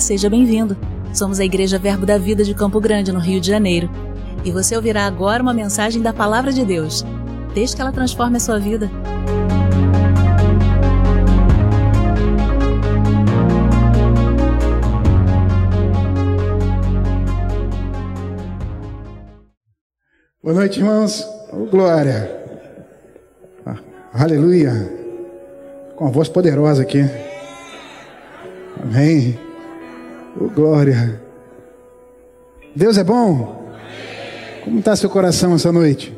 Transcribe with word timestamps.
Seja 0.00 0.28
bem-vindo. 0.28 0.76
Somos 1.14 1.40
a 1.40 1.44
Igreja 1.44 1.78
Verbo 1.78 2.04
da 2.04 2.18
Vida 2.18 2.44
de 2.44 2.54
Campo 2.54 2.78
Grande, 2.80 3.12
no 3.12 3.18
Rio 3.18 3.40
de 3.40 3.48
Janeiro. 3.48 3.88
E 4.44 4.50
você 4.50 4.76
ouvirá 4.76 5.06
agora 5.06 5.42
uma 5.42 5.54
mensagem 5.54 6.02
da 6.02 6.12
Palavra 6.12 6.52
de 6.52 6.64
Deus. 6.64 7.04
Desde 7.54 7.74
que 7.74 7.80
ela 7.80 7.90
transforme 7.90 8.36
a 8.36 8.40
sua 8.40 8.58
vida. 8.58 8.90
Boa 20.42 20.54
noite, 20.54 20.78
irmãos. 20.78 21.26
Glória. 21.70 22.30
Ah, 23.64 23.78
aleluia. 24.12 24.72
Com 25.96 26.04
uma 26.04 26.12
voz 26.12 26.28
poderosa 26.28 26.82
aqui. 26.82 27.00
Amém. 28.82 29.45
Oh, 30.38 30.48
glória. 30.48 31.20
Deus 32.74 32.98
é 32.98 33.04
bom? 33.04 33.72
Como 34.62 34.80
está 34.80 34.94
seu 34.94 35.08
coração 35.08 35.54
essa 35.54 35.72
noite? 35.72 36.12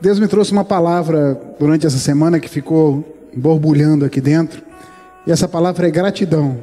Deus 0.00 0.18
me 0.18 0.26
trouxe 0.26 0.50
uma 0.50 0.64
palavra 0.64 1.40
durante 1.58 1.86
essa 1.86 1.98
semana 1.98 2.40
que 2.40 2.48
ficou 2.48 3.04
borbulhando 3.36 4.04
aqui 4.04 4.20
dentro. 4.20 4.62
E 5.26 5.30
essa 5.30 5.46
palavra 5.46 5.86
é 5.86 5.90
gratidão. 5.90 6.58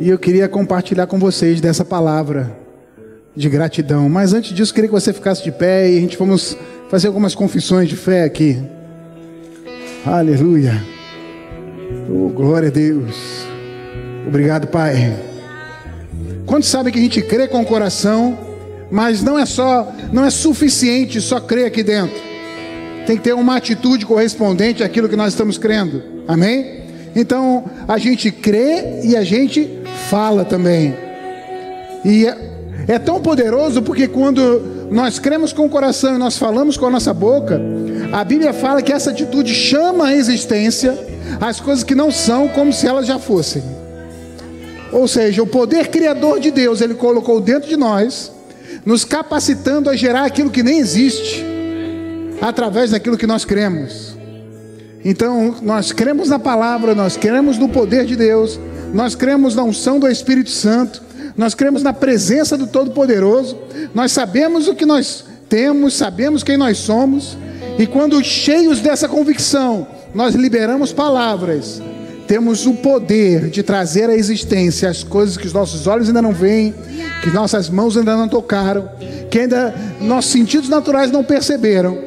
E 0.00 0.08
eu 0.08 0.18
queria 0.18 0.48
compartilhar 0.48 1.06
com 1.06 1.18
vocês 1.18 1.60
dessa 1.60 1.84
palavra 1.84 2.56
de 3.34 3.48
gratidão. 3.48 4.08
Mas 4.08 4.34
antes 4.34 4.52
disso, 4.52 4.74
queria 4.74 4.88
que 4.88 4.94
você 4.94 5.12
ficasse 5.12 5.42
de 5.42 5.50
pé 5.50 5.90
e 5.90 5.96
a 5.96 6.00
gente 6.00 6.18
vamos 6.18 6.56
fazer 6.90 7.06
algumas 7.06 7.34
confissões 7.34 7.88
de 7.88 7.96
fé 7.96 8.24
aqui. 8.24 8.62
Aleluia. 10.04 11.01
Oh, 12.10 12.28
glória 12.28 12.68
a 12.68 12.70
Deus. 12.70 13.46
Obrigado, 14.26 14.66
Pai. 14.66 15.16
Quantos 16.46 16.68
sabem 16.68 16.92
que 16.92 16.98
a 16.98 17.02
gente 17.02 17.22
crê 17.22 17.48
com 17.48 17.62
o 17.62 17.66
coração, 17.66 18.38
mas 18.90 19.22
não 19.22 19.38
é 19.38 19.46
só, 19.46 19.92
não 20.12 20.24
é 20.24 20.30
suficiente 20.30 21.20
só 21.20 21.40
crer 21.40 21.66
aqui 21.66 21.82
dentro. 21.82 22.20
Tem 23.06 23.16
que 23.16 23.22
ter 23.22 23.32
uma 23.32 23.56
atitude 23.56 24.06
correspondente 24.06 24.82
àquilo 24.82 25.08
que 25.08 25.16
nós 25.16 25.32
estamos 25.32 25.58
crendo. 25.58 26.02
Amém? 26.28 26.82
Então, 27.16 27.64
a 27.88 27.98
gente 27.98 28.30
crê 28.30 29.00
e 29.02 29.16
a 29.16 29.24
gente 29.24 29.68
fala 30.08 30.44
também. 30.44 30.94
E 32.04 32.26
é 32.88 32.98
tão 32.98 33.20
poderoso 33.20 33.82
porque 33.82 34.08
quando 34.08 34.88
nós 34.90 35.18
cremos 35.18 35.52
com 35.52 35.66
o 35.66 35.70
coração 35.70 36.14
e 36.14 36.18
nós 36.18 36.36
falamos 36.36 36.76
com 36.76 36.86
a 36.86 36.90
nossa 36.90 37.14
boca, 37.14 37.60
a 38.12 38.22
Bíblia 38.24 38.52
fala 38.52 38.82
que 38.82 38.92
essa 38.92 39.10
atitude 39.10 39.54
chama 39.54 40.08
a 40.08 40.14
existência 40.14 40.96
as 41.40 41.60
coisas 41.60 41.84
que 41.84 41.94
não 41.94 42.10
são 42.10 42.48
como 42.48 42.72
se 42.72 42.86
elas 42.86 43.06
já 43.06 43.18
fossem. 43.18 43.62
Ou 44.92 45.08
seja, 45.08 45.42
o 45.42 45.46
poder 45.46 45.88
criador 45.88 46.38
de 46.38 46.50
Deus, 46.50 46.80
ele 46.80 46.94
colocou 46.94 47.40
dentro 47.40 47.68
de 47.68 47.76
nós, 47.76 48.30
nos 48.84 49.04
capacitando 49.04 49.88
a 49.88 49.96
gerar 49.96 50.24
aquilo 50.24 50.50
que 50.50 50.62
nem 50.62 50.78
existe, 50.78 51.44
através 52.40 52.90
daquilo 52.90 53.16
que 53.16 53.26
nós 53.26 53.44
cremos. 53.44 54.16
Então, 55.04 55.56
nós 55.62 55.92
cremos 55.92 56.28
na 56.28 56.38
palavra, 56.38 56.94
nós 56.94 57.16
cremos 57.16 57.58
no 57.58 57.68
poder 57.68 58.04
de 58.04 58.14
Deus, 58.14 58.60
nós 58.92 59.14
cremos 59.14 59.54
na 59.54 59.62
unção 59.62 59.98
do 59.98 60.08
Espírito 60.08 60.50
Santo, 60.50 61.02
nós 61.36 61.54
cremos 61.54 61.82
na 61.82 61.92
presença 61.92 62.58
do 62.58 62.66
Todo-Poderoso, 62.66 63.56
nós 63.94 64.12
sabemos 64.12 64.68
o 64.68 64.74
que 64.74 64.84
nós 64.84 65.24
temos, 65.48 65.94
sabemos 65.94 66.42
quem 66.42 66.56
nós 66.56 66.78
somos, 66.78 67.36
e 67.78 67.86
quando 67.86 68.22
cheios 68.22 68.80
dessa 68.80 69.08
convicção, 69.08 69.86
nós 70.14 70.34
liberamos 70.34 70.92
palavras, 70.92 71.82
temos 72.26 72.66
o 72.66 72.74
poder 72.74 73.50
de 73.50 73.62
trazer 73.62 74.08
à 74.08 74.14
existência 74.14 74.88
as 74.88 75.02
coisas 75.02 75.36
que 75.36 75.46
os 75.46 75.52
nossos 75.52 75.86
olhos 75.86 76.08
ainda 76.08 76.22
não 76.22 76.32
veem, 76.32 76.74
que 77.22 77.30
nossas 77.30 77.68
mãos 77.68 77.96
ainda 77.96 78.16
não 78.16 78.28
tocaram, 78.28 78.88
que 79.30 79.40
ainda 79.40 79.74
nossos 80.00 80.32
sentidos 80.32 80.68
naturais 80.68 81.10
não 81.10 81.24
perceberam, 81.24 81.98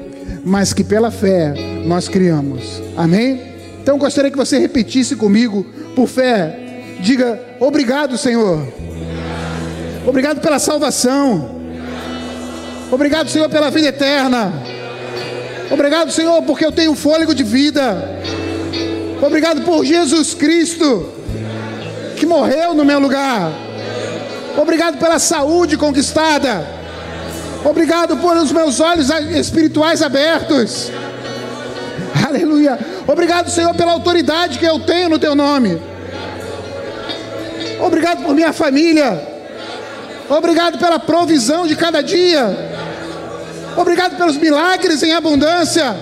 mas 0.43 0.73
que 0.73 0.83
pela 0.83 1.11
fé 1.11 1.53
nós 1.85 2.07
criamos. 2.07 2.81
Amém? 2.95 3.41
Então 3.81 3.97
gostaria 3.97 4.31
que 4.31 4.37
você 4.37 4.57
repetisse 4.57 5.15
comigo, 5.15 5.65
por 5.95 6.07
fé, 6.07 6.97
diga: 7.01 7.39
Obrigado, 7.59 8.17
Senhor. 8.17 8.67
Obrigado 10.07 10.39
pela 10.41 10.59
salvação. 10.59 11.61
Obrigado, 12.91 13.29
Senhor, 13.29 13.49
pela 13.49 13.69
vida 13.71 13.87
eterna. 13.87 14.74
Obrigado, 15.71 16.11
Senhor, 16.11 16.41
porque 16.43 16.65
eu 16.65 16.71
tenho 16.71 16.95
fôlego 16.95 17.33
de 17.33 17.43
vida. 17.43 18.21
Obrigado 19.21 19.61
por 19.61 19.83
Jesus 19.83 20.33
Cristo, 20.33 21.09
que 22.17 22.25
morreu 22.25 22.73
no 22.73 22.85
meu 22.85 22.99
lugar. 22.99 23.51
Obrigado 24.57 24.97
pela 24.97 25.19
saúde 25.19 25.77
conquistada. 25.77 26.65
Obrigado 27.63 28.17
por 28.17 28.37
os 28.37 28.51
meus 28.51 28.79
olhos 28.79 29.09
espirituais 29.09 30.01
abertos. 30.01 30.91
Aleluia. 32.27 32.77
Obrigado, 33.07 33.49
Senhor, 33.49 33.73
pela 33.73 33.93
autoridade 33.93 34.59
que 34.59 34.65
eu 34.65 34.79
tenho 34.79 35.09
no 35.09 35.17
teu 35.17 35.35
nome. 35.35 35.81
Obrigado 37.79 38.23
por 38.23 38.33
minha 38.33 38.53
família. 38.53 39.19
Obrigado 40.29 40.77
pela 40.77 40.99
provisão 40.99 41.67
de 41.67 41.75
cada 41.75 42.01
dia. 42.01 42.74
Obrigado 43.77 44.17
pelos 44.17 44.37
milagres 44.37 45.03
em 45.03 45.13
abundância. 45.13 45.95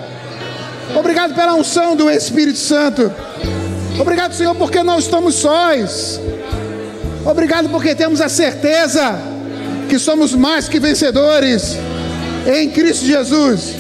Obrigado 0.96 1.34
pela 1.34 1.56
unção 1.56 1.96
do 1.96 2.10
Espírito 2.10 2.60
Santo. 2.60 3.12
Obrigado, 4.00 4.34
Senhor, 4.34 4.56
porque 4.56 4.84
não 4.84 5.00
estamos 5.00 5.36
sós. 5.36 6.20
Obrigado 7.26 7.70
porque 7.70 7.96
temos 7.96 8.22
a 8.22 8.30
certeza 8.30 9.20
que 9.90 9.98
somos 9.98 10.34
mais 10.34 10.68
que 10.68 10.80
vencedores 10.80 11.78
em 12.46 12.70
Cristo 12.70 13.06
Jesus. 13.06 13.74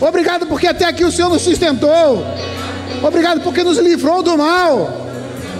Obrigado 0.00 0.46
porque 0.46 0.66
até 0.66 0.84
aqui 0.84 1.04
o 1.04 1.12
Senhor 1.12 1.28
nos 1.28 1.42
sustentou. 1.42 2.24
Obrigado 3.02 3.40
porque 3.40 3.62
nos 3.62 3.78
livrou 3.78 4.22
do 4.22 4.36
mal. 4.36 5.06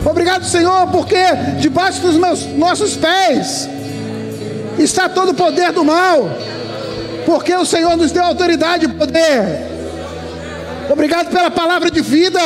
Obrigado, 0.04 0.44
Senhor, 0.44 0.86
porque 0.88 1.18
debaixo 1.58 2.00
dos 2.00 2.16
meus, 2.16 2.46
nossos 2.56 2.96
pés 2.96 3.68
está 4.78 5.08
todo 5.08 5.30
o 5.30 5.34
poder 5.34 5.72
do 5.72 5.84
mal, 5.84 6.30
porque 7.26 7.52
o 7.52 7.66
Senhor 7.66 7.96
nos 7.96 8.12
deu 8.12 8.22
autoridade 8.22 8.86
e 8.86 8.88
poder. 8.88 9.66
Obrigado 10.88 11.28
pela 11.30 11.50
palavra 11.50 11.90
de 11.90 12.00
vida, 12.00 12.40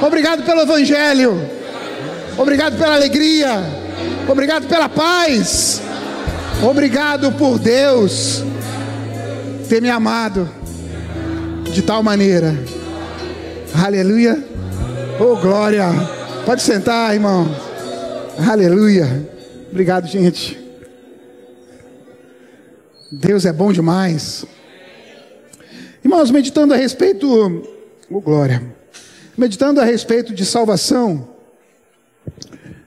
obrigado 0.00 0.42
pelo 0.42 0.62
Evangelho, 0.62 1.38
obrigado 2.38 2.78
pela 2.78 2.94
alegria, 2.94 3.62
obrigado 4.26 4.66
pela 4.66 4.88
paz, 4.88 5.82
obrigado 6.62 7.30
por 7.32 7.58
Deus 7.58 8.42
ter 9.68 9.82
me 9.82 9.90
amado 9.90 10.48
de 11.70 11.82
tal 11.82 12.02
maneira. 12.02 12.56
Aleluia. 13.84 14.42
Oh, 15.20 15.36
glória. 15.36 15.86
Pode 16.46 16.62
sentar, 16.62 17.12
irmão. 17.12 17.46
Aleluia. 18.38 19.28
Obrigado, 19.70 20.06
gente. 20.06 20.65
Deus 23.18 23.46
é 23.46 23.52
bom 23.52 23.72
demais. 23.72 24.44
Irmãos, 26.04 26.30
meditando 26.30 26.74
a 26.74 26.76
respeito, 26.76 27.66
oh 28.10 28.20
glória, 28.20 28.62
meditando 29.38 29.80
a 29.80 29.84
respeito 29.84 30.34
de 30.34 30.44
salvação, 30.44 31.26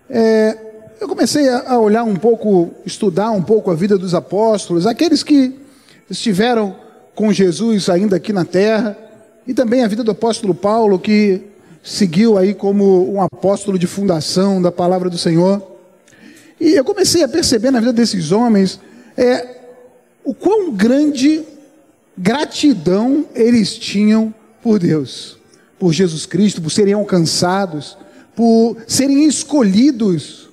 é, 0.08 0.56
eu 1.02 1.08
comecei 1.08 1.50
a 1.50 1.80
olhar 1.80 2.04
um 2.04 2.16
pouco, 2.16 2.70
estudar 2.86 3.32
um 3.32 3.42
pouco 3.42 3.72
a 3.72 3.74
vida 3.76 3.98
dos 3.98 4.14
apóstolos, 4.14 4.86
aqueles 4.86 5.24
que 5.24 5.60
estiveram 6.08 6.76
com 7.16 7.34
Jesus 7.34 7.90
ainda 7.90 8.18
aqui 8.18 8.32
na 8.32 8.46
terra, 8.46 8.96
e 9.48 9.54
também 9.56 9.84
a 9.84 9.88
vida 9.88 10.04
do 10.04 10.12
apóstolo 10.12 10.54
Paulo, 10.54 11.00
que 11.00 11.42
seguiu 11.82 12.38
aí 12.38 12.54
como 12.54 13.12
um 13.12 13.20
apóstolo 13.20 13.80
de 13.80 13.88
fundação 13.88 14.62
da 14.62 14.72
palavra 14.72 15.10
do 15.10 15.18
Senhor. 15.18 15.60
E 16.62 16.76
eu 16.76 16.86
comecei 16.86 17.24
a 17.24 17.28
perceber 17.28 17.72
na 17.72 17.80
vida 17.80 17.94
desses 17.94 18.32
homens, 18.32 18.80
é, 19.18 19.59
o 20.30 20.34
quão 20.36 20.72
grande 20.72 21.42
gratidão 22.16 23.26
eles 23.34 23.74
tinham 23.74 24.32
por 24.62 24.78
Deus, 24.78 25.40
por 25.80 25.92
Jesus 25.92 26.28
Cristo, 26.28 26.62
por 26.62 26.70
serem 26.70 26.94
alcançados, 26.94 27.98
por 28.36 28.78
serem 28.86 29.28
escolhidos 29.28 30.48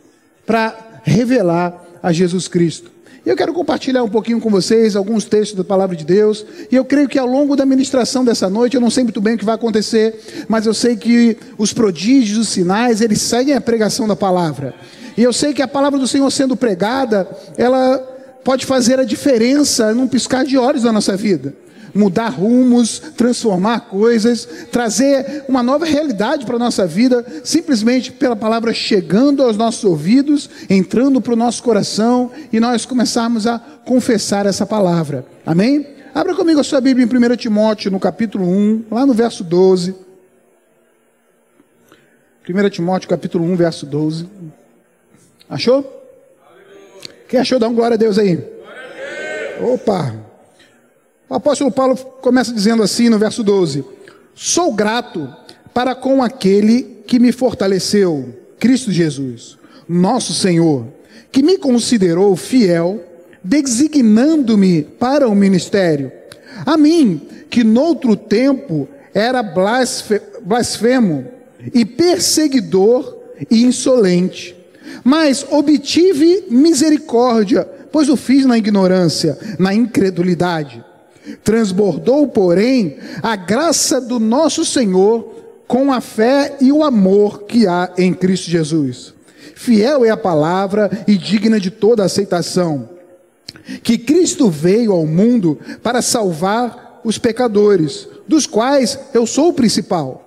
para 0.46 1.02
revelar 1.04 1.84
a 2.02 2.10
Jesus 2.10 2.48
Cristo. 2.48 2.90
Eu 3.26 3.36
quero 3.36 3.52
compartilhar 3.52 4.02
um 4.02 4.08
pouquinho 4.08 4.40
com 4.40 4.48
vocês 4.48 4.96
alguns 4.96 5.26
textos 5.26 5.58
da 5.58 5.64
palavra 5.64 5.94
de 5.94 6.06
Deus. 6.06 6.46
E 6.72 6.74
eu 6.74 6.84
creio 6.84 7.06
que 7.06 7.18
ao 7.18 7.26
longo 7.26 7.54
da 7.54 7.66
ministração 7.66 8.24
dessa 8.24 8.48
noite, 8.48 8.76
eu 8.76 8.80
não 8.80 8.88
sei 8.88 9.04
muito 9.04 9.20
bem 9.20 9.34
o 9.34 9.38
que 9.38 9.44
vai 9.44 9.56
acontecer, 9.56 10.46
mas 10.48 10.64
eu 10.64 10.72
sei 10.72 10.96
que 10.96 11.36
os 11.58 11.74
prodígios, 11.74 12.38
os 12.38 12.48
sinais, 12.48 13.02
eles 13.02 13.20
seguem 13.20 13.54
a 13.54 13.60
pregação 13.60 14.08
da 14.08 14.16
palavra. 14.16 14.74
E 15.18 15.22
eu 15.22 15.34
sei 15.34 15.52
que 15.52 15.60
a 15.60 15.68
palavra 15.68 15.98
do 15.98 16.08
Senhor 16.08 16.30
sendo 16.30 16.56
pregada, 16.56 17.28
ela 17.58 18.15
pode 18.46 18.64
fazer 18.64 19.00
a 19.00 19.04
diferença 19.04 19.92
num 19.92 20.06
piscar 20.06 20.44
de 20.44 20.56
olhos 20.56 20.84
na 20.84 20.92
nossa 20.92 21.16
vida. 21.16 21.52
mudar 21.92 22.28
rumos, 22.28 22.98
transformar 23.16 23.80
coisas, 23.88 24.46
trazer 24.70 25.44
uma 25.48 25.62
nova 25.62 25.86
realidade 25.86 26.44
para 26.44 26.56
a 26.56 26.58
nossa 26.58 26.86
vida, 26.86 27.24
simplesmente 27.42 28.12
pela 28.12 28.36
palavra 28.36 28.74
chegando 28.74 29.42
aos 29.42 29.56
nossos 29.56 29.82
ouvidos, 29.82 30.50
entrando 30.68 31.22
para 31.22 31.32
o 31.32 31.36
nosso 31.36 31.62
coração 31.62 32.30
e 32.52 32.60
nós 32.60 32.84
começarmos 32.84 33.46
a 33.46 33.58
confessar 33.58 34.44
essa 34.44 34.66
palavra. 34.66 35.24
Amém? 35.44 35.86
Abra 36.14 36.34
comigo 36.34 36.60
a 36.60 36.64
sua 36.64 36.82
Bíblia 36.82 37.04
em 37.06 37.32
1 37.32 37.36
Timóteo, 37.36 37.90
no 37.90 37.98
capítulo 37.98 38.44
1, 38.46 38.84
lá 38.90 39.06
no 39.06 39.14
verso 39.14 39.42
12. 39.42 39.94
1 42.46 42.68
Timóteo, 42.68 43.08
capítulo 43.08 43.42
1, 43.44 43.56
verso 43.56 43.86
12. 43.86 44.28
Achou? 45.48 46.05
Quem 47.28 47.40
achou? 47.40 47.58
Dá 47.58 47.68
um 47.68 47.74
glória 47.74 47.94
a 47.94 47.98
Deus 47.98 48.18
aí. 48.18 48.38
Opa! 49.60 50.14
O 51.28 51.34
apóstolo 51.34 51.72
Paulo 51.72 51.96
começa 52.20 52.52
dizendo 52.52 52.82
assim 52.82 53.08
no 53.08 53.18
verso 53.18 53.42
12: 53.42 53.84
Sou 54.34 54.72
grato 54.72 55.28
para 55.74 55.94
com 55.94 56.22
aquele 56.22 57.02
que 57.06 57.18
me 57.18 57.32
fortaleceu, 57.32 58.34
Cristo 58.58 58.90
Jesus, 58.90 59.58
nosso 59.88 60.32
Senhor, 60.32 60.86
que 61.30 61.42
me 61.42 61.58
considerou 61.58 62.34
fiel, 62.36 63.04
designando-me 63.42 64.82
para 64.82 65.28
o 65.28 65.34
ministério. 65.34 66.10
A 66.64 66.76
mim, 66.76 67.20
que 67.50 67.62
noutro 67.62 68.16
tempo 68.16 68.88
era 69.12 69.42
blasfemo 69.42 71.26
e 71.74 71.84
perseguidor 71.84 73.16
e 73.50 73.64
insolente, 73.64 74.55
mas 75.04 75.44
obtive 75.50 76.44
misericórdia 76.50 77.68
pois 77.96 78.10
o 78.10 78.16
fiz 78.16 78.44
na 78.44 78.58
ignorância, 78.58 79.38
na 79.58 79.72
incredulidade. 79.72 80.84
Transbordou, 81.42 82.28
porém, 82.28 82.98
a 83.22 83.34
graça 83.34 83.98
do 84.02 84.18
nosso 84.18 84.66
Senhor 84.66 85.34
com 85.66 85.90
a 85.90 86.02
fé 86.02 86.58
e 86.60 86.70
o 86.70 86.84
amor 86.84 87.44
que 87.44 87.66
há 87.66 87.90
em 87.96 88.12
Cristo 88.12 88.50
Jesus. 88.50 89.14
Fiel 89.54 90.04
é 90.04 90.10
a 90.10 90.16
palavra 90.16 90.90
e 91.08 91.16
digna 91.16 91.58
de 91.58 91.70
toda 91.70 92.04
aceitação. 92.04 92.86
Que 93.82 93.96
Cristo 93.96 94.50
veio 94.50 94.92
ao 94.92 95.06
mundo 95.06 95.58
para 95.82 96.02
salvar 96.02 97.00
os 97.02 97.16
pecadores, 97.16 98.06
dos 98.28 98.46
quais 98.46 98.98
eu 99.14 99.26
sou 99.26 99.48
o 99.48 99.54
principal. 99.54 100.25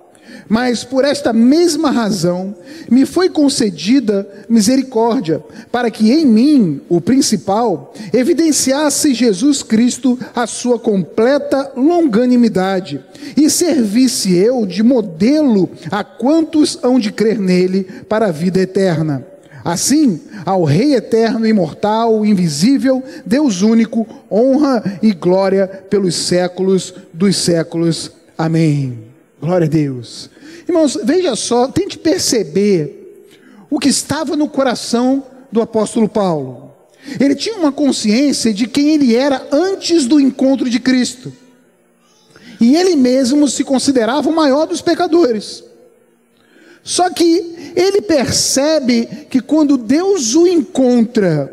Mas 0.50 0.82
por 0.82 1.04
esta 1.04 1.32
mesma 1.32 1.92
razão 1.92 2.56
me 2.90 3.06
foi 3.06 3.28
concedida 3.28 4.28
misericórdia, 4.48 5.40
para 5.70 5.92
que 5.92 6.10
em 6.10 6.26
mim, 6.26 6.80
o 6.88 7.00
principal, 7.00 7.94
evidenciasse 8.12 9.14
Jesus 9.14 9.62
Cristo 9.62 10.18
a 10.34 10.48
sua 10.48 10.76
completa 10.76 11.70
longanimidade, 11.76 13.00
e 13.36 13.48
servisse 13.48 14.34
eu 14.34 14.66
de 14.66 14.82
modelo 14.82 15.70
a 15.88 16.02
quantos 16.02 16.76
hão 16.82 16.98
de 16.98 17.12
crer 17.12 17.38
nele 17.38 17.84
para 18.08 18.26
a 18.26 18.32
vida 18.32 18.58
eterna. 18.58 19.24
Assim, 19.64 20.20
ao 20.44 20.64
Rei 20.64 20.96
eterno, 20.96 21.46
imortal, 21.46 22.26
invisível, 22.26 23.04
Deus 23.24 23.62
único, 23.62 24.04
honra 24.28 24.98
e 25.00 25.12
glória 25.12 25.68
pelos 25.88 26.16
séculos 26.16 26.92
dos 27.14 27.36
séculos. 27.36 28.10
Amém. 28.36 28.98
Glória 29.40 29.66
a 29.66 29.70
Deus. 29.70 30.28
Irmãos, 30.70 30.96
veja 31.02 31.34
só, 31.34 31.66
tente 31.66 31.98
perceber 31.98 33.26
o 33.68 33.80
que 33.80 33.88
estava 33.88 34.36
no 34.36 34.48
coração 34.48 35.26
do 35.50 35.60
apóstolo 35.60 36.08
Paulo. 36.08 36.72
Ele 37.18 37.34
tinha 37.34 37.56
uma 37.56 37.72
consciência 37.72 38.54
de 38.54 38.68
quem 38.68 38.90
ele 38.90 39.16
era 39.16 39.48
antes 39.50 40.06
do 40.06 40.20
encontro 40.20 40.70
de 40.70 40.78
Cristo. 40.78 41.32
E 42.60 42.76
ele 42.76 42.94
mesmo 42.94 43.48
se 43.48 43.64
considerava 43.64 44.28
o 44.28 44.32
maior 44.32 44.64
dos 44.64 44.80
pecadores. 44.80 45.64
Só 46.84 47.10
que 47.10 47.72
ele 47.74 48.02
percebe 48.02 49.26
que 49.28 49.40
quando 49.40 49.76
Deus 49.76 50.36
o 50.36 50.46
encontra 50.46 51.52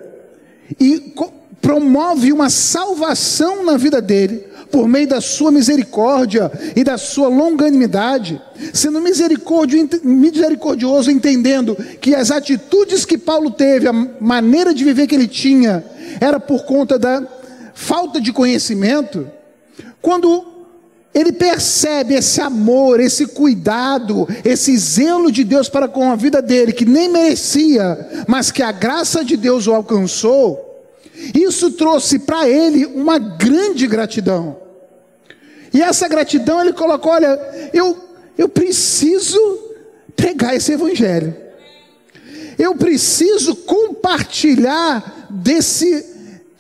e 0.80 1.12
promove 1.60 2.32
uma 2.32 2.52
salvação 2.52 3.66
na 3.66 3.78
vida 3.78 4.00
dele, 4.00 4.46
por 4.72 4.88
meio 4.88 5.08
da 5.08 5.22
sua 5.22 5.52
misericórdia 5.52 6.52
e 6.76 6.84
da 6.84 6.98
sua 6.98 7.28
longanimidade, 7.28 8.42
sendo 8.74 9.02
misericordioso, 9.02 11.12
entendendo 11.12 11.76
que 12.02 12.14
as 12.14 12.32
atitudes 12.32 13.06
que 13.06 13.18
Paulo 13.18 13.52
teve, 13.52 13.88
a 13.88 13.94
maneira 13.94 14.74
de 14.74 14.84
viver 14.84 15.08
que 15.08 15.16
ele 15.16 15.28
tinha, 15.28 15.84
era 16.20 16.40
por 16.40 16.66
conta 16.66 17.00
da 17.00 17.26
falta 17.74 18.20
de 18.20 18.34
conhecimento. 18.34 19.30
Quando 20.02 20.46
ele 21.14 21.32
percebe 21.32 22.14
esse 22.14 22.42
amor, 22.42 23.00
esse 23.00 23.28
cuidado, 23.28 24.28
esse 24.46 24.78
zelo 24.78 25.32
de 25.32 25.44
Deus 25.44 25.68
para 25.68 25.88
com 25.88 26.12
a 26.12 26.16
vida 26.16 26.42
dele, 26.42 26.72
que 26.72 26.86
nem 26.86 27.10
merecia, 27.10 28.26
mas 28.28 28.52
que 28.52 28.62
a 28.62 28.72
graça 28.72 29.24
de 29.24 29.36
Deus 29.36 29.66
o 29.66 29.74
alcançou, 29.74 30.67
isso 31.34 31.72
trouxe 31.72 32.20
para 32.20 32.48
ele 32.48 32.86
uma 32.86 33.18
grande 33.18 33.88
gratidão. 33.88 34.58
E 35.74 35.82
essa 35.82 36.08
gratidão 36.08 36.62
ele 36.62 36.74
colocou: 36.74 37.12
olha, 37.12 37.40
eu, 37.74 37.98
eu 38.38 38.48
preciso 38.48 39.40
pregar 40.16 40.56
esse 40.56 40.72
evangelho. 40.72 41.36
Eu 42.58 42.76
preciso 42.76 43.56
compartilhar 43.56 45.28
desse 45.30 46.06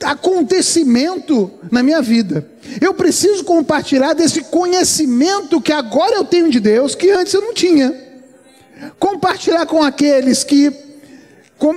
acontecimento 0.04 1.52
na 1.72 1.82
minha 1.82 2.02
vida. 2.02 2.48
Eu 2.80 2.94
preciso 2.94 3.44
compartilhar 3.44 4.14
desse 4.14 4.42
conhecimento 4.42 5.60
que 5.62 5.72
agora 5.72 6.16
eu 6.16 6.26
tenho 6.26 6.52
de 6.52 6.60
Deus, 6.60 6.94
que 6.94 7.10
antes 7.10 7.34
eu 7.34 7.42
não 7.42 7.54
tinha. 7.54 7.96
Compartilhar 9.00 9.66
com 9.66 9.82
aqueles 9.82 10.44
que 10.44 10.87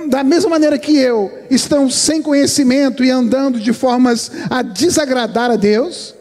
da 0.07 0.23
mesma 0.23 0.51
maneira 0.51 0.77
que 0.77 0.95
eu, 0.95 1.31
estão 1.49 1.89
sem 1.89 2.21
conhecimento 2.21 3.03
e 3.03 3.09
andando 3.09 3.59
de 3.59 3.73
formas 3.73 4.31
a 4.49 4.61
desagradar 4.61 5.49
a 5.49 5.55
Deus, 5.55 6.13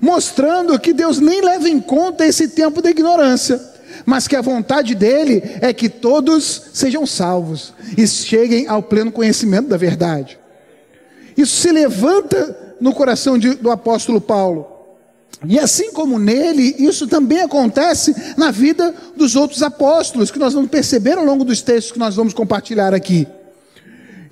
mostrando 0.00 0.78
que 0.78 0.92
Deus 0.92 1.20
nem 1.20 1.42
leva 1.42 1.68
em 1.68 1.80
conta 1.80 2.26
esse 2.26 2.48
tempo 2.48 2.80
da 2.80 2.90
ignorância, 2.90 3.60
mas 4.06 4.26
que 4.26 4.34
a 4.34 4.42
vontade 4.42 4.94
dele 4.94 5.42
é 5.60 5.72
que 5.72 5.88
todos 5.88 6.62
sejam 6.72 7.06
salvos 7.06 7.74
e 7.96 8.06
cheguem 8.06 8.66
ao 8.66 8.82
pleno 8.82 9.12
conhecimento 9.12 9.68
da 9.68 9.76
verdade. 9.76 10.38
Isso 11.36 11.56
se 11.56 11.70
levanta 11.70 12.76
no 12.80 12.92
coração 12.92 13.38
de, 13.38 13.54
do 13.54 13.70
apóstolo 13.70 14.20
Paulo. 14.20 14.73
E 15.46 15.58
assim 15.58 15.92
como 15.92 16.18
nele, 16.18 16.74
isso 16.78 17.06
também 17.06 17.40
acontece 17.40 18.14
na 18.36 18.50
vida 18.50 18.94
dos 19.16 19.36
outros 19.36 19.62
apóstolos, 19.62 20.30
que 20.30 20.38
nós 20.38 20.54
vamos 20.54 20.70
perceber 20.70 21.18
ao 21.18 21.24
longo 21.24 21.44
dos 21.44 21.60
textos 21.60 21.92
que 21.92 21.98
nós 21.98 22.14
vamos 22.14 22.32
compartilhar 22.32 22.94
aqui. 22.94 23.26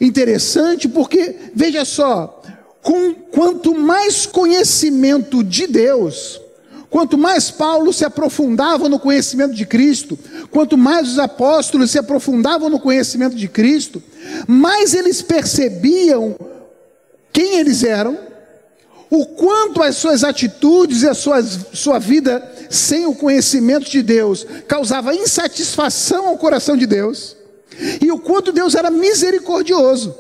Interessante 0.01 0.89
porque, 0.89 1.37
veja 1.55 1.85
só, 1.85 2.43
com 2.83 3.15
quanto 3.15 3.75
mais 3.75 4.27
conhecimento 4.27 5.45
de 5.45 5.67
Deus, 5.67 6.41
quanto 6.91 7.17
mais 7.17 7.51
Paulo 7.51 7.93
se 7.93 8.05
aprofundava 8.05 8.89
no 8.89 8.99
conhecimento 8.99 9.55
de 9.55 9.65
Cristo, 9.65 10.19
quanto 10.51 10.77
mais 10.77 11.09
os 11.09 11.19
apóstolos 11.19 11.91
se 11.91 11.99
aprofundavam 11.99 12.69
no 12.69 12.81
conhecimento 12.81 13.37
de 13.37 13.49
Cristo, 13.49 14.03
mais 14.47 14.93
eles 14.95 15.23
percebiam 15.23 16.37
quem 17.33 17.59
eles 17.59 17.85
eram 17.85 18.32
o 19.15 19.27
quanto 19.27 19.83
as 19.83 19.97
suas 19.97 20.25
atitudes 20.25 21.03
e 21.03 21.09
a 21.09 21.13
sua, 21.13 21.43
sua 21.43 21.99
vida 21.99 22.51
sem 22.71 23.05
o 23.05 23.15
conhecimento 23.15 23.91
de 23.91 24.03
Deus 24.03 24.47
causava 24.67 25.15
insatisfação 25.15 26.29
ao 26.29 26.39
coração 26.39 26.79
de 26.79 26.87
Deus, 26.87 27.37
e 28.01 28.11
o 28.11 28.19
quanto 28.19 28.51
Deus 28.51 28.75
era 28.75 28.91
misericordioso. 28.91 30.15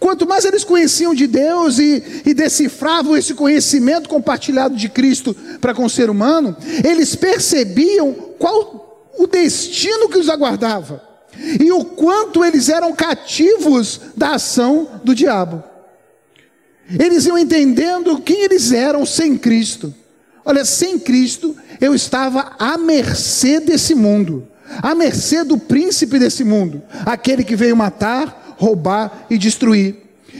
Quanto 0.00 0.26
mais 0.26 0.46
eles 0.46 0.64
conheciam 0.64 1.14
de 1.14 1.26
Deus 1.26 1.78
e, 1.78 2.22
e 2.24 2.32
decifravam 2.32 3.14
esse 3.14 3.34
conhecimento 3.34 4.08
compartilhado 4.08 4.76
de 4.76 4.88
Cristo 4.88 5.36
para 5.60 5.74
com 5.74 5.84
o 5.84 5.90
ser 5.90 6.08
humano, 6.08 6.56
eles 6.82 7.14
percebiam 7.14 8.14
qual 8.38 9.12
o 9.18 9.26
destino 9.26 10.08
que 10.08 10.18
os 10.18 10.30
aguardava 10.30 11.02
e 11.60 11.70
o 11.70 11.84
quanto 11.84 12.42
eles 12.42 12.70
eram 12.70 12.94
cativos 12.94 14.00
da 14.16 14.36
ação 14.36 14.88
do 15.04 15.14
diabo. 15.14 15.75
Eles 16.88 17.26
iam 17.26 17.38
entendendo 17.38 18.20
quem 18.20 18.44
eles 18.44 18.72
eram 18.72 19.04
sem 19.04 19.36
Cristo. 19.36 19.92
Olha, 20.44 20.64
sem 20.64 20.98
Cristo 20.98 21.56
eu 21.80 21.94
estava 21.94 22.52
à 22.58 22.78
mercê 22.78 23.58
desse 23.58 23.94
mundo, 23.94 24.46
à 24.82 24.94
mercê 24.94 25.42
do 25.42 25.58
príncipe 25.58 26.18
desse 26.18 26.44
mundo, 26.44 26.82
aquele 27.04 27.42
que 27.42 27.56
veio 27.56 27.76
matar, 27.76 28.54
roubar 28.56 29.26
e 29.28 29.36
destruir. 29.36 29.96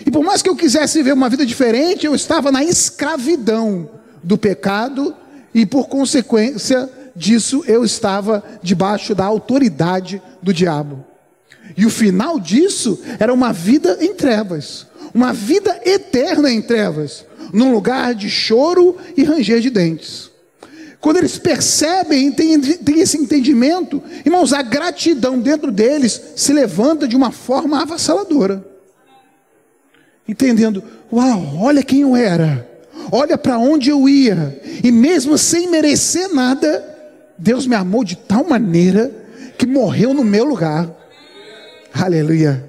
E 0.06 0.10
por 0.10 0.22
mais 0.22 0.42
que 0.42 0.48
eu 0.48 0.54
quisesse 0.56 0.98
viver 0.98 1.14
uma 1.14 1.28
vida 1.28 1.44
diferente, 1.44 2.06
eu 2.06 2.14
estava 2.14 2.52
na 2.52 2.62
escravidão 2.62 3.90
do 4.22 4.38
pecado 4.38 5.14
e 5.52 5.66
por 5.66 5.88
consequência 5.88 6.88
disso 7.14 7.64
eu 7.66 7.84
estava 7.84 8.44
debaixo 8.62 9.14
da 9.14 9.24
autoridade 9.24 10.22
do 10.42 10.52
diabo. 10.52 11.04
E 11.76 11.84
o 11.84 11.90
final 11.90 12.38
disso 12.38 13.00
era 13.18 13.32
uma 13.32 13.52
vida 13.52 13.98
em 14.00 14.14
trevas, 14.14 14.86
uma 15.16 15.32
vida 15.32 15.80
eterna 15.82 16.50
em 16.50 16.60
trevas, 16.60 17.24
num 17.50 17.72
lugar 17.72 18.14
de 18.14 18.28
choro 18.28 18.98
e 19.16 19.24
ranger 19.24 19.60
de 19.60 19.70
dentes. 19.70 20.30
Quando 21.00 21.16
eles 21.16 21.38
percebem, 21.38 22.30
têm, 22.30 22.60
têm 22.60 23.00
esse 23.00 23.16
entendimento, 23.16 24.02
irmãos, 24.26 24.52
a 24.52 24.60
gratidão 24.60 25.38
dentro 25.38 25.72
deles 25.72 26.20
se 26.36 26.52
levanta 26.52 27.08
de 27.08 27.16
uma 27.16 27.30
forma 27.30 27.80
avassaladora. 27.80 28.62
Entendendo, 30.28 30.84
uau, 31.10 31.60
olha 31.62 31.82
quem 31.82 32.02
eu 32.02 32.14
era, 32.14 32.68
olha 33.10 33.38
para 33.38 33.58
onde 33.58 33.88
eu 33.88 34.06
ia, 34.06 34.60
e 34.84 34.92
mesmo 34.92 35.38
sem 35.38 35.70
merecer 35.70 36.28
nada, 36.34 36.84
Deus 37.38 37.66
me 37.66 37.74
amou 37.74 38.04
de 38.04 38.16
tal 38.16 38.44
maneira 38.44 39.10
que 39.56 39.64
morreu 39.64 40.12
no 40.12 40.22
meu 40.22 40.44
lugar. 40.44 40.94
Aleluia. 41.94 42.65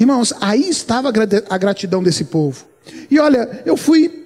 Irmãos, 0.00 0.32
aí 0.40 0.66
estava 0.66 1.12
a 1.50 1.58
gratidão 1.58 2.02
desse 2.02 2.24
povo. 2.24 2.64
E 3.10 3.18
olha, 3.18 3.62
eu 3.66 3.76
fui 3.76 4.24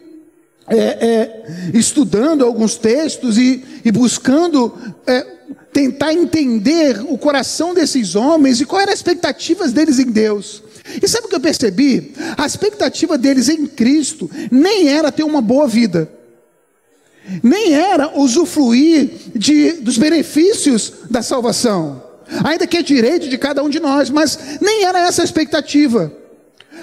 é, 0.68 0.76
é, 0.78 1.44
estudando 1.74 2.44
alguns 2.44 2.76
textos 2.76 3.36
e, 3.36 3.64
e 3.84 3.90
buscando 3.90 4.72
é, 5.04 5.26
tentar 5.72 6.14
entender 6.14 7.02
o 7.08 7.18
coração 7.18 7.74
desses 7.74 8.14
homens 8.14 8.60
e 8.60 8.64
qual 8.64 8.80
era 8.80 8.92
a 8.92 8.94
expectativa 8.94 9.66
deles 9.66 9.98
em 9.98 10.12
Deus. 10.12 10.62
E 11.02 11.08
sabe 11.08 11.26
o 11.26 11.28
que 11.28 11.34
eu 11.34 11.40
percebi? 11.40 12.12
A 12.36 12.46
expectativa 12.46 13.18
deles 13.18 13.48
em 13.48 13.66
Cristo 13.66 14.30
nem 14.52 14.88
era 14.88 15.10
ter 15.10 15.24
uma 15.24 15.40
boa 15.40 15.66
vida, 15.66 16.08
nem 17.42 17.74
era 17.74 18.16
usufruir 18.16 19.10
de, 19.34 19.72
dos 19.72 19.98
benefícios 19.98 20.92
da 21.10 21.20
salvação, 21.20 22.03
ainda 22.44 22.66
que 22.66 22.76
é 22.76 22.82
direito 22.82 23.28
de 23.28 23.38
cada 23.38 23.62
um 23.62 23.68
de 23.68 23.80
nós, 23.80 24.10
mas 24.10 24.58
nem 24.60 24.84
era 24.84 25.00
essa 25.00 25.22
a 25.22 25.24
expectativa. 25.24 26.12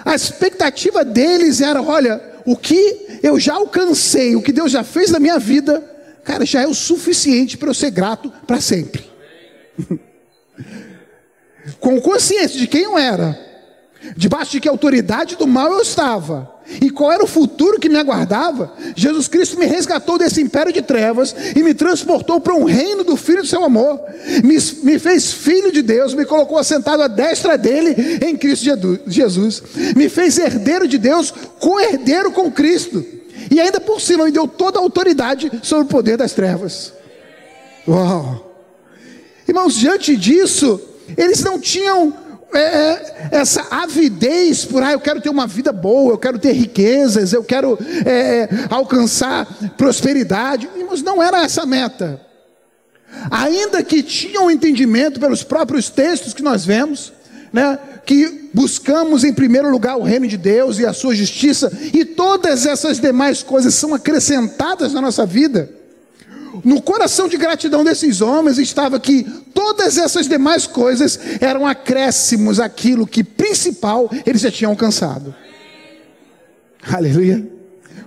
A 0.05 0.15
expectativa 0.15 1.03
deles 1.03 1.61
era: 1.61 1.81
olha, 1.81 2.21
o 2.45 2.55
que 2.55 3.19
eu 3.21 3.39
já 3.39 3.53
alcancei, 3.55 4.35
o 4.35 4.41
que 4.41 4.51
Deus 4.51 4.71
já 4.71 4.83
fez 4.83 5.11
na 5.11 5.19
minha 5.19 5.37
vida, 5.37 5.83
cara, 6.23 6.45
já 6.45 6.61
é 6.61 6.67
o 6.67 6.73
suficiente 6.73 7.57
para 7.57 7.69
eu 7.69 7.73
ser 7.73 7.91
grato 7.91 8.31
para 8.45 8.59
sempre. 8.61 9.09
Com 11.79 12.01
consciência 12.01 12.59
de 12.59 12.67
quem 12.67 12.83
eu 12.83 12.97
era, 12.97 13.39
debaixo 14.17 14.51
de 14.51 14.59
que 14.59 14.67
autoridade 14.67 15.35
do 15.35 15.45
mal 15.47 15.71
eu 15.71 15.81
estava, 15.81 16.51
e 16.79 16.89
qual 16.89 17.11
era 17.11 17.23
o 17.23 17.27
futuro 17.27 17.79
que 17.79 17.89
me 17.89 17.97
aguardava, 17.97 18.71
Jesus 18.95 19.27
Cristo 19.27 19.57
me 19.57 19.65
resgatou 19.65 20.17
desse 20.17 20.41
império 20.41 20.71
de 20.71 20.81
trevas 20.81 21.35
e 21.55 21.63
me 21.63 21.73
transportou 21.73 22.39
para 22.39 22.53
um 22.53 22.63
reino 22.63 23.03
do 23.03 23.17
Filho 23.17 23.41
do 23.41 23.47
seu 23.47 23.63
amor, 23.63 23.99
me, 24.43 24.57
me 24.83 24.99
fez 24.99 25.33
filho 25.33 25.71
de 25.71 25.81
Deus, 25.81 26.13
me 26.13 26.25
colocou 26.25 26.57
assentado 26.57 27.01
à 27.01 27.07
destra 27.07 27.57
dele 27.57 28.19
em 28.25 28.35
Cristo 28.37 28.65
Jesus, 29.07 29.63
me 29.95 30.07
fez 30.07 30.37
herdeiro 30.37 30.87
de 30.87 30.97
Deus, 30.97 31.33
co-herdeiro 31.59 32.31
com 32.31 32.51
Cristo, 32.51 33.03
e 33.49 33.59
ainda 33.59 33.79
por 33.79 33.99
cima 33.99 34.25
me 34.25 34.31
deu 34.31 34.47
toda 34.47 34.79
a 34.79 34.81
autoridade 34.81 35.51
sobre 35.63 35.85
o 35.85 35.87
poder 35.87 36.17
das 36.17 36.33
trevas. 36.33 36.93
Uau! 37.87 38.49
Irmãos, 39.47 39.75
diante 39.75 40.15
disso, 40.15 40.79
eles 41.17 41.43
não 41.43 41.59
tinham 41.59 42.13
é, 42.53 42.59
é, 42.59 43.27
essa 43.31 43.65
avidez 43.71 44.65
por, 44.65 44.83
ah, 44.83 44.91
eu 44.91 44.99
quero 44.99 45.21
ter 45.21 45.29
uma 45.29 45.47
vida 45.47 45.71
boa, 45.71 46.13
eu 46.13 46.17
quero 46.17 46.37
ter 46.37 46.51
riquezas, 46.51 47.33
eu 47.33 47.43
quero 47.43 47.77
é, 48.05 48.11
é, 48.11 48.49
alcançar 48.69 49.47
prosperidade. 49.77 50.69
Mas 50.89 51.01
não 51.01 51.21
era 51.21 51.43
essa 51.43 51.63
a 51.63 51.65
meta. 51.65 52.19
Ainda 53.29 53.83
que 53.83 54.03
tinham 54.03 54.49
entendimento 54.49 55.19
pelos 55.19 55.43
próprios 55.43 55.89
textos 55.89 56.33
que 56.33 56.41
nós 56.41 56.65
vemos, 56.65 57.13
né, 57.51 57.77
que 58.05 58.49
buscamos 58.53 59.23
em 59.23 59.33
primeiro 59.33 59.69
lugar 59.69 59.97
o 59.97 60.03
reino 60.03 60.27
de 60.27 60.37
Deus 60.37 60.79
e 60.79 60.85
a 60.85 60.93
sua 60.93 61.15
justiça, 61.15 61.71
e 61.93 62.03
todas 62.05 62.65
essas 62.65 62.99
demais 62.99 63.43
coisas 63.43 63.73
são 63.73 63.93
acrescentadas 63.93 64.93
na 64.93 65.01
nossa 65.01 65.25
vida. 65.25 65.80
No 66.63 66.81
coração 66.81 67.27
de 67.27 67.37
gratidão 67.37 67.83
desses 67.83 68.21
homens 68.21 68.57
estava 68.57 68.99
que 68.99 69.23
todas 69.53 69.97
essas 69.97 70.27
demais 70.27 70.67
coisas 70.67 71.19
eram 71.39 71.65
acréscimos 71.65 72.59
àquilo 72.59 73.07
que 73.07 73.23
principal 73.23 74.09
eles 74.25 74.41
já 74.41 74.51
tinham 74.51 74.71
alcançado. 74.71 75.33
Aleluia. 76.81 77.47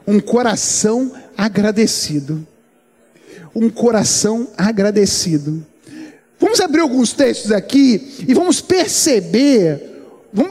Um 0.07 0.21
coração 0.21 1.13
agradecido. 1.37 2.47
Um 3.55 3.71
coração 3.71 4.49
agradecido. 4.57 5.65
Vamos 6.39 6.61
abrir 6.61 6.81
alguns 6.81 7.13
textos 7.13 7.53
aqui 7.53 8.17
e 8.27 8.35
vamos 8.35 8.61
perceber. 8.61 9.93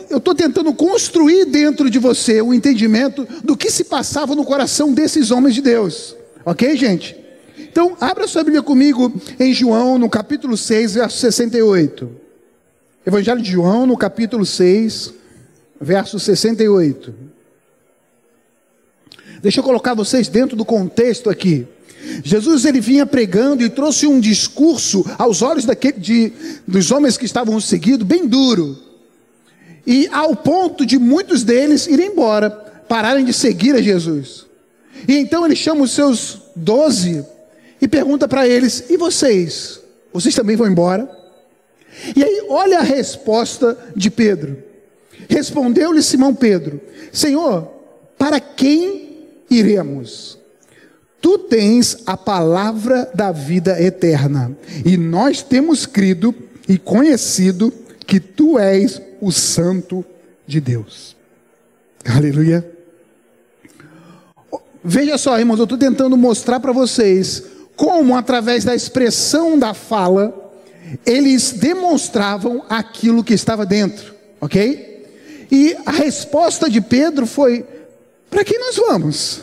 Eu 0.09 0.17
estou 0.17 0.33
tentando 0.33 0.73
construir 0.73 1.45
dentro 1.45 1.89
de 1.89 1.99
você 1.99 2.41
o 2.41 2.53
entendimento 2.53 3.27
do 3.43 3.55
que 3.55 3.69
se 3.69 3.83
passava 3.83 4.33
no 4.33 4.45
coração 4.45 4.93
desses 4.93 5.29
homens 5.29 5.53
de 5.53 5.61
Deus. 5.61 6.15
Ok, 6.45 6.75
gente? 6.77 7.22
Então, 7.57 7.95
abra 7.99 8.27
sua 8.27 8.43
Bíblia 8.43 8.63
comigo 8.63 9.13
em 9.39 9.53
João, 9.53 9.97
no 9.97 10.09
capítulo 10.09 10.57
6, 10.57 10.95
verso 10.95 11.17
68. 11.17 12.09
Evangelho 13.05 13.41
de 13.41 13.51
João, 13.51 13.85
no 13.85 13.97
capítulo 13.97 14.45
6, 14.45 15.13
verso 15.79 16.19
68. 16.19 17.13
Deixa 19.41 19.59
eu 19.59 19.63
colocar 19.63 19.93
vocês 19.93 20.27
dentro 20.27 20.55
do 20.55 20.63
contexto 20.63 21.29
aqui. 21.29 21.67
Jesus 22.23 22.65
ele 22.65 22.79
vinha 22.79 23.05
pregando 23.05 23.63
e 23.63 23.69
trouxe 23.69 24.07
um 24.07 24.19
discurso 24.19 25.05
aos 25.17 25.41
olhos 25.41 25.65
daquele, 25.65 25.99
de, 25.99 26.33
dos 26.67 26.91
homens 26.91 27.17
que 27.17 27.25
estavam 27.25 27.59
seguindo 27.59 28.03
bem 28.03 28.25
duro. 28.25 28.77
E 29.85 30.07
ao 30.11 30.35
ponto 30.35 30.85
de 30.85 30.97
muitos 30.97 31.43
deles 31.43 31.87
irem 31.87 32.11
embora, 32.11 32.49
pararem 32.49 33.25
de 33.25 33.33
seguir 33.33 33.75
a 33.75 33.81
Jesus. 33.81 34.45
E 35.07 35.17
então 35.17 35.45
ele 35.45 35.55
chama 35.55 35.81
os 35.81 35.91
seus 35.91 36.41
doze 36.55 37.25
e 37.83 37.87
pergunta 37.87 38.29
para 38.29 38.47
eles: 38.47 38.85
e 38.89 38.95
vocês? 38.95 39.81
Vocês 40.13 40.33
também 40.33 40.55
vão 40.55 40.67
embora? 40.67 41.09
E 42.15 42.23
aí, 42.23 42.45
olha 42.47 42.79
a 42.79 42.81
resposta 42.81 43.77
de 43.93 44.09
Pedro. 44.09 44.57
Respondeu-lhe 45.27 46.01
Simão 46.01 46.33
Pedro: 46.33 46.79
Senhor, 47.11 47.69
para 48.17 48.39
quem 48.39 49.27
iremos? 49.49 50.39
Tu 51.21 51.37
tens 51.37 51.97
a 52.05 52.15
palavra 52.15 53.11
da 53.13 53.33
vida 53.33 53.81
eterna, 53.81 54.57
e 54.85 54.95
nós 54.95 55.41
temos 55.41 55.85
crido 55.85 56.33
e 56.69 56.77
conhecido 56.77 57.73
que 58.07 58.17
tu 58.17 58.57
és 58.57 59.01
o 59.19 59.29
Santo 59.29 60.05
de 60.47 60.61
Deus. 60.61 61.17
Aleluia. 62.05 62.65
Veja 64.81 65.17
só, 65.17 65.37
irmãos, 65.37 65.59
eu 65.59 65.63
estou 65.63 65.77
tentando 65.77 66.15
mostrar 66.17 66.59
para 66.59 66.73
vocês 66.73 67.52
como, 67.75 68.15
através 68.15 68.63
da 68.63 68.75
expressão 68.75 69.57
da 69.57 69.73
fala, 69.73 70.51
eles 71.05 71.51
demonstravam 71.53 72.63
aquilo 72.69 73.23
que 73.23 73.33
estava 73.33 73.65
dentro, 73.65 74.13
ok? 74.39 74.93
E 75.51 75.75
a 75.85 75.91
resposta 75.91 76.69
de 76.69 76.81
Pedro 76.81 77.25
foi: 77.25 77.65
para 78.29 78.43
quem 78.43 78.59
nós 78.59 78.75
vamos? 78.75 79.41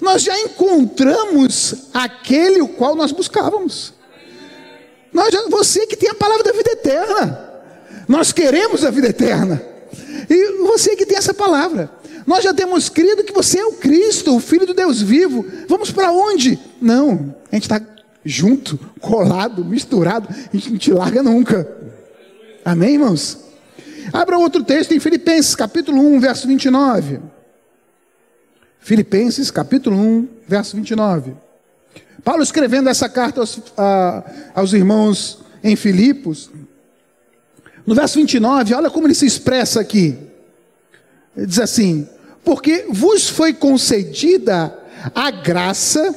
Nós 0.00 0.22
já 0.22 0.38
encontramos 0.40 1.88
aquele 1.92 2.60
o 2.60 2.68
qual 2.68 2.94
nós 2.94 3.12
buscávamos. 3.12 3.92
Nós 5.12 5.32
já, 5.32 5.46
você 5.48 5.86
que 5.86 5.96
tem 5.96 6.10
a 6.10 6.14
palavra 6.14 6.42
da 6.42 6.52
vida 6.52 6.72
eterna. 6.72 7.50
Nós 8.08 8.32
queremos 8.32 8.84
a 8.84 8.90
vida 8.90 9.08
eterna. 9.08 9.62
E 10.28 10.62
você 10.62 10.96
que 10.96 11.06
tem 11.06 11.16
essa 11.16 11.32
palavra. 11.32 11.90
Nós 12.26 12.42
já 12.42 12.54
temos 12.54 12.88
crido 12.88 13.24
que 13.24 13.32
você 13.32 13.58
é 13.58 13.66
o 13.66 13.74
Cristo, 13.74 14.34
o 14.34 14.40
Filho 14.40 14.66
do 14.66 14.74
Deus 14.74 15.02
vivo. 15.02 15.44
Vamos 15.68 15.90
para 15.90 16.10
onde? 16.12 16.58
Não, 16.80 17.34
a 17.50 17.54
gente 17.54 17.64
está 17.64 17.80
junto, 18.24 18.78
colado, 19.00 19.64
misturado, 19.64 20.28
a 20.30 20.56
gente 20.56 20.70
não 20.70 20.78
te 20.78 20.92
larga 20.92 21.22
nunca. 21.22 21.68
Amém, 22.64 22.94
irmãos? 22.94 23.38
Abra 24.12 24.38
outro 24.38 24.62
texto 24.64 24.92
em 24.92 25.00
Filipenses, 25.00 25.54
capítulo 25.54 26.00
1, 26.00 26.20
verso 26.20 26.46
29. 26.48 27.20
Filipenses, 28.80 29.50
capítulo 29.50 29.96
1, 29.96 30.28
verso 30.48 30.76
29. 30.76 31.34
Paulo 32.22 32.42
escrevendo 32.42 32.88
essa 32.88 33.08
carta 33.08 33.40
aos, 33.40 33.60
a, 33.76 34.24
aos 34.54 34.72
irmãos 34.72 35.40
em 35.62 35.76
Filipos, 35.76 36.50
no 37.86 37.94
verso 37.94 38.18
29, 38.18 38.74
olha 38.74 38.90
como 38.90 39.06
ele 39.06 39.14
se 39.14 39.26
expressa 39.26 39.80
aqui. 39.80 40.16
Ele 41.36 41.46
diz 41.46 41.58
assim: 41.58 42.08
porque 42.44 42.86
vos 42.90 43.28
foi 43.28 43.52
concedida 43.52 44.76
a 45.14 45.30
graça 45.30 46.14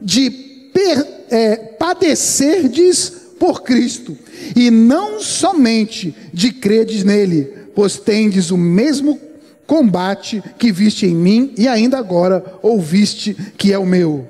de 0.00 0.30
per, 0.72 1.06
é, 1.30 1.56
padecerdes 1.56 3.12
por 3.38 3.62
Cristo, 3.62 4.16
e 4.56 4.70
não 4.70 5.20
somente 5.20 6.14
de 6.32 6.52
credes 6.52 7.04
nele, 7.04 7.52
pois 7.74 7.98
tendes 7.98 8.50
o 8.50 8.56
mesmo 8.56 9.20
combate 9.66 10.42
que 10.58 10.70
viste 10.70 11.06
em 11.06 11.14
mim 11.14 11.52
e 11.56 11.66
ainda 11.66 11.98
agora 11.98 12.44
ouviste 12.62 13.34
que 13.56 13.72
é 13.72 13.78
o 13.78 13.86
meu. 13.86 14.26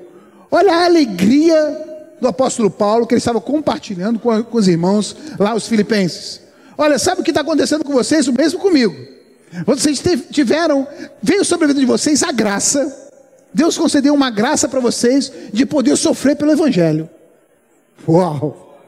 Olha 0.49 0.73
a 0.73 0.85
alegria 0.85 1.85
do 2.19 2.27
apóstolo 2.27 2.71
Paulo 2.71 3.05
que 3.05 3.13
ele 3.13 3.19
estava 3.19 3.41
compartilhando 3.41 4.19
com, 4.19 4.43
com 4.43 4.57
os 4.57 4.67
irmãos 4.67 5.15
lá, 5.37 5.53
os 5.53 5.67
filipenses. 5.67 6.41
Olha, 6.77 6.97
sabe 6.97 7.21
o 7.21 7.23
que 7.23 7.31
está 7.31 7.41
acontecendo 7.41 7.83
com 7.83 7.93
vocês? 7.93 8.27
O 8.27 8.33
mesmo 8.33 8.59
comigo. 8.59 9.14
Vocês 9.65 10.01
tiveram, 10.31 10.87
veio 11.21 11.45
sobre 11.45 11.65
a 11.65 11.67
vida 11.67 11.79
de 11.79 11.85
vocês 11.85 12.23
a 12.23 12.31
graça. 12.31 13.03
Deus 13.53 13.77
concedeu 13.77 14.13
uma 14.13 14.29
graça 14.29 14.67
para 14.67 14.79
vocês 14.79 15.31
de 15.53 15.65
poder 15.65 15.95
sofrer 15.95 16.35
pelo 16.35 16.51
Evangelho. 16.51 17.09
Uau! 18.07 18.79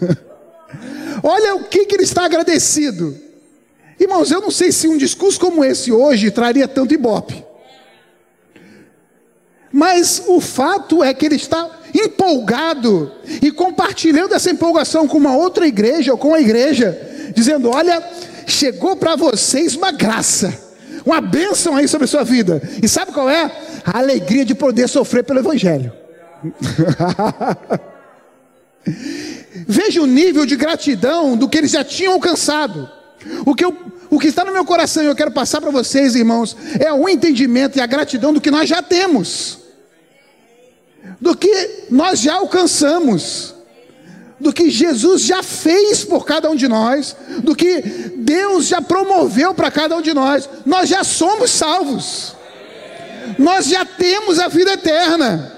Olha 1.22 1.56
o 1.56 1.64
que, 1.64 1.84
que 1.84 1.94
ele 1.94 2.04
está 2.04 2.24
agradecido. 2.24 3.16
Irmãos, 3.98 4.30
eu 4.30 4.40
não 4.40 4.50
sei 4.50 4.72
se 4.72 4.88
um 4.88 4.96
discurso 4.96 5.38
como 5.38 5.64
esse 5.64 5.92
hoje 5.92 6.30
traria 6.30 6.66
tanto 6.66 6.94
ibope. 6.94 7.44
Mas 9.70 10.22
o 10.26 10.40
fato 10.40 11.02
é 11.02 11.12
que 11.12 11.26
ele 11.26 11.36
está 11.36 11.68
empolgado 11.94 13.12
e 13.42 13.50
compartilhando 13.50 14.34
essa 14.34 14.50
empolgação 14.50 15.06
com 15.06 15.18
uma 15.18 15.36
outra 15.36 15.66
igreja 15.66 16.12
ou 16.12 16.18
com 16.18 16.34
a 16.34 16.40
igreja, 16.40 16.96
dizendo: 17.34 17.70
Olha, 17.70 18.02
chegou 18.46 18.96
para 18.96 19.16
vocês 19.16 19.74
uma 19.74 19.92
graça, 19.92 20.52
uma 21.04 21.20
bênção 21.20 21.76
aí 21.76 21.86
sobre 21.88 22.04
a 22.04 22.08
sua 22.08 22.24
vida. 22.24 22.62
E 22.82 22.88
sabe 22.88 23.12
qual 23.12 23.28
é? 23.28 23.50
A 23.84 23.98
alegria 23.98 24.44
de 24.44 24.54
poder 24.54 24.88
sofrer 24.88 25.24
pelo 25.24 25.40
Evangelho. 25.40 25.92
Veja 29.66 30.02
o 30.02 30.06
nível 30.06 30.44
de 30.44 30.56
gratidão 30.56 31.36
do 31.36 31.48
que 31.48 31.56
eles 31.56 31.70
já 31.70 31.84
tinham 31.84 32.14
alcançado. 32.14 32.90
O 33.46 33.54
que, 33.54 33.64
eu, 33.64 33.74
o 34.10 34.18
que 34.18 34.26
está 34.28 34.44
no 34.44 34.52
meu 34.52 34.64
coração 34.64 35.02
e 35.02 35.06
eu 35.06 35.14
quero 35.14 35.30
passar 35.30 35.60
para 35.60 35.70
vocês, 35.70 36.14
irmãos, 36.14 36.56
é 36.78 36.92
o 36.92 37.08
entendimento 37.08 37.78
e 37.78 37.80
a 37.80 37.86
gratidão 37.86 38.32
do 38.32 38.40
que 38.40 38.50
nós 38.50 38.68
já 38.68 38.82
temos, 38.82 39.58
do 41.20 41.34
que 41.34 41.86
nós 41.90 42.20
já 42.20 42.34
alcançamos, 42.34 43.53
do 44.44 44.52
que 44.52 44.68
Jesus 44.68 45.22
já 45.22 45.42
fez 45.42 46.04
por 46.04 46.26
cada 46.26 46.50
um 46.50 46.54
de 46.54 46.68
nós, 46.68 47.16
do 47.38 47.56
que 47.56 47.80
Deus 48.14 48.66
já 48.66 48.82
promoveu 48.82 49.54
para 49.54 49.70
cada 49.70 49.96
um 49.96 50.02
de 50.02 50.12
nós. 50.12 50.46
Nós 50.66 50.90
já 50.90 51.02
somos 51.02 51.50
salvos, 51.50 52.36
nós 53.38 53.64
já 53.64 53.86
temos 53.86 54.38
a 54.38 54.46
vida 54.48 54.74
eterna. 54.74 55.50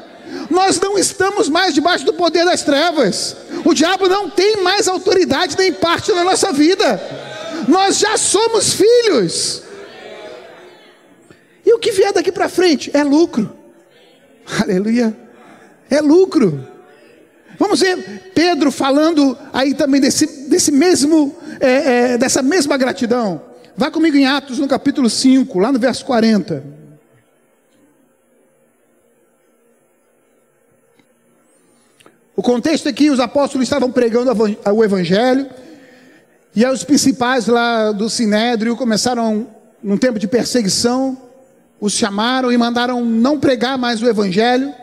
Nós 0.48 0.80
não 0.80 0.96
estamos 0.96 1.48
mais 1.48 1.74
debaixo 1.74 2.04
do 2.04 2.12
poder 2.12 2.44
das 2.44 2.62
trevas. 2.62 3.36
O 3.64 3.74
diabo 3.74 4.08
não 4.08 4.30
tem 4.30 4.62
mais 4.62 4.86
autoridade 4.86 5.56
nem 5.58 5.72
parte 5.72 6.12
na 6.12 6.22
nossa 6.22 6.52
vida. 6.52 7.00
Nós 7.66 7.98
já 7.98 8.16
somos 8.16 8.72
filhos. 8.72 9.62
E 11.64 11.74
o 11.74 11.78
que 11.80 11.90
vier 11.90 12.12
daqui 12.12 12.30
para 12.30 12.48
frente 12.48 12.88
é 12.94 13.02
lucro. 13.02 13.52
Aleluia. 14.60 15.16
É 15.90 16.00
lucro. 16.00 16.75
Vamos 17.58 17.80
ver 17.80 18.32
Pedro 18.34 18.70
falando 18.70 19.36
aí 19.52 19.74
também 19.74 20.00
desse, 20.00 20.48
desse 20.48 20.70
mesmo, 20.70 21.34
é, 21.60 22.12
é, 22.12 22.18
dessa 22.18 22.42
mesma 22.42 22.76
gratidão. 22.76 23.40
Vá 23.76 23.90
comigo 23.90 24.16
em 24.16 24.26
Atos 24.26 24.58
no 24.58 24.68
capítulo 24.68 25.08
5, 25.08 25.58
lá 25.58 25.72
no 25.72 25.78
verso 25.78 26.04
40. 26.04 26.76
O 32.34 32.42
contexto 32.42 32.88
é 32.88 32.92
que 32.92 33.10
os 33.10 33.18
apóstolos 33.18 33.66
estavam 33.66 33.90
pregando 33.90 34.30
o 34.74 34.84
evangelho, 34.84 35.48
e 36.54 36.64
aí 36.64 36.72
os 36.72 36.84
principais 36.84 37.46
lá 37.46 37.92
do 37.92 38.10
Sinédrio 38.10 38.76
começaram, 38.76 39.46
num 39.82 39.96
tempo 39.96 40.18
de 40.18 40.28
perseguição, 40.28 41.16
os 41.80 41.94
chamaram 41.94 42.52
e 42.52 42.56
mandaram 42.56 43.04
não 43.04 43.40
pregar 43.40 43.78
mais 43.78 44.02
o 44.02 44.06
evangelho, 44.06 44.74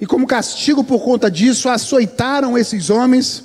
e 0.00 0.06
como 0.06 0.26
castigo 0.26 0.84
por 0.84 1.02
conta 1.02 1.30
disso, 1.30 1.68
açoitaram 1.68 2.56
esses 2.56 2.88
homens 2.88 3.44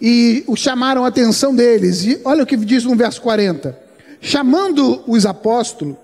e 0.00 0.42
os 0.46 0.58
chamaram 0.58 1.04
a 1.04 1.08
atenção 1.08 1.54
deles. 1.54 2.04
E 2.04 2.18
olha 2.24 2.42
o 2.42 2.46
que 2.46 2.56
diz 2.56 2.84
no 2.84 2.96
verso 2.96 3.20
40: 3.22 3.78
chamando 4.20 5.04
os 5.06 5.24
apóstolos, 5.26 5.94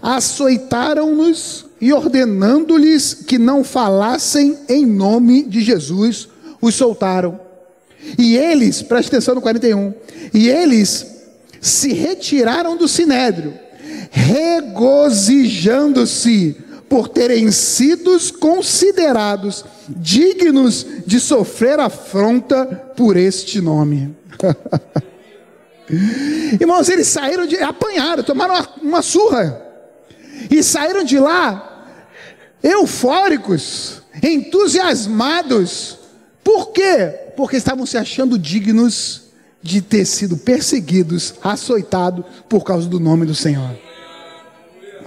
açoitaram-nos 0.00 1.66
e 1.80 1.92
ordenando-lhes 1.92 3.14
que 3.14 3.38
não 3.38 3.64
falassem 3.64 4.56
em 4.68 4.86
nome 4.86 5.42
de 5.42 5.60
Jesus, 5.60 6.28
os 6.60 6.76
soltaram. 6.76 7.40
E 8.18 8.36
eles, 8.36 8.82
preste 8.82 9.08
atenção 9.08 9.34
no 9.34 9.40
41, 9.40 9.92
e 10.32 10.48
eles 10.48 11.06
se 11.60 11.92
retiraram 11.92 12.76
do 12.76 12.86
sinédrio, 12.88 13.54
regozijando-se 14.10 16.56
por 16.92 17.08
terem 17.08 17.50
sido 17.50 18.18
considerados 18.38 19.64
dignos 19.88 20.86
de 21.06 21.18
sofrer 21.18 21.80
afronta 21.80 22.66
por 22.94 23.16
este 23.16 23.62
nome. 23.62 24.14
Irmãos, 26.60 26.90
eles 26.90 27.06
saíram 27.08 27.46
de. 27.46 27.56
apanharam, 27.56 28.22
tomaram 28.22 28.54
uma, 28.56 28.68
uma 28.82 29.02
surra. 29.02 29.58
E 30.50 30.62
saíram 30.62 31.02
de 31.02 31.18
lá 31.18 31.86
eufóricos, 32.62 34.02
entusiasmados. 34.22 35.98
Por 36.44 36.72
quê? 36.72 37.08
Porque 37.34 37.56
estavam 37.56 37.86
se 37.86 37.96
achando 37.96 38.38
dignos 38.38 39.22
de 39.62 39.80
ter 39.80 40.04
sido 40.04 40.36
perseguidos, 40.36 41.36
açoitados 41.42 42.22
por 42.50 42.64
causa 42.64 42.86
do 42.86 43.00
nome 43.00 43.24
do 43.24 43.34
Senhor. 43.34 43.78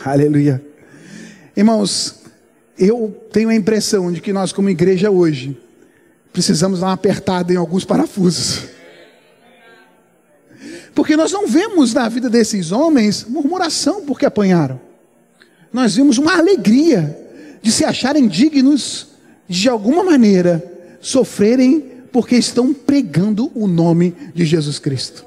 Aleluia. 0.03 0.74
Irmãos, 1.55 2.15
eu 2.77 3.15
tenho 3.31 3.49
a 3.49 3.55
impressão 3.55 4.11
de 4.11 4.19
que 4.19 4.33
nós, 4.33 4.51
como 4.51 4.69
igreja 4.69 5.09
hoje, 5.09 5.57
precisamos 6.33 6.81
dar 6.81 6.87
uma 6.87 6.93
apertada 6.93 7.53
em 7.53 7.55
alguns 7.55 7.85
parafusos. 7.85 8.63
Porque 10.93 11.15
nós 11.15 11.31
não 11.31 11.47
vemos 11.47 11.93
na 11.93 12.09
vida 12.09 12.29
desses 12.29 12.71
homens 12.71 13.25
murmuração 13.27 14.05
porque 14.05 14.25
apanharam. 14.25 14.79
Nós 15.71 15.95
vimos 15.95 16.17
uma 16.17 16.37
alegria 16.37 17.17
de 17.61 17.71
se 17.71 17.85
acharem 17.85 18.27
dignos 18.27 19.07
de 19.47 19.69
alguma 19.69 20.03
maneira 20.03 20.63
sofrerem 20.99 21.81
porque 22.11 22.35
estão 22.35 22.73
pregando 22.73 23.51
o 23.53 23.67
nome 23.67 24.15
de 24.33 24.45
Jesus 24.45 24.79
Cristo. 24.79 25.25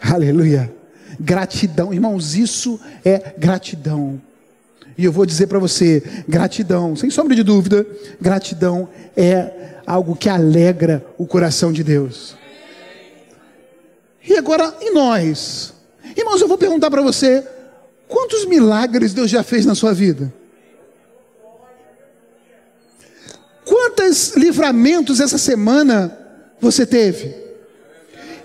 Aleluia. 0.00 0.72
Gratidão, 1.18 1.92
irmãos, 1.92 2.34
isso 2.34 2.80
é 3.04 3.34
gratidão. 3.38 4.20
E 5.00 5.04
eu 5.06 5.12
vou 5.12 5.24
dizer 5.24 5.46
para 5.46 5.58
você, 5.58 6.02
gratidão, 6.28 6.94
sem 6.94 7.08
sombra 7.08 7.34
de 7.34 7.42
dúvida, 7.42 7.86
gratidão 8.20 8.86
é 9.16 9.78
algo 9.86 10.14
que 10.14 10.28
alegra 10.28 11.02
o 11.16 11.26
coração 11.26 11.72
de 11.72 11.82
Deus. 11.82 12.36
E 14.28 14.36
agora, 14.36 14.76
e 14.82 14.90
nós? 14.90 15.72
Irmãos, 16.14 16.42
eu 16.42 16.46
vou 16.46 16.58
perguntar 16.58 16.90
para 16.90 17.00
você: 17.00 17.42
quantos 18.06 18.44
milagres 18.44 19.14
Deus 19.14 19.30
já 19.30 19.42
fez 19.42 19.64
na 19.64 19.74
sua 19.74 19.94
vida? 19.94 20.30
Quantos 23.64 24.36
livramentos 24.36 25.18
essa 25.18 25.38
semana 25.38 26.14
você 26.60 26.84
teve? 26.84 27.34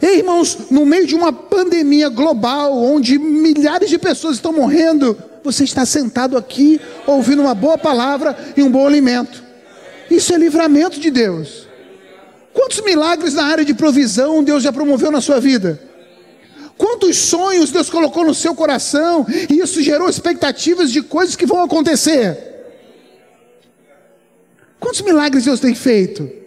Ei, 0.01 0.19
irmãos, 0.19 0.71
no 0.71 0.85
meio 0.85 1.05
de 1.05 1.15
uma 1.15 1.33
pandemia 1.33 2.07
global, 2.07 2.81
onde 2.81 3.19
milhares 3.19 3.89
de 3.89 3.99
pessoas 3.99 4.37
estão 4.37 4.53
morrendo, 4.53 5.17
você 5.45 5.63
está 5.63 5.85
sentado 5.85 6.37
aqui, 6.37 6.81
ouvindo 7.05 7.41
uma 7.41 7.55
boa 7.55 7.77
palavra 7.77 8.35
e 8.57 8.61
um 8.61 8.69
bom 8.69 8.85
alimento. 8.85 9.43
Isso 10.09 10.33
é 10.33 10.37
livramento 10.37 10.99
de 10.99 11.09
Deus. 11.09 11.67
Quantos 12.53 12.81
milagres 12.81 13.33
na 13.33 13.45
área 13.45 13.63
de 13.65 13.73
provisão 13.73 14.43
Deus 14.43 14.63
já 14.63 14.73
promoveu 14.73 15.11
na 15.11 15.21
sua 15.21 15.39
vida? 15.39 15.79
Quantos 16.77 17.17
sonhos 17.17 17.71
Deus 17.71 17.89
colocou 17.89 18.25
no 18.25 18.33
seu 18.33 18.53
coração 18.53 19.25
e 19.49 19.59
isso 19.59 19.81
gerou 19.81 20.09
expectativas 20.09 20.91
de 20.91 21.01
coisas 21.01 21.35
que 21.35 21.45
vão 21.45 21.63
acontecer? 21.63 22.37
Quantos 24.79 25.01
milagres 25.01 25.45
Deus 25.45 25.59
tem 25.59 25.73
feito? 25.73 26.44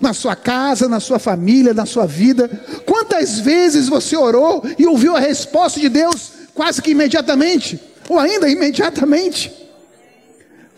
Na 0.00 0.14
sua 0.14 0.34
casa, 0.34 0.88
na 0.88 1.00
sua 1.00 1.18
família, 1.18 1.74
na 1.74 1.84
sua 1.84 2.06
vida. 2.06 2.48
Quantas 2.86 3.38
vezes 3.38 3.88
você 3.88 4.16
orou 4.16 4.64
e 4.78 4.86
ouviu 4.86 5.14
a 5.14 5.20
resposta 5.20 5.78
de 5.78 5.88
Deus 5.88 6.32
quase 6.54 6.80
que 6.80 6.92
imediatamente? 6.92 7.78
Ou 8.08 8.18
ainda 8.18 8.48
imediatamente? 8.48 9.60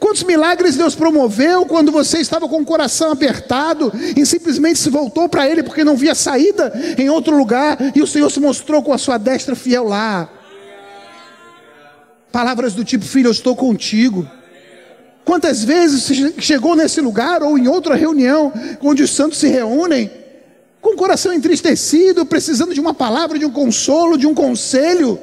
Quantos 0.02 0.24
milagres 0.24 0.76
Deus 0.76 0.96
promoveu 0.96 1.64
quando 1.64 1.92
você 1.92 2.18
estava 2.18 2.48
com 2.48 2.60
o 2.60 2.64
coração 2.64 3.12
apertado 3.12 3.92
e 4.16 4.26
simplesmente 4.26 4.80
se 4.80 4.90
voltou 4.90 5.28
para 5.28 5.48
Ele 5.48 5.62
porque 5.62 5.84
não 5.84 5.96
via 5.96 6.12
saída 6.12 6.72
em 6.98 7.08
outro 7.08 7.36
lugar 7.36 7.78
e 7.94 8.02
o 8.02 8.06
Senhor 8.06 8.28
se 8.28 8.40
mostrou 8.40 8.82
com 8.82 8.92
a 8.92 8.98
sua 8.98 9.16
destra 9.16 9.54
fiel 9.54 9.84
lá? 9.84 10.28
Palavras 12.32 12.74
do 12.74 12.84
tipo: 12.84 13.04
Filho, 13.04 13.28
eu 13.28 13.32
estou 13.32 13.54
contigo. 13.54 14.28
Quantas 15.24 15.62
vezes 15.62 16.34
chegou 16.38 16.74
nesse 16.74 17.00
lugar 17.00 17.42
ou 17.42 17.56
em 17.56 17.68
outra 17.68 17.94
reunião 17.94 18.52
onde 18.80 19.02
os 19.02 19.10
santos 19.10 19.38
se 19.38 19.48
reúnem 19.48 20.10
com 20.80 20.94
o 20.94 20.96
coração 20.96 21.32
entristecido, 21.32 22.26
precisando 22.26 22.74
de 22.74 22.80
uma 22.80 22.92
palavra, 22.92 23.38
de 23.38 23.46
um 23.46 23.50
consolo, 23.50 24.18
de 24.18 24.26
um 24.26 24.34
conselho, 24.34 25.18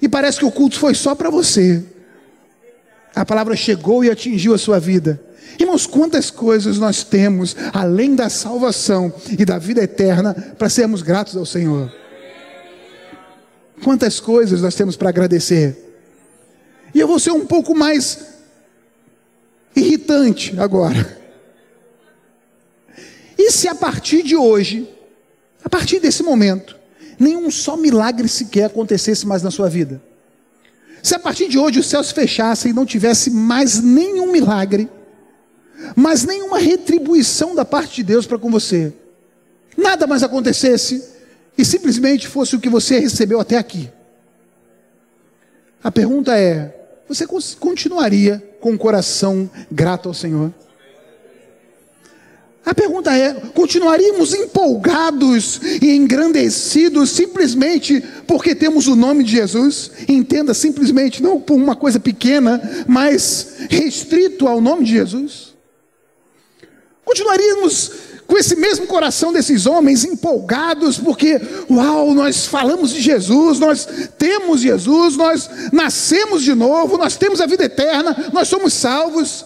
e 0.00 0.08
parece 0.08 0.38
que 0.38 0.46
o 0.46 0.50
culto 0.50 0.78
foi 0.78 0.94
só 0.94 1.14
para 1.14 1.28
você. 1.28 1.84
A 3.14 3.24
palavra 3.24 3.54
chegou 3.54 4.02
e 4.02 4.10
atingiu 4.10 4.54
a 4.54 4.58
sua 4.58 4.80
vida. 4.80 5.20
Irmãos, 5.58 5.86
quantas 5.86 6.30
coisas 6.30 6.78
nós 6.78 7.04
temos 7.04 7.54
além 7.72 8.14
da 8.14 8.28
salvação 8.28 9.12
e 9.38 9.44
da 9.44 9.58
vida 9.58 9.82
eterna 9.82 10.34
para 10.58 10.68
sermos 10.68 11.02
gratos 11.02 11.36
ao 11.36 11.46
Senhor. 11.46 11.92
quantas 13.82 14.18
coisas 14.18 14.62
nós 14.62 14.74
temos 14.74 14.96
para 14.96 15.10
agradecer. 15.10 15.76
E 16.94 17.00
eu 17.00 17.06
vou 17.06 17.18
ser 17.18 17.32
um 17.32 17.44
pouco 17.44 17.74
mais 17.74 18.33
irritante 19.74 20.54
agora. 20.58 21.22
E 23.38 23.50
se 23.50 23.68
a 23.68 23.74
partir 23.74 24.22
de 24.22 24.36
hoje, 24.36 24.88
a 25.64 25.68
partir 25.68 26.00
desse 26.00 26.22
momento, 26.22 26.76
nenhum 27.18 27.50
só 27.50 27.76
milagre 27.76 28.28
sequer 28.28 28.64
acontecesse 28.64 29.26
mais 29.26 29.42
na 29.42 29.50
sua 29.50 29.68
vida? 29.68 30.00
Se 31.02 31.14
a 31.14 31.18
partir 31.18 31.48
de 31.48 31.58
hoje 31.58 31.80
os 31.80 31.86
céus 31.86 32.10
fechassem 32.10 32.70
e 32.70 32.74
não 32.74 32.86
tivesse 32.86 33.30
mais 33.30 33.82
nenhum 33.82 34.32
milagre, 34.32 34.88
mas 35.94 36.24
nenhuma 36.24 36.58
retribuição 36.58 37.54
da 37.54 37.64
parte 37.64 37.96
de 37.96 38.04
Deus 38.04 38.26
para 38.26 38.38
com 38.38 38.50
você, 38.50 38.92
nada 39.76 40.06
mais 40.06 40.22
acontecesse 40.22 41.04
e 41.58 41.64
simplesmente 41.64 42.26
fosse 42.26 42.56
o 42.56 42.60
que 42.60 42.68
você 42.68 42.98
recebeu 42.98 43.38
até 43.38 43.58
aqui. 43.58 43.90
A 45.82 45.90
pergunta 45.92 46.38
é: 46.38 46.74
você 47.06 47.26
continuaria 47.26 48.42
com 48.64 48.72
o 48.72 48.78
coração 48.78 49.50
grato 49.70 50.08
ao 50.08 50.14
Senhor? 50.14 50.50
A 52.64 52.72
pergunta 52.72 53.14
é: 53.14 53.34
continuaríamos 53.52 54.32
empolgados 54.32 55.60
e 55.82 55.94
engrandecidos 55.94 57.10
simplesmente 57.10 58.02
porque 58.26 58.54
temos 58.54 58.86
o 58.88 58.96
nome 58.96 59.22
de 59.22 59.32
Jesus? 59.32 59.90
Entenda, 60.08 60.54
simplesmente, 60.54 61.22
não 61.22 61.38
por 61.38 61.56
uma 61.56 61.76
coisa 61.76 62.00
pequena, 62.00 62.86
mas 62.88 63.66
restrito 63.68 64.48
ao 64.48 64.62
nome 64.62 64.86
de 64.86 64.92
Jesus? 64.92 65.52
Continuaríamos 67.04 67.92
com 68.26 68.38
esse 68.38 68.56
mesmo 68.56 68.86
coração 68.86 69.32
desses 69.32 69.66
homens 69.66 70.04
empolgados, 70.04 70.98
porque, 70.98 71.40
uau, 71.70 72.14
nós 72.14 72.46
falamos 72.46 72.90
de 72.90 73.00
Jesus, 73.00 73.58
nós 73.58 73.86
temos 74.18 74.60
Jesus, 74.60 75.16
nós 75.16 75.50
nascemos 75.72 76.42
de 76.42 76.54
novo, 76.54 76.96
nós 76.96 77.16
temos 77.16 77.40
a 77.40 77.46
vida 77.46 77.64
eterna, 77.64 78.30
nós 78.32 78.48
somos 78.48 78.72
salvos. 78.72 79.44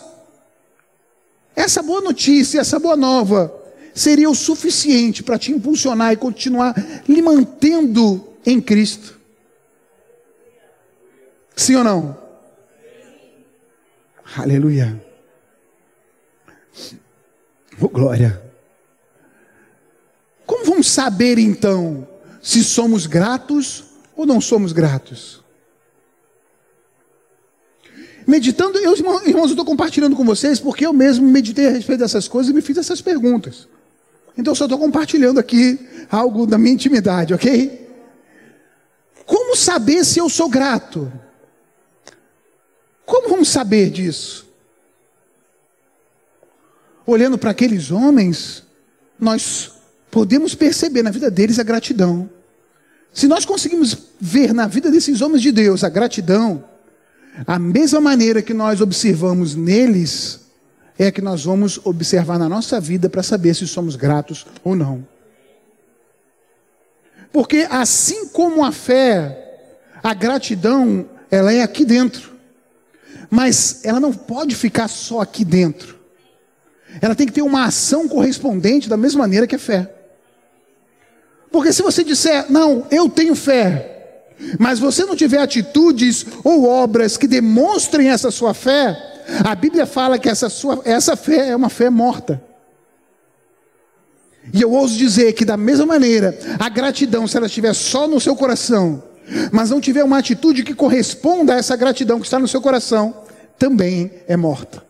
Essa 1.57 1.83
boa 1.83 2.01
notícia, 2.01 2.61
essa 2.61 2.79
boa 2.79 2.97
nova, 2.97 3.53
seria 3.95 4.31
o 4.31 4.35
suficiente 4.35 5.23
para 5.23 5.39
te 5.39 5.51
impulsionar 5.51 6.13
e 6.13 6.17
continuar 6.17 6.75
lhe 7.09 7.21
mantendo 7.21 8.29
em 8.47 8.61
Cristo. 8.61 9.19
Sim 11.57 11.77
ou 11.77 11.85
não? 11.85 12.17
Aleluia. 14.37 15.03
Oh, 17.81 17.89
glória. 17.89 18.48
Vamos 20.69 20.91
saber 20.91 21.39
então 21.39 22.07
se 22.43 22.63
somos 22.63 23.07
gratos 23.07 23.85
ou 24.15 24.27
não 24.27 24.39
somos 24.39 24.71
gratos? 24.71 25.43
meditando, 28.27 28.77
eu, 28.79 28.95
irmãos, 29.27 29.49
estou 29.49 29.65
compartilhando 29.65 30.15
com 30.15 30.23
vocês 30.23 30.61
porque 30.61 30.85
eu 30.85 30.93
mesmo 30.93 31.27
meditei 31.27 31.67
a 31.67 31.71
respeito 31.71 32.01
dessas 32.01 32.29
coisas 32.29 32.51
e 32.51 32.55
me 32.55 32.61
fiz 32.61 32.77
essas 32.77 33.01
perguntas. 33.01 33.67
Então 34.37 34.51
eu 34.51 34.55
só 34.55 34.67
estou 34.67 34.79
compartilhando 34.79 35.41
aqui 35.41 35.79
algo 36.11 36.47
da 36.47 36.59
minha 36.59 36.75
intimidade, 36.75 37.33
ok? 37.33 37.89
Como 39.25 39.57
saber 39.57 40.05
se 40.05 40.19
eu 40.19 40.29
sou 40.29 40.51
grato? 40.51 41.11
Como 43.07 43.31
vamos 43.31 43.49
saber 43.49 43.89
disso? 43.89 44.47
Olhando 47.07 47.39
para 47.39 47.53
aqueles 47.53 47.91
homens, 47.91 48.63
nós 49.19 49.78
podemos 50.11 50.55
perceber 50.55 51.03
na 51.03 51.11
vida 51.11 51.31
deles 51.31 51.59
a 51.59 51.63
gratidão. 51.63 52.29
Se 53.13 53.27
nós 53.27 53.45
conseguimos 53.45 53.97
ver 54.21 54.53
na 54.53 54.67
vida 54.67 54.91
desses 54.91 55.21
homens 55.21 55.43
de 55.43 55.53
Deus 55.53 55.83
a 55.83 55.89
gratidão, 55.89 56.65
a 57.47 57.59
mesma 57.59 58.01
maneira 58.01 58.43
que 58.43 58.55
nós 58.55 58.81
observamos 58.81 59.55
neles, 59.55 60.41
é 60.99 61.11
que 61.11 61.23
nós 61.23 61.45
vamos 61.45 61.81
observar 61.85 62.39
na 62.39 62.49
nossa 62.49 62.81
vida 62.81 63.09
para 63.09 63.23
saber 63.23 63.55
se 63.55 63.67
somos 63.67 63.95
gratos 63.95 64.45
ou 64.65 64.75
não. 64.75 65.07
Porque 67.33 67.67
assim 67.71 68.27
como 68.29 68.65
a 68.65 68.73
fé, 68.73 69.71
a 70.03 70.13
gratidão, 70.13 71.09
ela 71.31 71.53
é 71.53 71.63
aqui 71.63 71.85
dentro. 71.85 72.33
Mas 73.31 73.85
ela 73.85 74.01
não 74.01 74.13
pode 74.13 74.57
ficar 74.57 74.89
só 74.89 75.21
aqui 75.21 75.45
dentro. 75.45 75.99
Ela 77.01 77.15
tem 77.15 77.27
que 77.27 77.33
ter 77.33 77.43
uma 77.43 77.65
ação 77.65 78.09
correspondente 78.09 78.89
da 78.89 78.97
mesma 78.97 79.21
maneira 79.21 79.47
que 79.47 79.55
a 79.55 79.59
fé. 79.59 79.95
Porque 81.51 81.73
se 81.73 81.83
você 81.83 82.05
disser, 82.05 82.47
não, 82.51 82.87
eu 82.91 83.09
tenho 83.09 83.35
fé, 83.35 84.25
mas 84.59 84.79
você 84.79 85.05
não 85.05 85.17
tiver 85.17 85.41
atitudes 85.41 86.27
ou 86.45 86.65
obras 86.65 87.17
que 87.17 87.27
demonstrem 87.27 88.11
essa 88.11 88.31
sua 88.31 88.55
fé, 88.55 88.97
a 89.45 89.55
Bíblia 89.55 89.87
fala 89.87 90.19
que 90.19 90.29
essa, 90.29 90.49
sua, 90.49 90.81
essa 90.85 91.17
fé 91.17 91.49
é 91.49 91.57
uma 91.57 91.69
fé 91.69 91.91
morta. 91.91 92.43
E 94.53 94.63
eu 94.63 94.73
ouso 94.73 94.97
dizer 94.97 95.33
que, 95.35 95.45
da 95.45 95.57
mesma 95.57 95.85
maneira, 95.85 96.39
a 96.59 96.69
gratidão, 96.69 97.27
se 97.27 97.37
ela 97.37 97.47
estiver 97.47 97.75
só 97.75 98.07
no 98.07 98.21
seu 98.21 98.35
coração, 98.35 99.03
mas 99.53 99.71
não 99.71 99.81
tiver 99.81 100.03
uma 100.03 100.19
atitude 100.19 100.63
que 100.63 100.75
corresponda 100.75 101.55
a 101.55 101.59
essa 101.59 101.77
gratidão 101.77 102.19
que 102.19 102.27
está 102.27 102.39
no 102.39 102.49
seu 102.49 102.63
coração, 102.63 103.15
também 103.59 104.11
é 104.27 104.37
morta. 104.37 104.83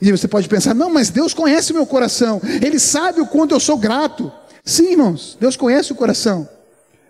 E 0.00 0.12
você 0.12 0.28
pode 0.28 0.48
pensar: 0.48 0.74
não, 0.74 0.92
mas 0.92 1.10
Deus 1.10 1.34
conhece 1.34 1.72
meu 1.72 1.86
coração, 1.86 2.40
Ele 2.62 2.78
sabe 2.78 3.20
o 3.20 3.26
quanto 3.26 3.54
eu 3.54 3.60
sou 3.60 3.76
grato. 3.76 4.30
Sim, 4.66 4.90
irmãos, 4.90 5.38
Deus 5.40 5.56
conhece 5.56 5.92
o 5.92 5.94
coração. 5.94 6.48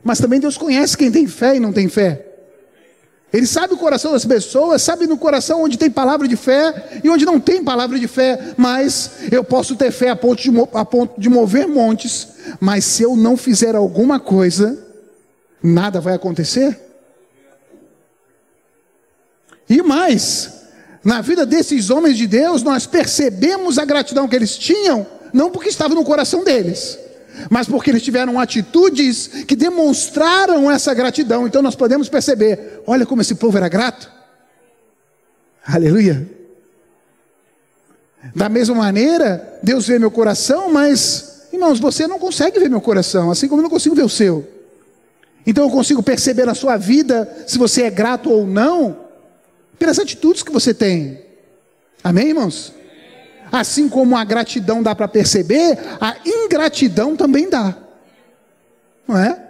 Mas 0.05 0.21
também 0.21 0.39
Deus 0.39 0.59
conhece 0.59 0.97
quem 0.97 1.11
tem 1.11 1.27
fé 1.27 1.57
e 1.57 1.61
não 1.61 1.73
tem 1.73 1.89
fé. 1.89 2.23
Ele 3.33 3.47
sabe 3.47 3.75
o 3.75 3.79
coração 3.79 4.13
das 4.13 4.25
pessoas, 4.25 4.83
sabe 4.83 5.07
no 5.07 5.17
coração 5.17 5.63
onde 5.63 5.77
tem 5.77 5.91
palavra 5.91 6.29
de 6.29 6.37
fé 6.37 7.01
e 7.03 7.09
onde 7.09 7.25
não 7.25 7.41
tem 7.41 7.65
palavra 7.65 7.99
de 7.99 8.07
fé. 8.07 8.55
Mas 8.59 9.11
eu 9.33 9.43
posso 9.43 9.75
ter 9.75 9.91
fé 9.91 10.11
a 10.11 10.17
ponto 10.17 10.43
de, 10.43 10.51
a 10.75 10.85
ponto 10.85 11.19
de 11.19 11.29
mover 11.31 11.67
montes, 11.67 12.29
mas 12.61 12.85
se 12.85 13.03
eu 13.03 13.17
não 13.17 13.37
fizer 13.37 13.75
alguma 13.75 14.21
coisa, 14.21 14.79
nada 15.63 15.99
vai 15.99 16.15
acontecer. 16.15 16.79
E 19.69 19.83
mais, 19.83 20.63
na 21.03 21.21
vida 21.23 21.45
desses 21.47 21.89
homens 21.89 22.17
de 22.17 22.27
Deus, 22.27 22.63
nós 22.63 22.87
percebemos 22.87 23.79
a 23.79 23.85
gratidão 23.85 24.29
que 24.29 24.37
eles 24.37 24.57
tinham, 24.57 25.07
não 25.33 25.51
porque 25.51 25.71
estava 25.71 25.95
no 25.95 26.05
coração 26.05 26.45
deles, 26.45 26.99
mas 27.51 27.67
porque 27.67 27.91
eles 27.91 28.03
tiveram 28.03 28.39
atitudes 28.39 29.29
que 29.47 29.57
demonstraram 29.57 30.71
essa 30.71 30.93
gratidão. 30.95 31.47
Então 31.47 31.63
nós 31.63 31.75
podemos 31.75 32.09
perceber: 32.09 32.83
olha 32.87 33.07
como 33.07 33.23
esse 33.23 33.35
povo 33.35 33.57
era 33.57 33.69
grato. 33.69 34.11
Aleluia. 35.67 36.29
Da 38.35 38.49
mesma 38.49 38.75
maneira, 38.75 39.59
Deus 39.63 39.87
vê 39.87 39.99
meu 39.99 40.11
coração, 40.11 40.73
mas, 40.73 41.47
irmãos, 41.53 41.79
você 41.79 42.07
não 42.07 42.19
consegue 42.19 42.59
ver 42.59 42.69
meu 42.69 42.81
coração, 42.81 43.31
assim 43.31 43.49
como 43.49 43.61
eu 43.61 43.65
não 43.65 43.71
consigo 43.71 43.95
ver 43.95 44.05
o 44.05 44.09
seu. 44.09 44.47
Então 45.47 45.65
eu 45.65 45.71
consigo 45.71 46.03
perceber 46.03 46.45
na 46.45 46.55
sua 46.55 46.77
vida 46.77 47.45
se 47.47 47.57
você 47.57 47.83
é 47.83 47.91
grato 47.91 48.31
ou 48.31 48.47
não, 48.47 48.97
pelas 49.79 49.99
atitudes 49.99 50.43
que 50.43 50.51
você 50.51 50.75
tem. 50.75 51.21
Amém, 52.03 52.29
irmãos? 52.29 52.73
Assim 53.51 53.89
como 53.89 54.17
a 54.17 54.25
gratidão 54.25 54.83
dá 54.83 54.95
para 54.95 55.09
perceber, 55.09 55.79
a 56.01 56.17
ingratidão 56.25 57.17
também 57.17 57.49
dá. 57.49 57.77
Não 59.07 59.17
é? 59.17 59.43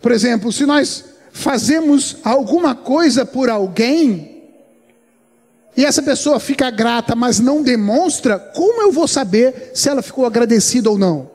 Por 0.00 0.12
exemplo, 0.12 0.52
se 0.52 0.64
nós 0.64 1.04
fazemos 1.32 2.16
alguma 2.24 2.74
coisa 2.74 3.26
por 3.26 3.50
alguém, 3.50 4.30
e 5.76 5.84
essa 5.84 6.02
pessoa 6.02 6.40
fica 6.40 6.70
grata, 6.70 7.14
mas 7.14 7.38
não 7.38 7.62
demonstra, 7.62 8.38
como 8.38 8.82
eu 8.82 8.92
vou 8.92 9.06
saber 9.06 9.72
se 9.74 9.88
ela 9.88 10.02
ficou 10.02 10.26
agradecida 10.26 10.90
ou 10.90 10.98
não? 10.98 11.30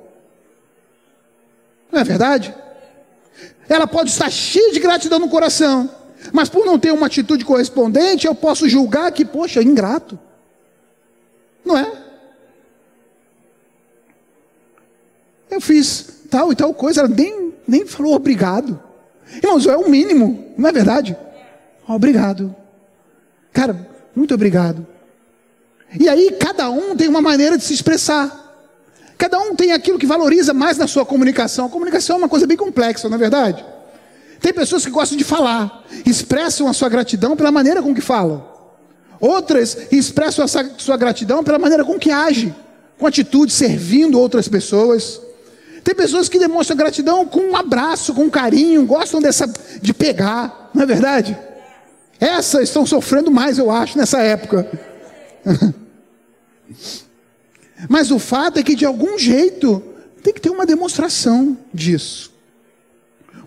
Não 1.91 1.99
é 1.99 2.03
verdade? 2.03 2.53
Ela 3.67 3.87
pode 3.87 4.09
estar 4.09 4.29
cheia 4.29 4.71
de 4.71 4.79
gratidão 4.79 5.19
no 5.19 5.29
coração, 5.29 5.89
mas 6.35 6.49
por 6.49 6.65
não 6.65 6.77
ter 6.77 6.91
uma 6.91 7.07
atitude 7.07 7.45
correspondente, 7.45 8.27
eu 8.27 8.35
posso 8.35 8.67
julgar 8.67 9.09
que, 9.13 9.23
poxa, 9.23 9.63
ingrato. 9.63 10.19
Não 11.63 11.77
é? 11.77 11.89
Eu 15.49 15.61
fiz 15.61 16.25
tal 16.29 16.51
e 16.51 16.55
tal 16.55 16.73
coisa, 16.73 16.99
ela 16.99 17.07
nem, 17.07 17.53
nem 17.65 17.85
falou 17.85 18.13
obrigado. 18.13 18.77
Irmãos, 19.41 19.65
é 19.65 19.77
o 19.77 19.89
mínimo, 19.89 20.53
não 20.57 20.67
é 20.67 20.73
verdade? 20.73 21.17
Obrigado. 21.87 22.53
Cara, 23.53 23.87
muito 24.13 24.33
obrigado. 24.33 24.85
E 25.97 26.09
aí, 26.09 26.31
cada 26.31 26.69
um 26.69 26.97
tem 26.97 27.07
uma 27.07 27.21
maneira 27.21 27.57
de 27.57 27.63
se 27.63 27.73
expressar. 27.73 28.43
Cada 29.17 29.39
um 29.39 29.55
tem 29.55 29.71
aquilo 29.71 29.97
que 29.97 30.05
valoriza 30.05 30.53
mais 30.53 30.77
na 30.77 30.85
sua 30.85 31.05
comunicação. 31.05 31.67
A 31.67 31.69
comunicação 31.69 32.17
é 32.17 32.19
uma 32.19 32.29
coisa 32.29 32.45
bem 32.45 32.57
complexa, 32.57 33.07
não 33.07 33.15
é 33.15 33.19
verdade? 33.19 33.65
Tem 34.45 34.53
pessoas 34.53 34.85
que 34.85 34.91
gostam 34.91 35.17
de 35.17 35.23
falar, 35.23 35.83
expressam 36.05 36.67
a 36.67 36.73
sua 36.73 36.87
gratidão 36.87 37.35
pela 37.35 37.51
maneira 37.51 37.81
com 37.81 37.95
que 37.95 37.99
falam. 37.99 38.47
Outras 39.19 39.75
expressam 39.91 40.45
a 40.45 40.47
sua 40.77 40.95
gratidão 40.97 41.43
pela 41.43 41.57
maneira 41.57 41.83
com 41.83 41.97
que 41.97 42.11
age, 42.11 42.53
com 42.95 43.07
atitude, 43.07 43.51
servindo 43.51 44.19
outras 44.19 44.47
pessoas. 44.47 45.19
Tem 45.83 45.95
pessoas 45.95 46.29
que 46.29 46.37
demonstram 46.37 46.77
gratidão 46.77 47.25
com 47.25 47.39
um 47.39 47.55
abraço, 47.55 48.13
com 48.13 48.25
um 48.25 48.29
carinho, 48.29 48.85
gostam 48.85 49.19
dessa 49.19 49.51
de 49.81 49.95
pegar, 49.95 50.69
não 50.75 50.83
é 50.83 50.85
verdade? 50.85 51.35
Essas 52.19 52.69
estão 52.69 52.85
sofrendo 52.85 53.31
mais, 53.31 53.57
eu 53.57 53.71
acho, 53.71 53.97
nessa 53.97 54.19
época. 54.21 54.69
Mas 57.89 58.11
o 58.11 58.19
fato 58.19 58.59
é 58.59 58.63
que 58.63 58.75
de 58.75 58.85
algum 58.85 59.17
jeito 59.17 59.81
tem 60.21 60.31
que 60.31 60.39
ter 60.39 60.51
uma 60.51 60.67
demonstração 60.67 61.57
disso. 61.73 62.34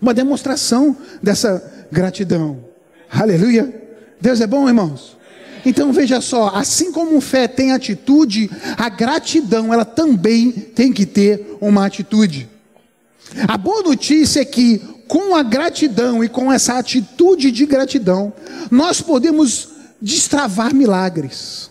Uma 0.01 0.13
demonstração 0.13 0.95
dessa 1.21 1.87
gratidão. 1.91 2.63
Aleluia. 3.11 3.73
Deus 4.19 4.41
é 4.41 4.47
bom, 4.47 4.67
irmãos. 4.67 5.17
Então 5.65 5.91
veja 5.91 6.21
só, 6.21 6.49
assim 6.55 6.91
como 6.91 7.19
fé 7.19 7.47
tem 7.47 7.73
atitude, 7.73 8.49
a 8.77 8.87
gratidão 8.89 9.73
ela 9.73 9.85
também 9.85 10.51
tem 10.51 10.93
que 10.93 11.05
ter 11.05 11.57
uma 11.59 11.85
atitude. 11.85 12.49
A 13.47 13.57
boa 13.57 13.83
notícia 13.83 14.41
é 14.41 14.45
que 14.45 14.81
com 15.07 15.35
a 15.35 15.43
gratidão 15.43 16.23
e 16.23 16.29
com 16.29 16.51
essa 16.51 16.77
atitude 16.77 17.51
de 17.51 17.65
gratidão, 17.65 18.31
nós 18.69 19.01
podemos 19.01 19.69
destravar 20.01 20.73
milagres. 20.73 21.69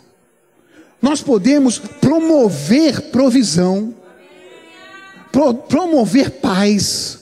Nós 1.00 1.22
podemos 1.22 1.78
promover 1.78 3.00
provisão, 3.12 3.94
pro, 5.30 5.54
promover 5.54 6.30
paz, 6.32 7.17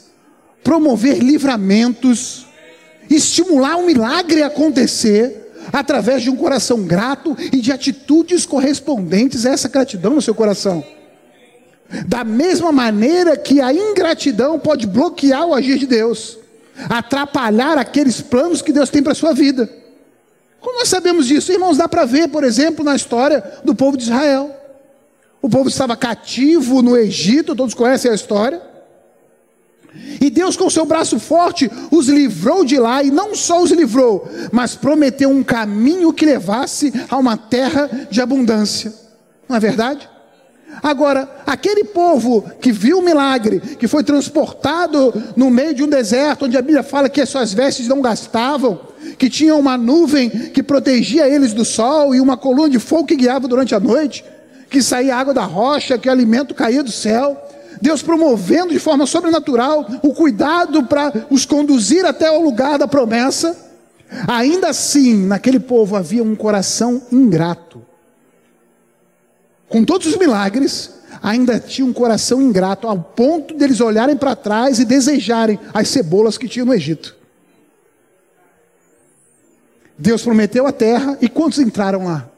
promover 0.66 1.18
livramentos, 1.18 2.44
estimular 3.08 3.76
um 3.76 3.86
milagre 3.86 4.42
a 4.42 4.48
acontecer 4.48 5.52
através 5.72 6.24
de 6.24 6.28
um 6.28 6.34
coração 6.34 6.82
grato 6.82 7.36
e 7.38 7.58
de 7.60 7.70
atitudes 7.70 8.44
correspondentes 8.44 9.46
a 9.46 9.52
essa 9.52 9.68
gratidão 9.68 10.14
no 10.14 10.20
seu 10.20 10.34
coração. 10.34 10.84
Da 12.08 12.24
mesma 12.24 12.72
maneira 12.72 13.36
que 13.36 13.60
a 13.60 13.72
ingratidão 13.72 14.58
pode 14.58 14.88
bloquear 14.88 15.46
o 15.46 15.54
agir 15.54 15.78
de 15.78 15.86
Deus, 15.86 16.36
atrapalhar 16.90 17.78
aqueles 17.78 18.20
planos 18.20 18.60
que 18.60 18.72
Deus 18.72 18.90
tem 18.90 19.04
para 19.04 19.12
a 19.12 19.14
sua 19.14 19.32
vida. 19.32 19.70
Como 20.60 20.80
nós 20.80 20.88
sabemos 20.88 21.28
disso? 21.28 21.52
Irmãos, 21.52 21.76
dá 21.76 21.88
para 21.88 22.04
ver, 22.04 22.26
por 22.26 22.42
exemplo, 22.42 22.84
na 22.84 22.96
história 22.96 23.40
do 23.62 23.72
povo 23.72 23.96
de 23.96 24.02
Israel. 24.02 24.50
O 25.40 25.48
povo 25.48 25.68
estava 25.68 25.94
cativo 25.96 26.82
no 26.82 26.96
Egito, 26.96 27.54
todos 27.54 27.72
conhecem 27.72 28.10
a 28.10 28.14
história. 28.16 28.60
E 30.20 30.30
Deus, 30.30 30.56
com 30.56 30.68
seu 30.70 30.84
braço 30.84 31.18
forte, 31.18 31.70
os 31.90 32.08
livrou 32.08 32.64
de 32.64 32.78
lá, 32.78 33.02
e 33.02 33.10
não 33.10 33.34
só 33.34 33.62
os 33.62 33.70
livrou, 33.70 34.28
mas 34.52 34.74
prometeu 34.74 35.30
um 35.30 35.42
caminho 35.42 36.12
que 36.12 36.26
levasse 36.26 36.92
a 37.08 37.16
uma 37.16 37.36
terra 37.36 38.08
de 38.10 38.20
abundância. 38.20 38.92
Não 39.48 39.56
é 39.56 39.60
verdade? 39.60 40.08
Agora, 40.82 41.28
aquele 41.46 41.84
povo 41.84 42.44
que 42.60 42.70
viu 42.70 42.98
o 42.98 43.02
milagre, 43.02 43.60
que 43.60 43.88
foi 43.88 44.04
transportado 44.04 45.12
no 45.36 45.50
meio 45.50 45.74
de 45.74 45.82
um 45.82 45.88
deserto, 45.88 46.44
onde 46.44 46.56
a 46.56 46.62
Bíblia 46.62 46.82
fala 46.82 47.08
que 47.08 47.20
as 47.20 47.28
suas 47.28 47.54
vestes 47.54 47.88
não 47.88 48.02
gastavam, 48.02 48.80
que 49.18 49.30
tinha 49.30 49.54
uma 49.54 49.76
nuvem 49.76 50.28
que 50.28 50.62
protegia 50.62 51.28
eles 51.28 51.52
do 51.52 51.64
sol 51.64 52.14
e 52.14 52.20
uma 52.20 52.36
coluna 52.36 52.68
de 52.68 52.78
fogo 52.78 53.06
que 53.06 53.16
guiava 53.16 53.48
durante 53.48 53.74
a 53.74 53.80
noite, 53.80 54.24
que 54.68 54.82
saía 54.82 55.16
água 55.16 55.32
da 55.32 55.44
rocha, 55.44 55.96
que 55.96 56.08
o 56.08 56.12
alimento 56.12 56.54
caía 56.54 56.82
do 56.82 56.90
céu. 56.90 57.40
Deus 57.80 58.02
promovendo 58.02 58.72
de 58.72 58.78
forma 58.78 59.06
sobrenatural 59.06 59.86
o 60.02 60.14
cuidado 60.14 60.84
para 60.84 61.26
os 61.30 61.44
conduzir 61.44 62.04
até 62.04 62.30
o 62.30 62.42
lugar 62.42 62.78
da 62.78 62.88
promessa. 62.88 63.56
Ainda 64.26 64.68
assim, 64.68 65.26
naquele 65.26 65.60
povo 65.60 65.96
havia 65.96 66.22
um 66.22 66.36
coração 66.36 67.02
ingrato. 67.10 67.82
Com 69.68 69.84
todos 69.84 70.06
os 70.06 70.16
milagres, 70.16 70.92
ainda 71.22 71.58
tinha 71.58 71.86
um 71.86 71.92
coração 71.92 72.40
ingrato, 72.40 72.86
ao 72.86 72.98
ponto 72.98 73.54
deles 73.54 73.80
olharem 73.80 74.16
para 74.16 74.36
trás 74.36 74.78
e 74.78 74.84
desejarem 74.84 75.58
as 75.74 75.88
cebolas 75.88 76.38
que 76.38 76.48
tinha 76.48 76.64
no 76.64 76.72
Egito. 76.72 77.16
Deus 79.98 80.22
prometeu 80.22 80.66
a 80.66 80.72
terra 80.72 81.18
e 81.20 81.28
quantos 81.28 81.58
entraram 81.58 82.04
lá? 82.04 82.28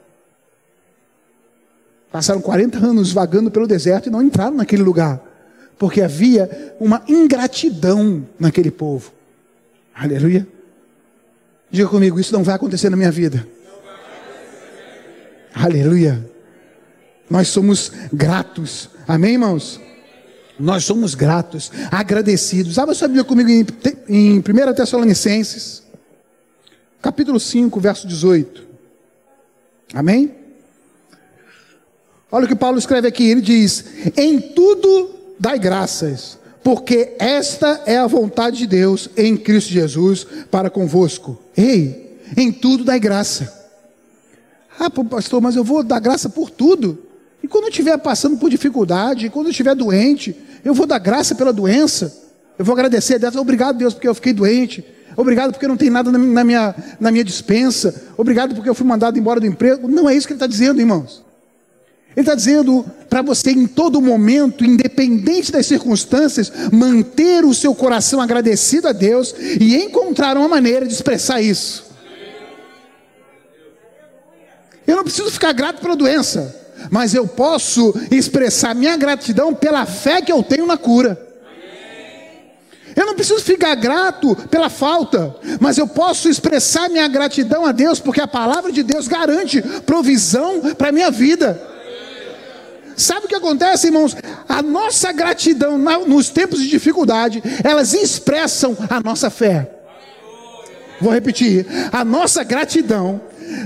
Passaram 2.11 2.41
40 2.41 2.79
anos 2.79 3.13
vagando 3.13 3.51
pelo 3.51 3.67
deserto 3.67 4.07
e 4.07 4.11
não 4.11 4.23
entraram 4.23 4.57
naquele 4.57 4.83
lugar 4.83 5.28
porque 5.79 6.01
havia 6.01 6.75
uma 6.81 7.03
ingratidão 7.09 8.27
naquele 8.39 8.71
povo. 8.71 9.13
Aleluia. 9.95 10.47
Diga 11.71 11.89
comigo, 11.89 12.19
isso 12.19 12.33
não 12.33 12.43
vai 12.43 12.55
acontecer 12.55 12.91
na 12.91 12.97
minha 12.97 13.11
vida. 13.11 13.47
Aleluia. 15.55 16.25
Nós 17.31 17.49
somos 17.49 17.93
gratos. 18.13 18.89
Amém, 19.07 19.35
irmãos? 19.35 19.81
Nós 20.59 20.85
somos 20.85 21.15
gratos, 21.15 21.71
agradecidos. 21.91 22.79
Abra 22.79 22.95
sua 22.95 23.07
Bíblia 23.07 23.25
comigo 23.25 23.49
em, 23.49 23.65
em 24.09 24.39
1 24.39 24.43
Tessalonicenses, 24.75 25.85
capítulo 27.01 27.39
5, 27.39 27.79
verso 27.79 28.09
18. 28.09 28.67
Amém? 29.95 30.35
Olha 32.31 32.45
o 32.45 32.49
que 32.49 32.57
Paulo 32.57 32.79
escreve 32.79 33.07
aqui. 33.07 33.31
Ele 33.31 33.41
diz: 33.41 33.85
Em 34.17 34.41
tudo 34.41 35.18
dai 35.39 35.59
graças, 35.59 36.39
porque 36.63 37.15
esta 37.19 37.83
é 37.87 37.97
a 37.97 38.07
vontade 38.07 38.59
de 38.59 38.67
Deus 38.67 39.09
em 39.17 39.37
Cristo 39.37 39.71
Jesus 39.71 40.27
para 40.51 40.71
convosco. 40.71 41.39
Ei, 41.57 42.19
em 42.37 42.53
tudo 42.53 42.85
dai 42.85 43.01
graça. 43.01 43.71
Ah, 44.79 44.91
pastor, 44.91 45.41
mas 45.41 45.57
eu 45.57 45.65
vou 45.65 45.83
dar 45.83 45.99
graça 45.99 46.29
por 46.29 46.51
tudo. 46.51 46.99
E 47.43 47.49
quando 47.49 47.65
eu 47.65 47.71
estiver 47.71 47.97
passando 47.99 48.37
por 48.37 48.51
dificuldade, 48.51 49.31
quando 49.31 49.47
eu 49.47 49.51
estiver 49.51 49.75
doente, 49.75 50.37
eu 50.65 50.75
vou 50.75 50.87
dar 50.87 50.99
graça 50.99 51.35
pela 51.35 51.53
doença. 51.53 52.17
Eu 52.59 52.65
vou 52.65 52.75
agradecer 52.75 53.15
a 53.15 53.19
Deus. 53.19 53.37
Obrigado, 53.37 53.79
Deus, 53.79 53.95
porque 53.95 54.09
eu 54.09 54.15
fiquei 54.15 54.33
doente. 54.33 54.85
Obrigado 55.17 55.53
porque 55.53 55.67
não 55.67 55.77
tem 55.77 55.91
nada 55.91 56.13
na 56.13 56.45
minha, 56.45 56.75
na 57.01 57.11
minha 57.11 57.25
dispensa. 57.25 58.09
Obrigado 58.17 58.55
porque 58.55 58.69
eu 58.69 58.75
fui 58.75 58.87
mandado 58.87 59.19
embora 59.19 59.41
do 59.41 59.47
emprego. 59.47 59.89
Não 59.89 60.09
é 60.09 60.15
isso 60.15 60.27
que 60.27 60.33
ele 60.33 60.37
está 60.37 60.47
dizendo, 60.47 60.81
irmãos. 60.81 61.25
Ele 62.19 62.25
está 62.25 62.35
dizendo 62.35 62.85
para 63.09 63.23
você, 63.23 63.53
em 63.53 63.65
todo 63.65 64.03
momento, 64.03 64.65
independente 64.65 65.53
das 65.53 65.67
circunstâncias, 65.67 66.51
manter 66.73 67.45
o 67.45 67.55
seu 67.55 67.73
coração 67.77 68.21
agradecido 68.21 68.89
a 68.89 68.93
Deus 68.93 69.33
e 69.39 69.77
encontrar 69.77 70.37
uma 70.37 70.49
maneira 70.49 70.85
de 70.85 70.93
expressar 70.93 71.41
isso. 71.41 71.87
Eu 74.85 74.97
não 74.97 75.05
preciso 75.05 75.31
ficar 75.31 75.53
grato 75.53 75.81
pela 75.81 75.95
doença, 75.95 76.57
mas 76.91 77.15
eu 77.15 77.29
posso 77.29 77.95
expressar 78.11 78.75
minha 78.75 78.97
gratidão 78.97 79.55
pela 79.55 79.87
fé 79.87 80.21
que 80.21 80.33
eu 80.33 80.43
tenho 80.43 80.67
na 80.67 80.77
cura. 80.77 81.25
Eu 82.97 83.07
não 83.07 83.15
preciso 83.15 83.45
ficar 83.45 83.77
grato 83.77 84.35
pela 84.51 84.69
falta, 84.69 85.37
mas 85.61 85.79
eu 85.79 85.87
posso 85.87 86.29
expressar 86.29 86.91
minha 86.91 87.07
gratidão 87.07 87.65
a 87.65 87.71
Deus, 87.71 88.01
porque 88.01 88.21
a 88.21 88.27
palavra 88.27 88.73
de 88.73 88.83
Deus 88.83 89.07
garante 89.07 89.63
provisão 89.87 90.75
para 90.77 90.89
a 90.89 90.93
minha 90.93 91.13
vida. 91.13 91.78
Sabe 92.99 93.27
o 93.27 93.29
que 93.29 93.35
acontece, 93.37 93.87
irmãos? 93.87 94.17
A 94.49 94.61
nossa 94.61 95.13
gratidão 95.13 95.79
nos 96.05 96.31
tempos 96.31 96.61
de 96.61 96.69
dificuldade, 96.69 97.41
elas 97.63 97.95
expressam 97.95 98.77
a 98.91 99.01
nossa 99.01 99.31
fé. 99.31 99.71
Vou 101.01 101.13
repetir: 101.13 101.65
a 101.93 102.05
nossa 102.05 102.43
gratidão 102.43 103.21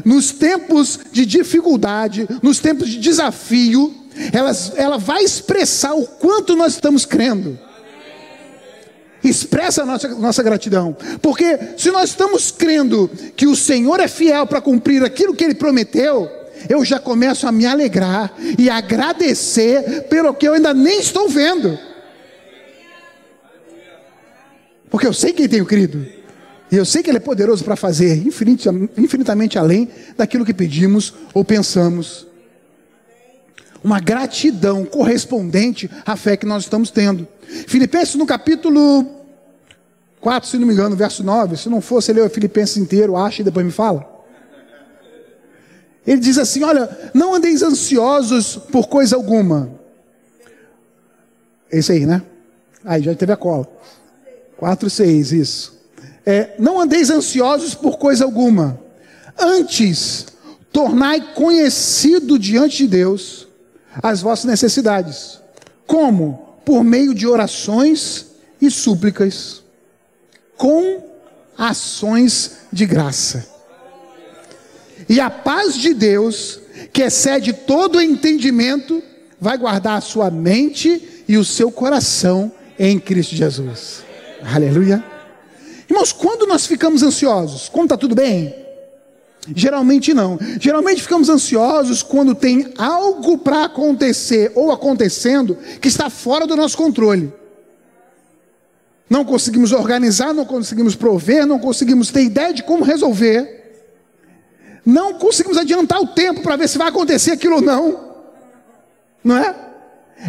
nos 0.04 0.32
tempos 0.32 1.00
de 1.10 1.24
dificuldade, 1.24 2.28
nos 2.42 2.58
tempos 2.58 2.90
de 2.90 2.98
desafio, 2.98 3.94
elas, 4.34 4.72
ela 4.76 4.98
vai 4.98 5.24
expressar 5.24 5.94
o 5.94 6.06
quanto 6.06 6.54
nós 6.54 6.74
estamos 6.74 7.06
crendo. 7.06 7.58
Expressa 9.24 9.82
a 9.82 9.86
nossa, 9.86 10.08
nossa 10.08 10.42
gratidão, 10.42 10.94
porque 11.22 11.58
se 11.78 11.90
nós 11.90 12.10
estamos 12.10 12.50
crendo 12.50 13.10
que 13.34 13.46
o 13.46 13.56
Senhor 13.56 13.98
é 13.98 14.08
fiel 14.08 14.46
para 14.46 14.60
cumprir 14.60 15.02
aquilo 15.02 15.32
que 15.32 15.44
Ele 15.44 15.54
prometeu, 15.54 16.41
eu 16.68 16.84
já 16.84 16.98
começo 16.98 17.46
a 17.46 17.52
me 17.52 17.66
alegrar 17.66 18.32
e 18.58 18.68
agradecer 18.68 20.04
pelo 20.08 20.34
que 20.34 20.46
eu 20.46 20.54
ainda 20.54 20.72
nem 20.74 21.00
estou 21.00 21.28
vendo. 21.28 21.78
Porque 24.90 25.06
eu 25.06 25.12
sei 25.12 25.32
quem 25.32 25.48
tenho 25.48 25.64
crido. 25.64 26.06
E 26.70 26.76
eu 26.76 26.84
sei 26.84 27.02
que 27.02 27.10
Ele 27.10 27.18
é 27.18 27.20
poderoso 27.20 27.64
para 27.64 27.76
fazer 27.76 28.22
infinitamente 28.96 29.58
além 29.58 29.88
daquilo 30.16 30.44
que 30.44 30.54
pedimos 30.54 31.14
ou 31.34 31.44
pensamos. 31.44 32.26
Uma 33.82 34.00
gratidão 34.00 34.84
correspondente 34.84 35.90
à 36.06 36.16
fé 36.16 36.36
que 36.36 36.46
nós 36.46 36.64
estamos 36.64 36.90
tendo. 36.90 37.26
Filipenses 37.66 38.14
no 38.14 38.26
capítulo 38.26 39.06
4, 40.20 40.48
se 40.48 40.58
não 40.58 40.66
me 40.66 40.72
engano, 40.72 40.94
verso 40.94 41.24
9. 41.24 41.56
Se 41.56 41.68
não 41.68 41.80
fosse, 41.80 42.12
ler 42.12 42.22
o 42.22 42.30
Filipenses 42.30 42.76
inteiro, 42.76 43.16
acha 43.16 43.42
e 43.42 43.44
depois 43.44 43.66
me 43.66 43.72
fala. 43.72 44.11
Ele 46.06 46.20
diz 46.20 46.38
assim: 46.38 46.62
Olha, 46.62 47.10
não 47.14 47.34
andeis 47.34 47.62
ansiosos 47.62 48.56
por 48.56 48.88
coisa 48.88 49.16
alguma. 49.16 49.70
Esse 51.70 51.92
aí, 51.92 52.06
né? 52.06 52.22
Aí 52.84 53.02
já 53.02 53.14
teve 53.14 53.32
a 53.32 53.36
cola. 53.36 53.66
4, 54.56 54.90
6, 54.90 55.32
isso. 55.32 55.80
É, 56.24 56.54
não 56.58 56.80
andeis 56.80 57.10
ansiosos 57.10 57.74
por 57.74 57.98
coisa 57.98 58.24
alguma. 58.24 58.78
Antes, 59.38 60.26
tornai 60.72 61.34
conhecido 61.34 62.38
diante 62.38 62.78
de 62.78 62.88
Deus 62.88 63.48
as 64.02 64.20
vossas 64.20 64.44
necessidades. 64.44 65.40
Como? 65.86 66.52
por 66.64 66.84
meio 66.84 67.14
de 67.14 67.26
orações 67.26 68.26
e 68.60 68.70
súplicas, 68.70 69.62
com 70.56 71.02
ações 71.56 72.58
de 72.72 72.86
graça. 72.86 73.51
E 75.12 75.20
a 75.20 75.28
paz 75.28 75.74
de 75.74 75.92
Deus, 75.92 76.58
que 76.90 77.02
excede 77.02 77.52
todo 77.52 78.00
entendimento, 78.00 79.02
vai 79.38 79.58
guardar 79.58 79.98
a 79.98 80.00
sua 80.00 80.30
mente 80.30 81.22
e 81.28 81.36
o 81.36 81.44
seu 81.44 81.70
coração 81.70 82.50
em 82.78 82.98
Cristo 82.98 83.34
Jesus. 83.34 84.04
Aleluia. 84.42 85.04
Irmãos, 85.86 86.12
quando 86.12 86.46
nós 86.46 86.64
ficamos 86.64 87.02
ansiosos, 87.02 87.68
quando 87.68 87.88
está 87.88 87.98
tudo 87.98 88.14
bem? 88.14 88.54
Geralmente 89.54 90.14
não. 90.14 90.38
Geralmente 90.58 91.02
ficamos 91.02 91.28
ansiosos 91.28 92.02
quando 92.02 92.34
tem 92.34 92.72
algo 92.78 93.36
para 93.36 93.64
acontecer 93.64 94.50
ou 94.54 94.72
acontecendo 94.72 95.58
que 95.78 95.88
está 95.88 96.08
fora 96.08 96.46
do 96.46 96.56
nosso 96.56 96.78
controle. 96.78 97.30
Não 99.10 99.26
conseguimos 99.26 99.72
organizar, 99.72 100.32
não 100.32 100.46
conseguimos 100.46 100.94
prover, 100.94 101.46
não 101.46 101.58
conseguimos 101.58 102.10
ter 102.10 102.22
ideia 102.22 102.54
de 102.54 102.62
como 102.62 102.82
resolver. 102.82 103.61
Não 104.84 105.14
conseguimos 105.14 105.58
adiantar 105.58 106.00
o 106.00 106.08
tempo 106.08 106.42
para 106.42 106.56
ver 106.56 106.68
se 106.68 106.78
vai 106.78 106.88
acontecer 106.88 107.32
aquilo 107.32 107.56
ou 107.56 107.62
não. 107.62 108.12
Não 109.22 109.36
é? 109.36 109.54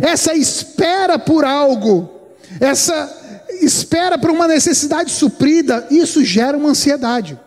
Essa 0.02 0.34
espera 0.34 1.18
por 1.20 1.46
algo, 1.46 2.10
essa 2.60 3.46
espera 3.62 4.18
por 4.18 4.30
uma 4.30 4.48
necessidade 4.48 5.12
suprida, 5.12 5.88
isso 5.89 6.24
gera 6.24 6.58
uma 6.58 6.70
ansiedade. 6.70 7.39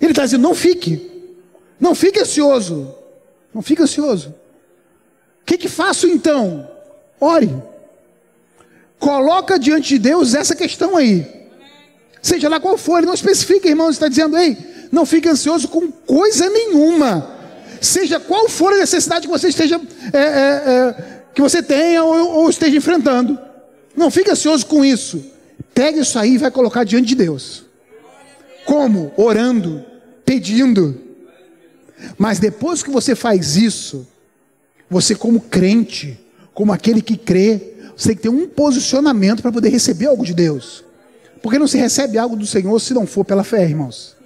Ele 0.00 0.12
está 0.12 0.24
dizendo: 0.24 0.42
não 0.42 0.54
fique, 0.54 1.34
não 1.80 1.94
fique 1.94 2.20
ansioso, 2.20 2.94
não 3.52 3.62
fique 3.62 3.82
ansioso. 3.82 4.34
O 5.42 5.44
que, 5.46 5.58
que 5.58 5.68
faço 5.68 6.06
então? 6.06 6.68
Ore, 7.20 7.54
coloca 8.98 9.58
diante 9.58 9.90
de 9.90 9.98
Deus 9.98 10.34
essa 10.34 10.54
questão 10.54 10.96
aí, 10.96 11.35
seja 12.26 12.48
lá 12.48 12.58
qual 12.58 12.76
for, 12.76 12.98
ele 12.98 13.06
não 13.06 13.14
especifica, 13.14 13.68
irmão, 13.68 13.88
está 13.88 14.08
dizendo: 14.08 14.36
ei, 14.36 14.56
não 14.90 15.06
fique 15.06 15.28
ansioso 15.28 15.68
com 15.68 15.90
coisa 15.90 16.50
nenhuma, 16.50 17.30
seja 17.80 18.18
qual 18.18 18.48
for 18.48 18.72
a 18.72 18.78
necessidade 18.78 19.26
que 19.26 19.32
você 19.32 19.48
esteja, 19.48 19.80
é, 20.12 20.18
é, 20.18 20.22
é, 20.22 21.22
que 21.32 21.40
você 21.40 21.62
tenha 21.62 22.02
ou, 22.02 22.42
ou 22.42 22.50
esteja 22.50 22.76
enfrentando, 22.76 23.38
não 23.96 24.10
fique 24.10 24.30
ansioso 24.30 24.66
com 24.66 24.84
isso, 24.84 25.24
pegue 25.72 26.00
isso 26.00 26.18
aí 26.18 26.34
e 26.34 26.38
vai 26.38 26.50
colocar 26.50 26.82
diante 26.82 27.06
de 27.06 27.14
Deus. 27.14 27.64
Como? 28.64 29.12
Orando, 29.16 29.84
pedindo. 30.24 31.00
Mas 32.18 32.40
depois 32.40 32.82
que 32.82 32.90
você 32.90 33.14
faz 33.14 33.56
isso, 33.56 34.06
você, 34.90 35.14
como 35.14 35.40
crente, 35.40 36.18
como 36.52 36.72
aquele 36.72 37.00
que 37.00 37.16
crê, 37.16 37.74
você 37.96 38.08
tem 38.08 38.16
que 38.16 38.22
ter 38.22 38.28
um 38.28 38.48
posicionamento 38.48 39.42
para 39.42 39.52
poder 39.52 39.68
receber 39.68 40.06
algo 40.06 40.24
de 40.24 40.34
Deus. 40.34 40.85
Porque 41.42 41.58
não 41.58 41.66
se 41.66 41.78
recebe 41.78 42.18
algo 42.18 42.36
do 42.36 42.46
Senhor 42.46 42.78
se 42.80 42.94
não 42.94 43.06
for 43.06 43.24
pela 43.24 43.44
fé, 43.44 43.64
irmãos. 43.64 44.16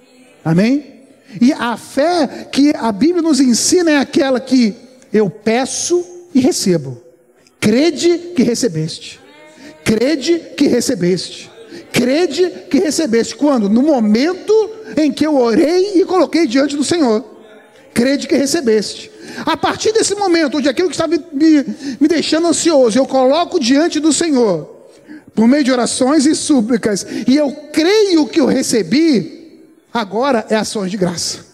Amém? 0.43 1.01
E 1.39 1.53
a 1.53 1.77
fé 1.77 2.47
que 2.51 2.73
a 2.75 2.91
Bíblia 2.91 3.21
nos 3.21 3.39
ensina 3.39 3.91
é 3.91 3.97
aquela 3.97 4.39
que 4.39 4.75
eu 5.13 5.29
peço 5.29 6.03
e 6.33 6.39
recebo. 6.39 7.01
Crede 7.59 8.17
que 8.35 8.43
recebeste. 8.43 9.19
Crede 9.83 10.39
que 10.57 10.67
recebeste. 10.67 11.49
Crede 11.91 12.49
que 12.69 12.79
recebeste. 12.79 13.35
Quando? 13.35 13.69
No 13.69 13.81
momento 13.81 14.53
em 14.97 15.11
que 15.11 15.25
eu 15.25 15.37
orei 15.37 15.99
e 16.01 16.05
coloquei 16.05 16.47
diante 16.47 16.75
do 16.75 16.83
Senhor. 16.83 17.23
Crede 17.93 18.27
que 18.27 18.35
recebeste. 18.35 19.11
A 19.45 19.55
partir 19.55 19.91
desse 19.93 20.15
momento, 20.15 20.57
onde 20.57 20.67
aquilo 20.67 20.89
que 20.89 20.95
estava 20.95 21.15
me, 21.15 21.65
me 21.99 22.07
deixando 22.07 22.47
ansioso, 22.47 22.97
eu 22.97 23.05
coloco 23.05 23.59
diante 23.59 23.99
do 23.99 24.11
Senhor, 24.11 24.80
por 25.35 25.47
meio 25.47 25.63
de 25.63 25.71
orações 25.71 26.25
e 26.25 26.35
súplicas, 26.35 27.05
e 27.27 27.35
eu 27.35 27.51
creio 27.71 28.27
que 28.27 28.39
eu 28.39 28.45
recebi, 28.45 29.63
agora 29.93 30.45
é 30.49 30.55
ações 30.55 30.91
de 30.91 30.97
graça. 30.97 31.51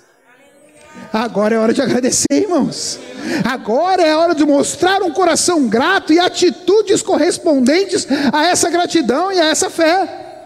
Agora 1.13 1.55
é 1.55 1.57
hora 1.57 1.73
de 1.73 1.81
agradecer, 1.81 2.25
irmãos. 2.31 2.99
Agora 3.43 4.03
é 4.03 4.15
hora 4.15 4.35
de 4.35 4.45
mostrar 4.45 5.01
um 5.01 5.11
coração 5.11 5.67
grato 5.67 6.11
e 6.11 6.19
atitudes 6.19 7.01
correspondentes 7.01 8.07
a 8.33 8.47
essa 8.47 8.69
gratidão 8.69 9.31
e 9.31 9.39
a 9.39 9.45
essa 9.45 9.69
fé. 9.69 10.43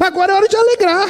Agora 0.00 0.32
é 0.32 0.36
hora 0.36 0.48
de 0.48 0.56
alegrar. 0.56 1.08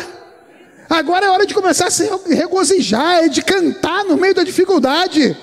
Agora 0.89 1.27
é 1.27 1.31
hora 1.31 1.47
de 1.47 1.55
começar 1.55 1.87
a 1.87 1.91
se 1.91 2.11
regozijar, 2.29 3.25
é 3.25 3.29
de 3.29 3.43
cantar 3.43 4.05
no 4.05 4.17
meio 4.17 4.35
da 4.35 4.43
dificuldade. 4.43 5.37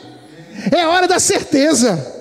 É 0.76 0.86
hora 0.86 1.08
da 1.08 1.20
certeza. 1.20 2.16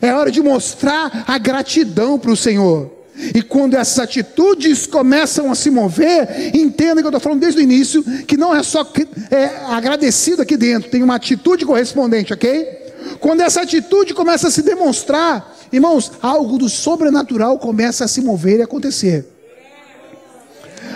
É 0.00 0.14
hora 0.14 0.30
de 0.30 0.40
mostrar 0.40 1.24
a 1.26 1.38
gratidão 1.38 2.18
para 2.18 2.30
o 2.30 2.36
Senhor. 2.36 3.01
E 3.34 3.42
quando 3.42 3.74
essas 3.74 3.98
atitudes 3.98 4.86
começam 4.86 5.50
a 5.50 5.54
se 5.54 5.70
mover, 5.70 6.54
entenda 6.54 7.00
que 7.00 7.06
eu 7.06 7.10
estou 7.10 7.20
falando 7.20 7.40
desde 7.40 7.60
o 7.60 7.62
início, 7.62 8.02
que 8.26 8.36
não 8.36 8.54
é 8.54 8.62
só 8.62 8.90
é, 9.30 9.44
agradecido 9.68 10.42
aqui 10.42 10.56
dentro, 10.56 10.90
tem 10.90 11.02
uma 11.02 11.16
atitude 11.16 11.64
correspondente, 11.64 12.32
ok? 12.32 12.82
Quando 13.20 13.40
essa 13.40 13.62
atitude 13.62 14.14
começa 14.14 14.48
a 14.48 14.50
se 14.50 14.62
demonstrar, 14.62 15.56
irmãos, 15.72 16.12
algo 16.20 16.58
do 16.58 16.68
sobrenatural 16.68 17.58
começa 17.58 18.04
a 18.04 18.08
se 18.08 18.20
mover 18.20 18.58
e 18.58 18.62
acontecer 18.62 19.26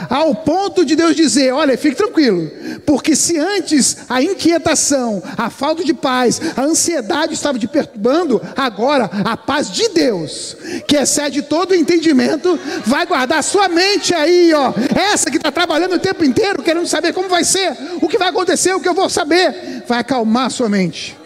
ao 0.08 0.34
ponto 0.34 0.84
de 0.84 0.96
Deus 0.96 1.14
dizer: 1.14 1.52
Olha, 1.52 1.76
fique 1.76 1.96
tranquilo, 1.96 2.50
porque 2.84 3.14
se 3.16 3.38
antes 3.38 3.98
a 4.08 4.22
inquietação, 4.22 5.22
a 5.36 5.50
falta 5.50 5.84
de 5.84 5.94
paz, 5.94 6.40
a 6.56 6.62
ansiedade 6.62 7.34
estava 7.34 7.58
te 7.58 7.66
perturbando, 7.66 8.40
agora 8.56 9.10
a 9.24 9.36
paz 9.36 9.70
de 9.70 9.88
Deus, 9.88 10.56
que 10.86 10.96
excede 10.96 11.42
todo 11.42 11.72
o 11.72 11.74
entendimento, 11.74 12.58
vai 12.84 13.06
guardar 13.06 13.42
sua 13.42 13.68
mente 13.68 14.14
aí, 14.14 14.52
ó, 14.52 14.72
essa 14.94 15.30
que 15.30 15.36
está 15.36 15.50
trabalhando 15.50 15.96
o 15.96 16.00
tempo 16.00 16.24
inteiro, 16.24 16.62
querendo 16.62 16.86
saber 16.86 17.12
como 17.12 17.28
vai 17.28 17.44
ser, 17.44 17.76
o 18.00 18.08
que 18.08 18.18
vai 18.18 18.28
acontecer, 18.28 18.74
o 18.74 18.80
que 18.80 18.88
eu 18.88 18.94
vou 18.94 19.08
saber, 19.08 19.84
vai 19.86 20.00
acalmar 20.00 20.50
sua 20.50 20.68
mente. 20.68 21.16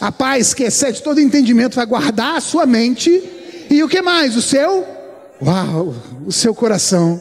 A 0.00 0.12
paz 0.12 0.52
que 0.52 0.64
excede 0.64 1.02
todo 1.02 1.20
entendimento 1.20 1.76
vai 1.76 1.86
guardar 1.86 2.36
a 2.36 2.40
sua 2.40 2.66
mente 2.66 3.22
e 3.70 3.82
o 3.82 3.88
que 3.88 4.02
mais? 4.02 4.36
O 4.36 4.42
seu 4.42 4.95
Uau, 5.40 5.94
o 6.24 6.32
seu 6.32 6.54
coração, 6.54 7.20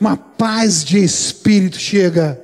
uma 0.00 0.16
paz 0.16 0.84
de 0.84 1.02
espírito 1.02 1.78
chega, 1.78 2.40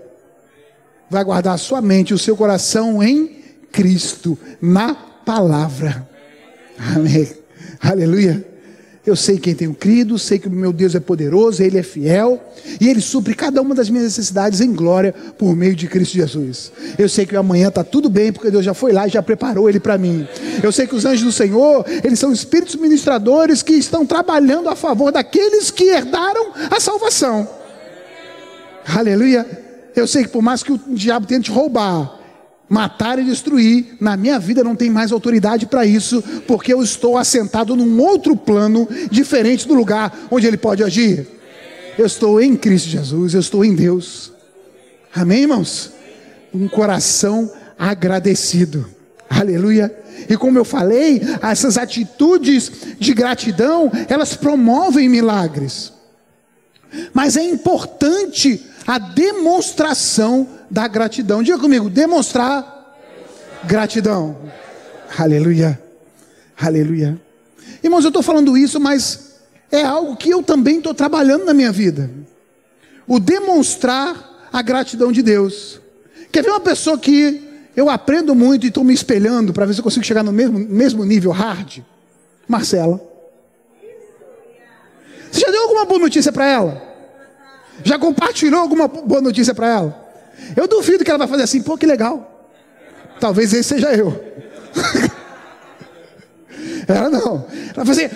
vai 1.10 1.24
guardar 1.24 1.54
a 1.54 1.58
sua 1.58 1.82
mente 1.82 2.14
o 2.14 2.18
seu 2.18 2.36
coração 2.36 3.02
em 3.02 3.42
Cristo, 3.72 4.38
na 4.60 4.94
palavra. 4.94 6.08
Amém. 6.78 7.30
Aleluia. 7.80 8.51
Eu 9.04 9.16
sei 9.16 9.36
quem 9.36 9.52
tenho 9.52 9.74
crido, 9.74 10.16
sei 10.16 10.38
que 10.38 10.46
o 10.46 10.50
meu 10.50 10.72
Deus 10.72 10.94
é 10.94 11.00
poderoso, 11.00 11.60
Ele 11.60 11.76
é 11.76 11.82
fiel, 11.82 12.40
e 12.80 12.88
Ele 12.88 13.00
supre 13.00 13.34
cada 13.34 13.60
uma 13.60 13.74
das 13.74 13.90
minhas 13.90 14.04
necessidades 14.04 14.60
em 14.60 14.72
glória 14.72 15.12
por 15.36 15.56
meio 15.56 15.74
de 15.74 15.88
Cristo 15.88 16.14
Jesus. 16.14 16.70
Eu 16.96 17.08
sei 17.08 17.26
que 17.26 17.34
amanhã 17.34 17.66
está 17.66 17.82
tudo 17.82 18.08
bem, 18.08 18.32
porque 18.32 18.48
Deus 18.48 18.64
já 18.64 18.74
foi 18.74 18.92
lá 18.92 19.08
e 19.08 19.10
já 19.10 19.20
preparou 19.20 19.68
Ele 19.68 19.80
para 19.80 19.98
mim. 19.98 20.24
Eu 20.62 20.70
sei 20.70 20.86
que 20.86 20.94
os 20.94 21.04
anjos 21.04 21.24
do 21.24 21.32
Senhor, 21.32 21.84
eles 22.04 22.20
são 22.20 22.32
espíritos 22.32 22.76
ministradores 22.76 23.60
que 23.60 23.72
estão 23.72 24.06
trabalhando 24.06 24.68
a 24.68 24.76
favor 24.76 25.10
daqueles 25.10 25.68
que 25.68 25.84
herdaram 25.84 26.52
a 26.70 26.78
salvação. 26.78 27.48
Aleluia. 28.86 29.44
Eu 29.96 30.06
sei 30.06 30.22
que 30.22 30.30
por 30.30 30.42
mais 30.42 30.62
que 30.62 30.72
o 30.72 30.80
diabo 30.86 31.26
tente 31.26 31.50
roubar, 31.50 32.21
matar 32.72 33.18
e 33.18 33.24
destruir, 33.24 33.98
na 34.00 34.16
minha 34.16 34.38
vida 34.38 34.64
não 34.64 34.74
tem 34.74 34.88
mais 34.88 35.12
autoridade 35.12 35.66
para 35.66 35.84
isso, 35.84 36.24
porque 36.46 36.72
eu 36.72 36.82
estou 36.82 37.18
assentado 37.18 37.76
num 37.76 38.00
outro 38.00 38.34
plano 38.34 38.88
diferente 39.10 39.68
do 39.68 39.74
lugar 39.74 40.26
onde 40.30 40.46
ele 40.46 40.56
pode 40.56 40.82
agir. 40.82 41.28
Eu 41.98 42.06
estou 42.06 42.40
em 42.40 42.56
Cristo 42.56 42.88
Jesus, 42.88 43.34
eu 43.34 43.40
estou 43.40 43.62
em 43.62 43.74
Deus. 43.74 44.32
Amém, 45.14 45.42
irmãos? 45.42 45.92
Um 46.54 46.66
coração 46.66 47.52
agradecido. 47.78 48.86
Aleluia. 49.28 49.94
E 50.26 50.34
como 50.38 50.58
eu 50.58 50.64
falei, 50.64 51.20
essas 51.42 51.76
atitudes 51.76 52.72
de 52.98 53.12
gratidão, 53.12 53.92
elas 54.08 54.34
promovem 54.34 55.10
milagres. 55.10 55.92
Mas 57.12 57.36
é 57.36 57.42
importante 57.42 58.64
a 58.86 58.98
demonstração 58.98 60.48
da 60.70 60.86
gratidão. 60.88 61.42
Diga 61.42 61.58
comigo, 61.58 61.88
demonstrar 61.88 62.96
gratidão. 63.64 64.36
Aleluia. 65.18 65.80
Aleluia. 66.60 67.20
Irmãos, 67.82 68.04
eu 68.04 68.08
estou 68.08 68.22
falando 68.22 68.56
isso, 68.56 68.80
mas 68.80 69.32
é 69.70 69.82
algo 69.82 70.16
que 70.16 70.30
eu 70.30 70.42
também 70.42 70.78
estou 70.78 70.94
trabalhando 70.94 71.44
na 71.44 71.54
minha 71.54 71.72
vida. 71.72 72.10
O 73.06 73.18
demonstrar 73.18 74.48
a 74.52 74.62
gratidão 74.62 75.10
de 75.10 75.22
Deus. 75.22 75.80
Quer 76.30 76.42
ver 76.42 76.50
uma 76.50 76.60
pessoa 76.60 76.98
que 76.98 77.48
eu 77.76 77.88
aprendo 77.88 78.34
muito 78.34 78.64
e 78.64 78.68
estou 78.68 78.84
me 78.84 78.94
espelhando 78.94 79.52
para 79.52 79.66
ver 79.66 79.74
se 79.74 79.80
eu 79.80 79.84
consigo 79.84 80.04
chegar 80.04 80.22
no 80.22 80.32
mesmo, 80.32 80.58
mesmo 80.58 81.04
nível 81.04 81.30
hard? 81.30 81.78
Marcela. 82.46 83.00
Você 85.30 85.40
já 85.40 85.50
deu 85.50 85.62
alguma 85.62 85.84
boa 85.86 86.00
notícia 86.00 86.30
para 86.30 86.46
ela? 86.46 86.91
Já 87.84 87.98
compartilhou 87.98 88.60
alguma 88.60 88.86
boa 88.88 89.20
notícia 89.20 89.54
para 89.54 89.68
ela? 89.68 90.12
Eu 90.56 90.66
duvido 90.68 91.04
que 91.04 91.10
ela 91.10 91.18
vai 91.18 91.28
fazer 91.28 91.42
assim, 91.44 91.62
pô, 91.62 91.76
que 91.76 91.86
legal. 91.86 92.50
Talvez 93.20 93.52
esse 93.52 93.68
seja 93.68 93.92
eu. 93.94 94.32
Ela 96.88 97.08
não. 97.08 97.46
Ela 97.74 97.86
fazia, 97.86 98.10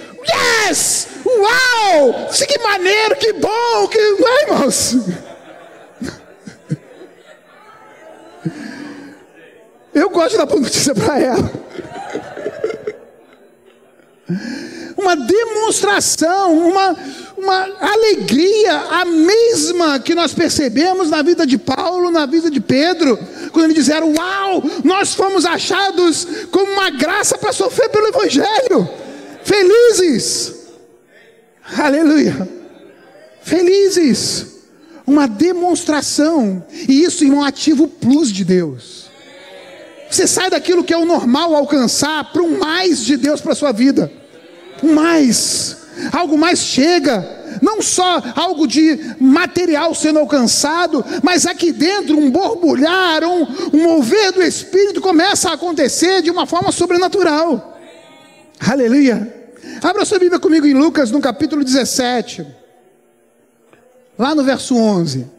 yes! 0.68 1.08
Uau! 1.24 2.28
Que 2.46 2.58
maneiro, 2.58 3.16
que 3.16 3.32
bom, 3.34 3.88
que. 3.88 3.98
Não 3.98 4.28
é, 4.28 4.42
irmãos? 4.42 4.96
Eu 9.94 10.10
gosto 10.10 10.36
dar 10.36 10.46
boa 10.46 10.60
notícia 10.60 10.94
para 10.94 11.18
ela. 11.18 11.50
Uma 14.96 15.14
demonstração, 15.14 16.58
uma, 16.68 16.96
uma 17.36 17.68
alegria, 17.80 18.76
a 18.90 19.04
mesma 19.04 20.00
que 20.00 20.14
nós 20.14 20.32
percebemos 20.34 21.10
na 21.10 21.22
vida 21.22 21.46
de 21.46 21.56
Paulo, 21.56 22.10
na 22.10 22.26
vida 22.26 22.50
de 22.50 22.60
Pedro, 22.60 23.16
quando 23.52 23.66
eles 23.66 23.76
disseram: 23.76 24.12
Uau, 24.14 24.62
nós 24.82 25.14
fomos 25.14 25.44
achados 25.44 26.26
como 26.50 26.72
uma 26.72 26.90
graça 26.90 27.38
para 27.38 27.52
sofrer 27.52 27.88
pelo 27.90 28.08
Evangelho. 28.08 28.88
Felizes, 29.44 30.54
aleluia, 31.78 32.48
felizes. 33.42 34.54
Uma 35.06 35.28
demonstração, 35.28 36.66
e 36.88 37.04
isso, 37.04 37.22
irmão, 37.22 37.44
ativa 37.44 37.84
o 37.84 37.86
plus 37.86 38.32
de 38.32 38.44
Deus. 38.44 39.05
Você 40.10 40.26
sai 40.26 40.50
daquilo 40.50 40.84
que 40.84 40.94
é 40.94 40.96
o 40.96 41.04
normal 41.04 41.54
alcançar 41.54 42.32
para 42.32 42.42
um 42.42 42.58
mais 42.58 43.04
de 43.04 43.16
Deus 43.16 43.40
para 43.40 43.52
a 43.52 43.56
sua 43.56 43.72
vida. 43.72 44.10
Um 44.82 44.94
mais. 44.94 45.76
Algo 46.12 46.36
mais 46.38 46.60
chega. 46.60 47.36
Não 47.62 47.80
só 47.80 48.22
algo 48.34 48.66
de 48.66 48.98
material 49.18 49.94
sendo 49.94 50.18
alcançado, 50.18 51.04
mas 51.22 51.46
aqui 51.46 51.72
dentro 51.72 52.18
um 52.18 52.30
borbulhar, 52.30 53.24
um, 53.24 53.46
um 53.72 53.82
mover 53.82 54.32
do 54.32 54.42
Espírito 54.42 55.00
começa 55.00 55.50
a 55.50 55.54
acontecer 55.54 56.22
de 56.22 56.30
uma 56.30 56.46
forma 56.46 56.70
sobrenatural. 56.70 57.78
Aleluia. 58.60 59.34
Abra 59.82 60.04
sua 60.04 60.18
Bíblia 60.18 60.38
comigo 60.38 60.66
em 60.66 60.74
Lucas, 60.74 61.10
no 61.10 61.20
capítulo 61.20 61.64
17. 61.64 62.46
Lá 64.18 64.34
no 64.34 64.42
verso 64.42 64.76
11. 64.76 65.35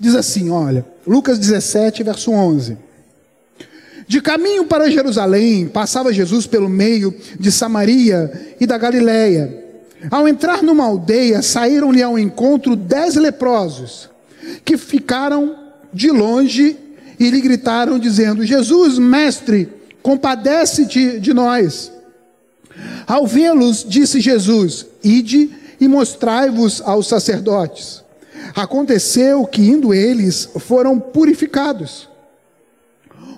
Diz 0.00 0.14
assim, 0.14 0.50
olha, 0.50 0.86
Lucas 1.06 1.38
17, 1.38 2.02
verso 2.02 2.30
11. 2.30 2.76
De 4.06 4.22
caminho 4.22 4.64
para 4.64 4.90
Jerusalém, 4.90 5.66
passava 5.66 6.12
Jesus 6.12 6.46
pelo 6.46 6.68
meio 6.68 7.14
de 7.38 7.52
Samaria 7.52 8.54
e 8.60 8.66
da 8.66 8.78
Galiléia. 8.78 9.64
Ao 10.10 10.28
entrar 10.28 10.62
numa 10.62 10.84
aldeia, 10.84 11.42
saíram-lhe 11.42 12.02
ao 12.02 12.18
encontro 12.18 12.76
dez 12.76 13.16
leprosos, 13.16 14.08
que 14.64 14.76
ficaram 14.76 15.56
de 15.92 16.10
longe 16.10 16.76
e 17.18 17.30
lhe 17.30 17.40
gritaram, 17.40 17.98
dizendo: 17.98 18.46
Jesus, 18.46 18.98
mestre, 18.98 19.68
compadece-te 20.02 21.18
de 21.18 21.34
nós. 21.34 21.92
Ao 23.06 23.26
vê-los, 23.26 23.84
disse 23.86 24.20
Jesus: 24.20 24.86
Ide 25.02 25.50
e 25.80 25.88
mostrai-vos 25.88 26.80
aos 26.80 27.08
sacerdotes. 27.08 28.02
Aconteceu 28.54 29.44
que, 29.46 29.62
indo 29.62 29.94
eles, 29.94 30.48
foram 30.58 30.98
purificados. 30.98 32.08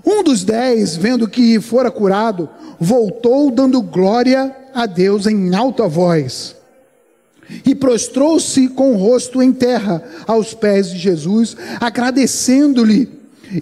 Um 0.04 0.22
dos 0.22 0.44
dez, 0.44 0.96
vendo 0.96 1.28
que 1.28 1.60
fora 1.60 1.90
curado, 1.90 2.48
voltou 2.78 3.50
dando 3.50 3.82
glória 3.82 4.56
a 4.74 4.86
Deus 4.86 5.26
em 5.26 5.54
alta 5.54 5.86
voz. 5.86 6.56
E 7.66 7.74
prostrou-se 7.74 8.68
com 8.68 8.92
o 8.92 8.96
rosto 8.96 9.42
em 9.42 9.52
terra 9.52 10.02
aos 10.26 10.54
pés 10.54 10.90
de 10.90 10.98
Jesus, 10.98 11.56
agradecendo-lhe. 11.80 13.08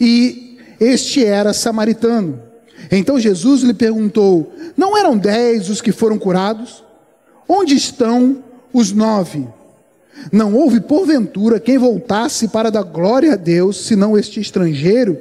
E 0.01 0.59
este 0.79 1.25
era 1.25 1.53
samaritano. 1.53 2.41
Então 2.91 3.19
Jesus 3.19 3.63
lhe 3.63 3.75
perguntou: 3.75 4.53
Não 4.77 4.97
eram 4.97 5.17
dez 5.17 5.69
os 5.71 5.81
que 5.81 5.91
foram 5.91 6.19
curados? 6.19 6.85
Onde 7.49 7.75
estão 7.75 8.45
os 8.73 8.93
nove? 8.93 9.49
Não 10.33 10.55
houve 10.55 10.81
porventura 10.81 11.61
quem 11.61 11.79
voltasse 11.79 12.49
para 12.49 12.71
dar 12.71 12.83
glória 12.83 13.33
a 13.33 13.37
Deus, 13.37 13.85
senão 13.87 14.19
este 14.19 14.41
estrangeiro? 14.41 15.19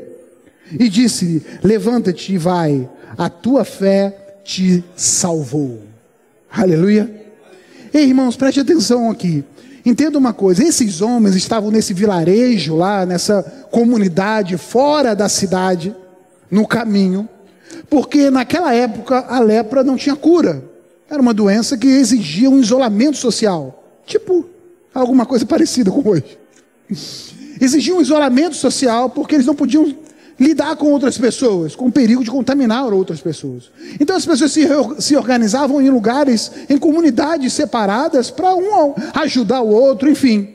E 0.71 0.89
disse-lhe: 0.89 1.41
Levanta-te 1.63 2.33
e 2.33 2.37
vai, 2.37 2.89
a 3.17 3.29
tua 3.29 3.63
fé 3.63 4.39
te 4.43 4.83
salvou. 4.95 5.81
Aleluia. 6.51 7.09
Ei, 7.93 8.05
irmãos, 8.05 8.35
preste 8.35 8.59
atenção 8.59 9.09
aqui. 9.09 9.43
Entenda 9.85 10.17
uma 10.17 10.33
coisa: 10.33 10.63
esses 10.63 11.01
homens 11.01 11.35
estavam 11.35 11.71
nesse 11.71 11.93
vilarejo 11.93 12.75
lá, 12.75 13.05
nessa 13.05 13.41
comunidade 13.71 14.57
fora 14.57 15.15
da 15.15 15.29
cidade, 15.29 15.95
no 16.51 16.67
caminho, 16.67 17.27
porque 17.89 18.29
naquela 18.29 18.73
época 18.73 19.25
a 19.29 19.39
lepra 19.39 19.83
não 19.83 19.95
tinha 19.95 20.15
cura. 20.15 20.63
Era 21.09 21.21
uma 21.21 21.33
doença 21.33 21.77
que 21.77 21.87
exigia 21.87 22.49
um 22.49 22.59
isolamento 22.59 23.17
social. 23.17 23.83
Tipo, 24.05 24.45
alguma 25.01 25.25
coisa 25.25 25.45
parecida 25.45 25.91
com 25.91 26.07
hoje. 26.07 26.37
Exigia 27.59 27.95
um 27.95 28.01
isolamento 28.01 28.55
social 28.55 29.09
porque 29.09 29.35
eles 29.35 29.45
não 29.45 29.55
podiam 29.55 29.95
lidar 30.39 30.75
com 30.75 30.91
outras 30.91 31.17
pessoas, 31.17 31.75
com 31.75 31.87
o 31.87 31.91
perigo 31.91 32.23
de 32.23 32.29
contaminar 32.29 32.93
outras 32.93 33.19
pessoas. 33.19 33.71
Então 33.99 34.15
as 34.15 34.25
pessoas 34.25 34.51
se, 34.51 34.67
se 34.99 35.15
organizavam 35.15 35.81
em 35.81 35.89
lugares, 35.89 36.51
em 36.69 36.77
comunidades 36.77 37.53
separadas, 37.53 38.29
para 38.29 38.55
um 38.55 38.93
ajudar 39.15 39.61
o 39.61 39.69
outro, 39.69 40.09
enfim. 40.09 40.53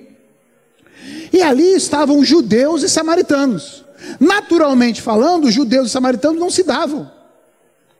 E 1.32 1.42
ali 1.42 1.74
estavam 1.74 2.24
judeus 2.24 2.82
e 2.82 2.88
samaritanos. 2.88 3.84
Naturalmente 4.20 5.00
falando, 5.00 5.50
judeus 5.50 5.88
e 5.88 5.90
samaritanos 5.90 6.38
não 6.38 6.50
se 6.50 6.62
davam. 6.62 7.10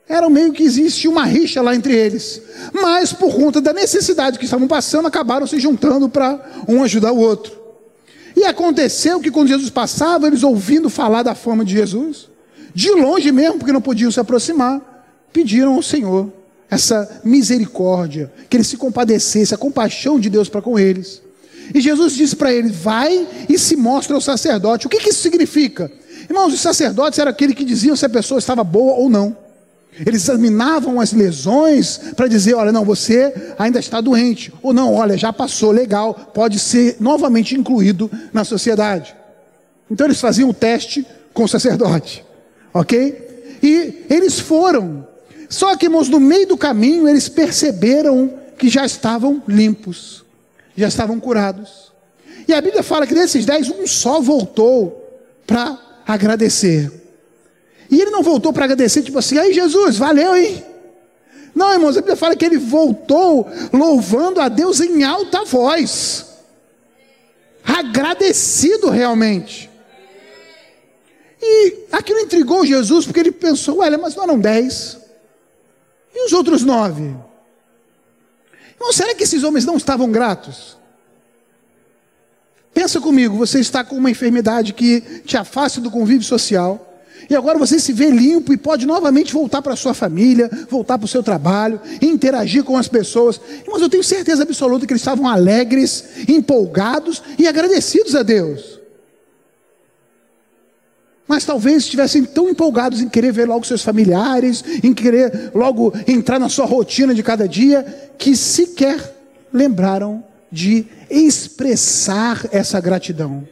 Era 0.09 0.28
meio 0.28 0.53
que 0.53 0.62
existia 0.62 1.11
uma 1.11 1.24
rixa 1.24 1.62
lá 1.62 1.74
entre 1.74 1.94
eles. 1.94 2.42
Mas, 2.72 3.12
por 3.12 3.34
conta 3.34 3.61
da 3.61 3.72
necessidade 3.72 4.38
que 4.38 4.44
estavam 4.44 4.68
passando, 4.68 5.07
acabaram 5.07 5.46
se 5.46 5.59
juntando 5.59 6.09
para 6.09 6.38
um 6.68 6.82
ajudar 6.82 7.12
o 7.12 7.18
outro. 7.18 7.62
E 8.36 8.44
aconteceu 8.44 9.20
que 9.20 9.30
quando 9.30 9.48
Jesus 9.48 9.70
passava, 9.70 10.26
eles 10.26 10.42
ouvindo 10.42 10.90
falar 10.90 11.22
da 11.22 11.34
fama 11.34 11.64
de 11.64 11.72
Jesus, 11.72 12.28
de 12.74 12.90
longe 12.90 13.30
mesmo, 13.30 13.59
porque 13.59 13.72
não 13.72 13.80
podiam 13.80 14.11
se 14.11 14.20
aproximar, 14.20 14.80
pediram 15.32 15.74
ao 15.74 15.82
Senhor 15.82 16.32
essa 16.70 17.20
misericórdia, 17.22 18.32
que 18.48 18.57
ele 18.57 18.64
se 18.64 18.78
compadecesse, 18.78 19.55
a 19.55 19.59
compaixão 19.59 20.18
de 20.18 20.30
Deus 20.30 20.48
para 20.48 20.62
com 20.62 20.78
eles. 20.78 21.20
E 21.74 21.80
Jesus 21.80 22.14
disse 22.14 22.34
para 22.34 22.53
eles: 22.53 22.74
Vai 22.74 23.26
e 23.48 23.59
se 23.59 23.76
mostra 23.76 24.14
ao 24.14 24.20
sacerdote. 24.20 24.86
O 24.86 24.90
que, 24.90 24.98
que 24.98 25.11
isso 25.11 25.20
significa? 25.20 25.92
Irmãos, 26.28 26.53
os 26.53 26.61
sacerdotes 26.61 27.18
eram 27.18 27.30
aqueles 27.30 27.55
que 27.55 27.64
diziam 27.64 27.94
se 27.94 28.07
a 28.07 28.09
pessoa 28.09 28.38
estava 28.38 28.64
boa 28.64 28.94
ou 28.94 29.11
não. 29.11 29.36
Eles 29.99 30.22
examinavam 30.22 31.01
as 31.01 31.12
lesões 31.12 31.99
para 32.16 32.26
dizer: 32.26 32.55
olha, 32.55 32.72
não, 32.72 32.84
você 32.84 33.55
ainda 33.59 33.78
está 33.78 34.01
doente. 34.01 34.53
Ou 34.62 34.72
não, 34.72 34.95
olha, 34.95 35.16
já 35.16 35.32
passou, 35.32 35.70
legal, 35.70 36.14
pode 36.32 36.59
ser 36.59 36.97
novamente 36.99 37.55
incluído 37.55 38.11
na 38.32 38.45
sociedade. 38.45 39.14
Então 39.90 40.07
eles 40.07 40.20
faziam 40.20 40.49
o 40.49 40.55
teste 40.55 41.07
com 41.34 41.45
o 41.45 41.49
sacerdote, 41.49 42.24
ok? 42.72 43.59
E 43.62 44.07
eles 44.09 44.40
foram. 44.40 45.07
Só 45.49 45.76
que, 45.76 45.84
irmãos, 45.84 46.09
no 46.09 46.18
meio 46.18 46.49
do 46.49 46.57
caminho, 46.57 47.07
eles 47.07 47.28
perceberam 47.28 48.32
que 48.57 48.70
já 48.70 48.86
estavam 48.86 49.43
limpos, 49.47 50.24
já 50.74 50.88
estavam 50.88 51.20
curados. 51.20 51.93
E 52.49 52.55
a 52.55 52.61
Bíblia 52.61 52.82
fala 52.82 53.07
que 53.07 53.14
desses 53.14 53.45
dez, 53.45 53.68
um 53.68 53.86
só 53.86 54.20
voltou 54.20 54.99
para 55.47 55.78
agradecer. 56.07 57.01
E 57.93 58.01
ele 58.01 58.11
não 58.11 58.22
voltou 58.22 58.55
para 58.55 58.64
agradecer, 58.64 59.03
tipo 59.03 59.18
assim, 59.18 59.36
aí 59.36 59.53
Jesus, 59.53 59.99
valeu, 59.99 60.34
hein? 60.34 60.64
Não, 61.55 61.74
irmãos, 61.74 61.95
a 61.95 62.01
Bíblia 62.01 62.16
fala 62.16 62.34
que 62.34 62.43
ele 62.43 62.57
voltou 62.57 63.47
louvando 63.70 64.40
a 64.40 64.49
Deus 64.49 64.80
em 64.80 65.05
alta 65.05 65.45
voz, 65.45 66.24
agradecido 67.62 68.88
realmente. 68.88 69.70
E 71.38 71.80
aquilo 71.93 72.20
intrigou 72.20 72.64
Jesus, 72.64 73.05
porque 73.05 73.20
ele 73.20 73.30
pensou, 73.30 73.80
olha, 73.80 73.99
mas 73.99 74.14
não 74.14 74.24
eram 74.24 74.40
dez, 74.40 74.97
e 76.14 76.24
os 76.24 76.32
outros 76.32 76.62
nove? 76.62 77.14
Irmão, 78.74 78.90
será 78.90 79.14
que 79.14 79.24
esses 79.24 79.45
homens 79.45 79.66
não 79.66 79.76
estavam 79.76 80.11
gratos? 80.11 80.78
Pensa 82.72 82.99
comigo, 83.03 83.36
você 83.36 83.61
está 83.61 83.84
com 83.84 83.97
uma 83.97 84.11
enfermidade 84.11 84.72
que 84.72 85.03
te 85.26 85.36
afasta 85.36 85.78
do 85.78 85.90
convívio 85.90 86.26
social 86.26 86.88
e 87.28 87.36
agora 87.36 87.58
você 87.58 87.78
se 87.78 87.92
vê 87.92 88.10
limpo 88.10 88.52
e 88.52 88.56
pode 88.56 88.86
novamente 88.86 89.32
voltar 89.32 89.62
para 89.62 89.76
sua 89.76 89.94
família, 89.94 90.50
voltar 90.68 90.98
para 90.98 91.04
o 91.04 91.08
seu 91.08 91.22
trabalho, 91.22 91.80
interagir 92.00 92.64
com 92.64 92.76
as 92.76 92.88
pessoas. 92.88 93.40
Mas 93.66 93.82
eu 93.82 93.88
tenho 93.88 94.04
certeza 94.04 94.42
absoluta 94.42 94.86
que 94.86 94.92
eles 94.92 95.02
estavam 95.02 95.28
alegres, 95.28 96.04
empolgados 96.28 97.22
e 97.38 97.46
agradecidos 97.46 98.14
a 98.14 98.22
Deus. 98.22 98.80
Mas 101.26 101.44
talvez 101.44 101.84
estivessem 101.84 102.24
tão 102.24 102.50
empolgados 102.50 103.00
em 103.00 103.08
querer 103.08 103.32
ver 103.32 103.48
logo 103.48 103.64
seus 103.64 103.82
familiares, 103.82 104.62
em 104.82 104.92
querer 104.92 105.50
logo 105.54 105.92
entrar 106.06 106.38
na 106.38 106.48
sua 106.48 106.66
rotina 106.66 107.14
de 107.14 107.22
cada 107.22 107.48
dia, 107.48 108.10
que 108.18 108.36
sequer 108.36 109.16
lembraram 109.52 110.22
de 110.50 110.86
expressar 111.08 112.46
essa 112.52 112.78
gratidão. 112.80 113.48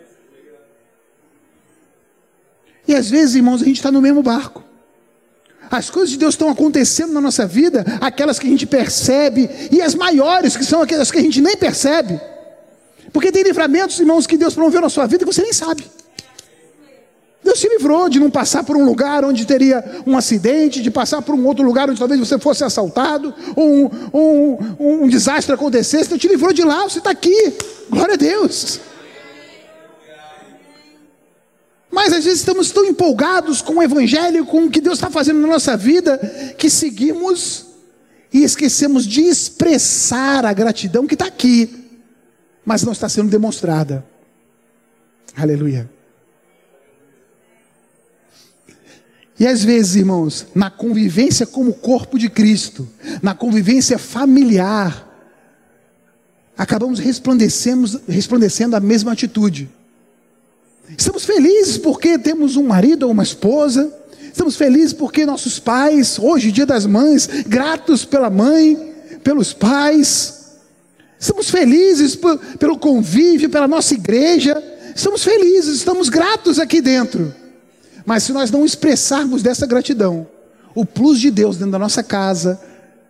E 2.90 2.94
às 2.96 3.08
vezes, 3.08 3.36
irmãos, 3.36 3.62
a 3.62 3.64
gente 3.64 3.76
está 3.76 3.92
no 3.92 4.02
mesmo 4.02 4.20
barco. 4.20 4.64
As 5.70 5.88
coisas 5.88 6.10
de 6.10 6.18
Deus 6.18 6.34
estão 6.34 6.48
acontecendo 6.50 7.12
na 7.12 7.20
nossa 7.20 7.46
vida, 7.46 7.86
aquelas 8.00 8.36
que 8.36 8.48
a 8.48 8.50
gente 8.50 8.66
percebe, 8.66 9.48
e 9.70 9.80
as 9.80 9.94
maiores, 9.94 10.56
que 10.56 10.64
são 10.64 10.82
aquelas 10.82 11.08
que 11.08 11.18
a 11.18 11.22
gente 11.22 11.40
nem 11.40 11.56
percebe. 11.56 12.20
Porque 13.12 13.30
tem 13.30 13.44
livramentos, 13.44 14.00
irmãos, 14.00 14.26
que 14.26 14.36
Deus 14.36 14.54
promoveu 14.54 14.80
na 14.80 14.88
sua 14.88 15.06
vida 15.06 15.24
que 15.24 15.32
você 15.32 15.40
nem 15.40 15.52
sabe. 15.52 15.88
Deus 17.44 17.60
se 17.60 17.68
livrou 17.68 18.08
de 18.08 18.18
não 18.18 18.28
passar 18.28 18.64
por 18.64 18.76
um 18.76 18.84
lugar 18.84 19.24
onde 19.24 19.46
teria 19.46 20.02
um 20.04 20.16
acidente, 20.16 20.82
de 20.82 20.90
passar 20.90 21.22
por 21.22 21.36
um 21.36 21.46
outro 21.46 21.64
lugar 21.64 21.88
onde 21.88 22.00
talvez 22.00 22.18
você 22.18 22.40
fosse 22.40 22.64
assaltado, 22.64 23.32
ou 23.54 23.68
um, 23.72 23.90
um, 24.12 25.04
um 25.04 25.08
desastre 25.08 25.54
acontecesse. 25.54 26.08
Deus 26.08 26.20
te 26.20 26.26
livrou 26.26 26.52
de 26.52 26.64
lá, 26.64 26.82
você 26.82 26.98
está 26.98 27.10
aqui. 27.10 27.54
Glória 27.88 28.14
a 28.14 28.18
Deus. 28.18 28.80
Mas 31.90 32.12
às 32.12 32.24
vezes 32.24 32.40
estamos 32.40 32.70
tão 32.70 32.84
empolgados 32.84 33.60
com 33.60 33.74
o 33.74 33.82
Evangelho, 33.82 34.46
com 34.46 34.66
o 34.66 34.70
que 34.70 34.80
Deus 34.80 34.98
está 34.98 35.10
fazendo 35.10 35.40
na 35.40 35.48
nossa 35.48 35.76
vida, 35.76 36.18
que 36.56 36.70
seguimos 36.70 37.66
e 38.32 38.44
esquecemos 38.44 39.04
de 39.04 39.22
expressar 39.22 40.46
a 40.46 40.52
gratidão 40.52 41.06
que 41.06 41.14
está 41.14 41.26
aqui, 41.26 41.88
mas 42.64 42.84
não 42.84 42.92
está 42.92 43.08
sendo 43.08 43.28
demonstrada. 43.28 44.06
Aleluia. 45.36 45.90
E 49.38 49.46
às 49.46 49.64
vezes, 49.64 49.96
irmãos, 49.96 50.46
na 50.54 50.70
convivência 50.70 51.46
como 51.46 51.72
corpo 51.72 52.18
de 52.18 52.28
Cristo, 52.28 52.86
na 53.22 53.34
convivência 53.34 53.98
familiar, 53.98 55.08
acabamos 56.56 56.98
resplandecendo, 56.98 58.00
resplandecendo 58.06 58.76
a 58.76 58.80
mesma 58.80 59.12
atitude. 59.12 59.70
Estamos 60.96 61.24
felizes 61.24 61.78
porque 61.78 62.18
temos 62.18 62.56
um 62.56 62.64
marido 62.64 63.04
ou 63.04 63.12
uma 63.12 63.22
esposa. 63.22 63.92
Estamos 64.22 64.56
felizes 64.56 64.92
porque 64.92 65.26
nossos 65.26 65.58
pais, 65.58 66.18
hoje, 66.18 66.52
dia 66.52 66.66
das 66.66 66.86
mães, 66.86 67.28
gratos 67.46 68.04
pela 68.04 68.30
mãe, 68.30 68.94
pelos 69.22 69.52
pais. 69.52 70.40
Estamos 71.18 71.50
felizes 71.50 72.16
pelo 72.58 72.78
convívio, 72.78 73.50
pela 73.50 73.68
nossa 73.68 73.94
igreja. 73.94 74.62
Estamos 74.94 75.22
felizes, 75.22 75.76
estamos 75.76 76.08
gratos 76.08 76.58
aqui 76.58 76.80
dentro. 76.80 77.34
Mas 78.06 78.22
se 78.22 78.32
nós 78.32 78.50
não 78.50 78.64
expressarmos 78.64 79.42
dessa 79.42 79.66
gratidão, 79.66 80.26
o 80.74 80.86
plus 80.86 81.20
de 81.20 81.30
Deus 81.30 81.56
dentro 81.56 81.72
da 81.72 81.78
nossa 81.78 82.02
casa, 82.02 82.60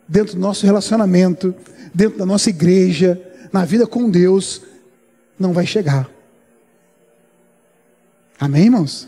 dentro 0.08 0.34
do 0.34 0.40
nosso 0.40 0.66
relacionamento, 0.66 1.54
dentro 1.94 2.18
da 2.18 2.26
nossa 2.26 2.50
igreja, 2.50 3.20
na 3.52 3.64
vida 3.64 3.86
com 3.86 4.10
Deus, 4.10 4.62
não 5.38 5.52
vai 5.52 5.66
chegar. 5.66 6.08
Amém, 8.40 8.64
irmãos? 8.64 9.06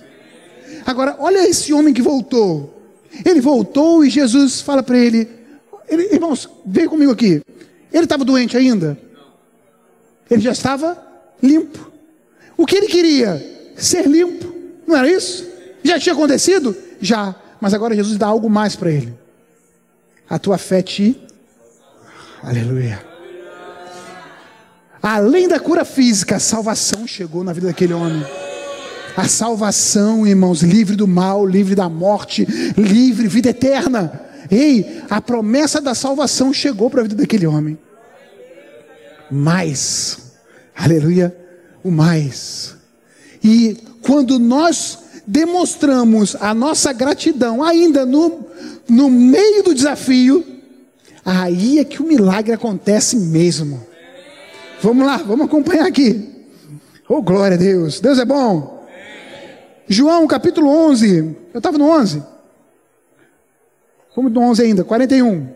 Agora, 0.85 1.17
olha 1.19 1.49
esse 1.49 1.73
homem 1.73 1.95
que 1.95 2.03
voltou. 2.03 2.83
Ele 3.25 3.41
voltou 3.41 4.05
e 4.05 4.11
Jesus 4.11 4.61
fala 4.61 4.83
para 4.83 4.99
ele, 4.99 5.27
ele: 5.89 6.15
Irmãos, 6.15 6.49
vem 6.67 6.87
comigo 6.87 7.11
aqui. 7.11 7.43
Ele 7.91 8.05
estava 8.05 8.25
doente 8.25 8.57
ainda? 8.57 8.99
Ele 10.31 10.43
já 10.43 10.53
estava 10.53 11.03
limpo. 11.43 11.91
O 12.57 12.67
que 12.67 12.77
ele 12.77 12.87
queria? 12.87 13.73
Ser 13.77 14.07
limpo. 14.07 14.55
Não 14.87 14.97
era 14.97 15.11
isso? 15.11 15.47
Já 15.83 15.99
tinha 15.99 16.13
acontecido? 16.13 16.77
Já. 17.01 17.35
Mas 17.61 17.73
agora 17.73 17.95
Jesus 17.95 18.19
dá 18.19 18.27
algo 18.27 18.51
mais 18.51 18.77
para 18.77 18.91
ele. 18.91 19.15
A 20.29 20.39
tua 20.39 20.59
fé 20.59 20.83
te. 20.83 21.19
Aleluia. 22.43 23.05
Além 25.03 25.49
da 25.49 25.59
cura 25.59 25.85
física, 25.85 26.37
a 26.37 26.41
salvação 26.41 27.07
chegou 27.07 27.43
na 27.43 27.53
vida 27.53 27.67
daquele 27.67 27.93
homem. 27.93 28.25
A 29.17 29.29
salvação, 29.29 30.27
irmãos, 30.27 30.63
livre 30.63 30.97
do 30.97 31.07
mal, 31.07 31.47
livre 31.47 31.75
da 31.75 31.89
morte, 31.89 32.47
livre, 32.77 33.29
vida 33.29 33.51
eterna. 33.51 34.21
Ei, 34.51 35.03
a 35.09 35.21
promessa 35.21 35.81
da 35.81 35.95
salvação 35.95 36.53
chegou 36.53 36.89
para 36.89 37.01
a 37.01 37.03
vida 37.05 37.17
daquele 37.17 37.47
homem. 37.47 37.79
Mais, 39.31 40.33
aleluia, 40.75 41.35
o 41.83 41.91
mais. 41.91 42.75
E 43.43 43.77
quando 44.03 44.39
nós 44.39 44.99
demonstramos 45.27 46.37
a 46.41 46.55
nossa 46.55 46.93
gratidão, 46.93 47.63
ainda 47.63 48.05
no, 48.05 48.47
no 48.89 49.11
meio 49.11 49.63
do 49.63 49.75
desafio, 49.75 50.45
aí 51.25 51.79
é 51.79 51.85
que 51.85 52.03
o 52.03 52.07
milagre 52.07 52.53
acontece 52.53 53.17
mesmo. 53.17 53.87
Vamos 54.83 55.07
lá, 55.07 55.19
vamos 55.19 55.47
acompanhar 55.47 55.87
aqui. 55.87 56.29
Oh, 57.09 57.23
glória 57.23 57.57
a 57.57 57.61
Deus. 57.61 58.01
Deus 58.01 58.19
é 58.19 58.25
bom. 58.25 58.72
João 59.89 60.27
capítulo 60.27 60.69
11. 60.69 61.37
Eu 61.53 61.59
estava 61.59 61.79
no 61.79 61.89
11. 61.89 62.23
Vamos 64.15 64.33
no 64.33 64.41
11 64.41 64.63
ainda, 64.63 64.85
41. 64.85 65.49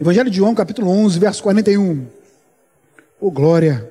Evangelho 0.00 0.30
de 0.30 0.36
João, 0.36 0.54
capítulo 0.54 0.90
11, 0.90 1.18
verso 1.18 1.42
41. 1.42 2.06
Oh, 3.20 3.30
glória. 3.30 3.90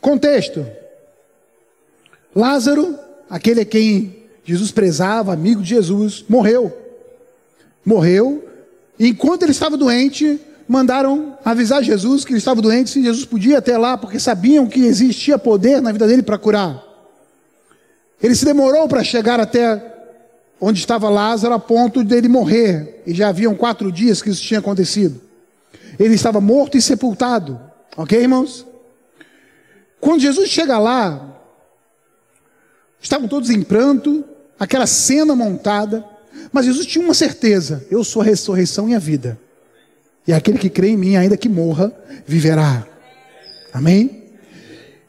Contexto: 0.00 0.66
Lázaro, 2.34 2.98
aquele 3.28 3.60
a 3.60 3.64
quem 3.64 4.26
Jesus 4.44 4.70
prezava, 4.70 5.32
amigo 5.32 5.62
de 5.62 5.70
Jesus, 5.70 6.24
morreu. 6.28 6.76
Morreu. 7.84 8.48
E 8.98 9.08
enquanto 9.08 9.42
ele 9.42 9.52
estava 9.52 9.76
doente, 9.76 10.40
mandaram 10.72 11.36
avisar 11.44 11.82
Jesus 11.82 12.24
que 12.24 12.32
ele 12.32 12.38
estava 12.38 12.62
doente, 12.62 12.90
se 12.90 13.02
Jesus 13.02 13.26
podia 13.26 13.58
até 13.58 13.76
lá, 13.76 13.98
porque 13.98 14.18
sabiam 14.18 14.66
que 14.66 14.80
existia 14.80 15.38
poder 15.38 15.82
na 15.82 15.92
vida 15.92 16.06
dele 16.06 16.22
para 16.22 16.38
curar. 16.38 16.82
Ele 18.22 18.34
se 18.34 18.44
demorou 18.44 18.88
para 18.88 19.04
chegar 19.04 19.38
até 19.38 19.90
onde 20.58 20.80
estava 20.80 21.10
Lázaro, 21.10 21.52
a 21.52 21.58
ponto 21.58 22.02
dele 22.02 22.26
morrer. 22.26 23.02
E 23.06 23.12
já 23.12 23.28
haviam 23.28 23.54
quatro 23.54 23.92
dias 23.92 24.22
que 24.22 24.30
isso 24.30 24.42
tinha 24.42 24.60
acontecido. 24.60 25.20
Ele 25.98 26.14
estava 26.14 26.40
morto 26.40 26.78
e 26.78 26.82
sepultado. 26.82 27.60
Ok, 27.96 28.18
irmãos? 28.18 28.64
Quando 30.00 30.22
Jesus 30.22 30.48
chega 30.48 30.78
lá, 30.78 31.36
estavam 33.00 33.28
todos 33.28 33.50
em 33.50 33.62
pranto, 33.62 34.24
aquela 34.58 34.86
cena 34.86 35.36
montada, 35.36 36.04
mas 36.50 36.64
Jesus 36.64 36.86
tinha 36.86 37.04
uma 37.04 37.14
certeza: 37.14 37.84
eu 37.90 38.02
sou 38.02 38.22
a 38.22 38.24
ressurreição 38.24 38.88
e 38.88 38.94
a 38.94 38.98
vida. 38.98 39.38
E 40.26 40.32
aquele 40.32 40.58
que 40.58 40.70
crê 40.70 40.88
em 40.88 40.96
mim, 40.96 41.16
ainda 41.16 41.36
que 41.36 41.48
morra, 41.48 41.92
viverá. 42.26 42.86
Amém? 43.72 44.22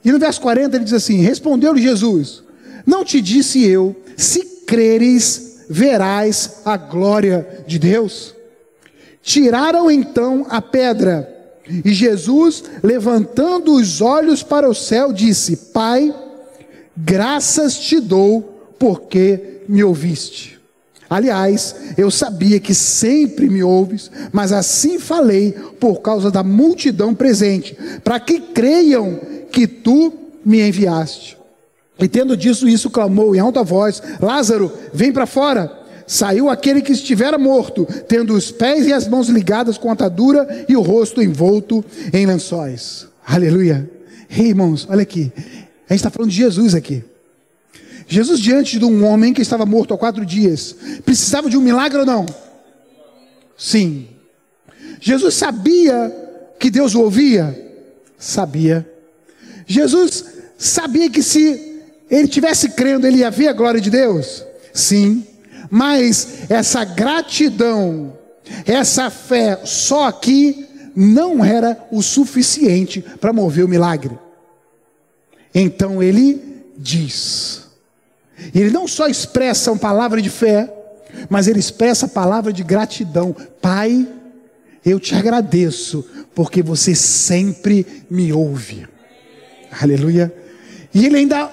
E 0.03 0.11
no 0.11 0.19
verso 0.19 0.41
40 0.41 0.75
ele 0.75 0.83
diz 0.83 0.93
assim: 0.93 1.21
Respondeu-lhe 1.21 1.81
Jesus: 1.81 2.43
Não 2.85 3.05
te 3.05 3.21
disse 3.21 3.63
eu, 3.63 3.95
se 4.17 4.43
creres, 4.65 5.65
verás 5.69 6.61
a 6.65 6.75
glória 6.77 7.63
de 7.67 7.77
Deus? 7.77 8.33
Tiraram 9.21 9.89
então 9.89 10.45
a 10.49 10.61
pedra, 10.61 11.29
e 11.85 11.93
Jesus, 11.93 12.63
levantando 12.83 13.73
os 13.75 14.01
olhos 14.01 14.43
para 14.43 14.69
o 14.69 14.73
céu, 14.73 15.13
disse: 15.13 15.55
Pai, 15.73 16.13
graças 16.97 17.77
te 17.77 17.99
dou, 17.99 18.75
porque 18.77 19.61
me 19.69 19.83
ouviste. 19.83 20.59
Aliás, 21.13 21.75
eu 21.95 22.09
sabia 22.09 22.59
que 22.59 22.73
sempre 22.73 23.47
me 23.47 23.61
ouves, 23.61 24.09
mas 24.31 24.51
assim 24.51 24.97
falei 24.97 25.51
por 25.79 26.01
causa 26.01 26.31
da 26.31 26.41
multidão 26.41 27.13
presente, 27.13 27.77
para 28.03 28.19
que 28.19 28.39
creiam 28.39 29.19
que 29.51 29.67
tu 29.67 30.11
me 30.43 30.67
enviaste. 30.67 31.37
E 31.99 32.07
tendo 32.07 32.35
dito 32.35 32.67
isso, 32.67 32.89
clamou 32.89 33.35
em 33.35 33.39
alta 33.39 33.61
voz: 33.61 34.01
Lázaro, 34.19 34.71
vem 34.91 35.11
para 35.11 35.27
fora. 35.27 35.71
Saiu 36.07 36.49
aquele 36.49 36.81
que 36.81 36.91
estivera 36.91 37.37
morto, 37.37 37.87
tendo 38.07 38.33
os 38.33 38.51
pés 38.51 38.87
e 38.87 38.91
as 38.91 39.07
mãos 39.07 39.29
ligadas 39.29 39.77
com 39.77 39.91
atadura 39.91 40.65
e 40.67 40.75
o 40.75 40.81
rosto 40.81 41.21
envolto 41.21 41.85
em 42.11 42.25
lençóis. 42.25 43.05
Aleluia. 43.23 43.87
Ei, 44.35 44.47
irmãos, 44.47 44.87
olha 44.89 45.03
aqui. 45.03 45.31
A 45.87 45.93
gente 45.93 45.99
está 45.99 46.09
falando 46.09 46.31
de 46.31 46.37
Jesus 46.37 46.73
aqui. 46.73 47.03
Jesus, 48.07 48.39
diante 48.39 48.79
de 48.79 48.85
um 48.85 49.05
homem 49.05 49.33
que 49.33 49.41
estava 49.41 49.65
morto 49.65 49.93
há 49.93 49.97
quatro 49.97 50.25
dias, 50.25 50.75
precisava 51.05 51.49
de 51.49 51.57
um 51.57 51.61
milagre 51.61 51.99
ou 51.99 52.05
não? 52.05 52.25
Sim. 53.57 54.07
Jesus 54.99 55.35
sabia 55.35 56.11
que 56.59 56.69
Deus 56.69 56.95
o 56.95 57.01
ouvia? 57.01 57.59
Sabia. 58.17 58.89
Jesus 59.65 60.25
sabia 60.57 61.09
que 61.09 61.21
se 61.21 61.81
ele 62.09 62.27
tivesse 62.27 62.69
crendo, 62.69 63.07
ele 63.07 63.17
ia 63.17 63.31
ver 63.31 63.47
a 63.47 63.53
glória 63.53 63.81
de 63.81 63.89
Deus? 63.89 64.45
Sim. 64.73 65.25
Mas 65.69 66.49
essa 66.49 66.83
gratidão, 66.85 68.17
essa 68.65 69.09
fé 69.09 69.59
só 69.65 70.07
aqui 70.07 70.67
não 70.95 71.43
era 71.43 71.87
o 71.91 72.01
suficiente 72.01 73.03
para 73.19 73.33
mover 73.33 73.65
o 73.65 73.69
milagre. 73.69 74.17
Então 75.53 76.01
ele 76.01 76.41
diz: 76.77 77.62
e 78.53 78.59
ele 78.59 78.71
não 78.71 78.87
só 78.87 79.07
expressa 79.07 79.71
uma 79.71 79.79
palavra 79.79 80.21
de 80.21 80.29
fé, 80.29 80.71
mas 81.29 81.47
ele 81.47 81.59
expressa 81.59 82.05
a 82.05 82.09
palavra 82.09 82.51
de 82.51 82.63
gratidão. 82.63 83.35
Pai, 83.61 84.07
eu 84.85 84.99
te 84.99 85.15
agradeço, 85.15 86.05
porque 86.33 86.61
você 86.61 86.95
sempre 86.95 87.85
me 88.09 88.33
ouve. 88.33 88.87
Aleluia. 89.81 90.33
E 90.93 91.05
ele 91.05 91.17
ainda 91.17 91.49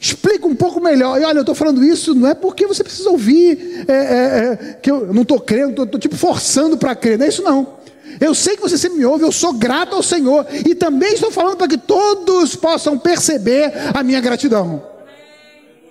explica 0.00 0.46
um 0.46 0.54
pouco 0.54 0.80
melhor. 0.80 1.20
E 1.20 1.24
olha, 1.24 1.38
eu 1.38 1.42
estou 1.42 1.54
falando 1.54 1.84
isso 1.84 2.14
não 2.14 2.28
é 2.28 2.34
porque 2.34 2.66
você 2.66 2.82
precisa 2.84 3.10
ouvir, 3.10 3.84
é, 3.88 3.92
é, 3.92 3.96
é, 3.96 4.56
que 4.74 4.90
eu 4.90 5.12
não 5.12 5.22
estou 5.22 5.40
crendo, 5.40 5.82
estou 5.82 6.00
tipo 6.00 6.16
forçando 6.16 6.76
para 6.76 6.94
crer. 6.94 7.18
Não 7.18 7.26
é 7.26 7.28
isso 7.28 7.42
não. 7.42 7.78
Eu 8.20 8.34
sei 8.34 8.56
que 8.56 8.62
você 8.62 8.78
sempre 8.78 8.98
me 8.98 9.04
ouve, 9.04 9.24
eu 9.24 9.30
sou 9.30 9.52
grato 9.52 9.94
ao 9.94 10.02
Senhor. 10.02 10.46
E 10.66 10.74
também 10.74 11.12
estou 11.12 11.30
falando 11.30 11.56
para 11.56 11.68
que 11.68 11.78
todos 11.78 12.56
possam 12.56 12.98
perceber 12.98 13.72
a 13.92 14.02
minha 14.02 14.20
gratidão. 14.20 14.82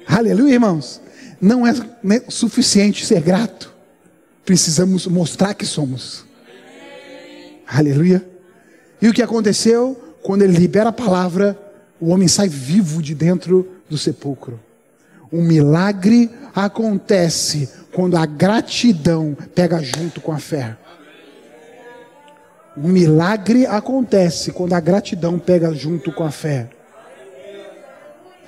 Aleluia, 0.07 0.53
irmãos. 0.53 1.01
Não 1.39 1.67
é 1.67 1.73
suficiente 2.29 3.05
ser 3.05 3.21
grato. 3.21 3.73
Precisamos 4.45 5.05
mostrar 5.05 5.53
que 5.53 5.65
somos. 5.65 6.25
Aleluia. 7.67 8.25
E 9.01 9.09
o 9.09 9.13
que 9.13 9.21
aconteceu? 9.21 10.15
Quando 10.23 10.43
ele 10.43 10.57
libera 10.57 10.89
a 10.89 10.93
palavra, 10.93 11.59
o 11.99 12.09
homem 12.09 12.27
sai 12.27 12.47
vivo 12.47 13.01
de 13.01 13.13
dentro 13.13 13.69
do 13.89 13.97
sepulcro. 13.97 14.59
Um 15.31 15.43
milagre 15.43 16.31
acontece 16.55 17.69
quando 17.91 18.15
a 18.15 18.25
gratidão 18.25 19.37
pega 19.53 19.81
junto 19.83 20.21
com 20.21 20.31
a 20.31 20.39
fé. 20.39 20.77
Um 22.77 22.87
milagre 22.87 23.65
acontece 23.65 24.51
quando 24.51 24.73
a 24.73 24.79
gratidão 24.79 25.37
pega 25.37 25.73
junto 25.73 26.11
com 26.11 26.23
a 26.23 26.31
fé. 26.31 26.69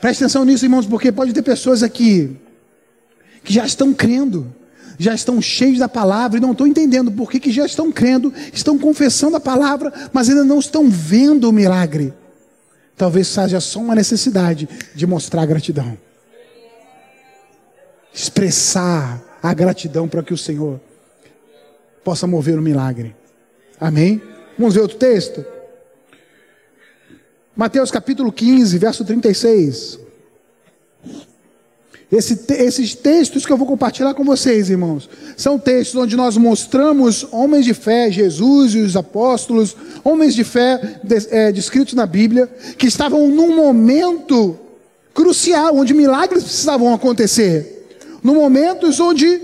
Preste 0.01 0.23
atenção 0.23 0.45
nisso, 0.45 0.65
irmãos, 0.65 0.85
porque 0.85 1.11
pode 1.11 1.33
ter 1.33 1.41
pessoas 1.41 1.83
aqui 1.83 2.37
que 3.43 3.53
já 3.53 3.65
estão 3.65 3.93
crendo, 3.93 4.53
já 4.97 5.13
estão 5.13 5.41
cheios 5.41 5.79
da 5.79 5.89
palavra 5.89 6.37
e 6.37 6.41
não 6.41 6.51
estão 6.51 6.67
entendendo 6.67 7.11
por 7.11 7.29
que, 7.29 7.39
que 7.39 7.51
já 7.51 7.65
estão 7.65 7.91
crendo, 7.91 8.33
estão 8.53 8.77
confessando 8.77 9.37
a 9.37 9.39
palavra, 9.39 9.91
mas 10.13 10.29
ainda 10.29 10.43
não 10.43 10.59
estão 10.59 10.89
vendo 10.89 11.49
o 11.49 11.53
milagre. 11.53 12.13
Talvez 12.95 13.27
seja 13.27 13.61
só 13.61 13.79
uma 13.79 13.95
necessidade 13.95 14.67
de 14.93 15.07
mostrar 15.07 15.45
gratidão. 15.45 15.97
Expressar 18.13 19.21
a 19.41 19.53
gratidão 19.53 20.07
para 20.07 20.23
que 20.23 20.33
o 20.33 20.37
Senhor 20.37 20.79
possa 22.03 22.27
mover 22.27 22.57
o 22.57 22.61
milagre. 22.61 23.15
Amém? 23.79 24.21
Vamos 24.57 24.73
ver 24.73 24.81
outro 24.81 24.97
texto? 24.97 25.45
Mateus 27.59 27.91
capítulo 27.91 28.31
15, 28.31 28.77
verso 28.77 29.03
36. 29.03 29.99
Esse, 32.09 32.39
esses 32.53 32.95
textos 32.95 33.45
que 33.45 33.51
eu 33.51 33.57
vou 33.57 33.67
compartilhar 33.67 34.13
com 34.13 34.23
vocês, 34.23 34.69
irmãos, 34.69 35.09
são 35.35 35.59
textos 35.59 36.01
onde 36.01 36.15
nós 36.15 36.37
mostramos 36.37 37.27
homens 37.33 37.65
de 37.65 37.73
fé, 37.73 38.09
Jesus 38.09 38.75
e 38.75 38.79
os 38.79 38.95
apóstolos, 38.95 39.75
homens 40.05 40.35
de 40.35 40.45
fé 40.45 41.01
é, 41.31 41.51
descritos 41.51 41.95
na 41.95 42.05
Bíblia, 42.05 42.47
que 42.77 42.87
estavam 42.87 43.27
num 43.27 43.53
momento 43.53 44.57
crucial, 45.13 45.75
onde 45.75 45.93
milagres 45.93 46.45
precisavam 46.45 46.93
acontecer, 46.93 47.89
no 48.23 48.35
momentos 48.35 49.01
onde 49.01 49.41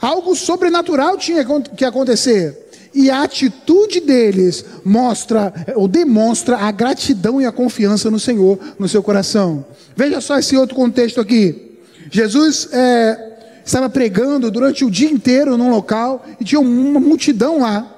algo 0.00 0.34
sobrenatural 0.34 1.16
tinha 1.16 1.46
que 1.76 1.84
acontecer 1.84 2.63
e 2.94 3.10
a 3.10 3.22
atitude 3.22 4.00
deles 4.00 4.64
mostra 4.84 5.52
ou 5.74 5.88
demonstra 5.88 6.58
a 6.58 6.70
gratidão 6.70 7.42
e 7.42 7.46
a 7.46 7.52
confiança 7.52 8.10
no 8.10 8.20
Senhor 8.20 8.58
no 8.78 8.88
seu 8.88 9.02
coração. 9.02 9.66
Veja 9.96 10.20
só 10.20 10.38
esse 10.38 10.56
outro 10.56 10.76
contexto 10.76 11.20
aqui. 11.20 11.78
Jesus 12.10 12.68
é, 12.72 13.34
estava 13.64 13.90
pregando 13.90 14.50
durante 14.50 14.84
o 14.84 14.90
dia 14.90 15.10
inteiro 15.10 15.56
num 15.56 15.70
local 15.70 16.24
e 16.40 16.44
tinha 16.44 16.60
uma 16.60 17.00
multidão 17.00 17.60
lá. 17.60 17.90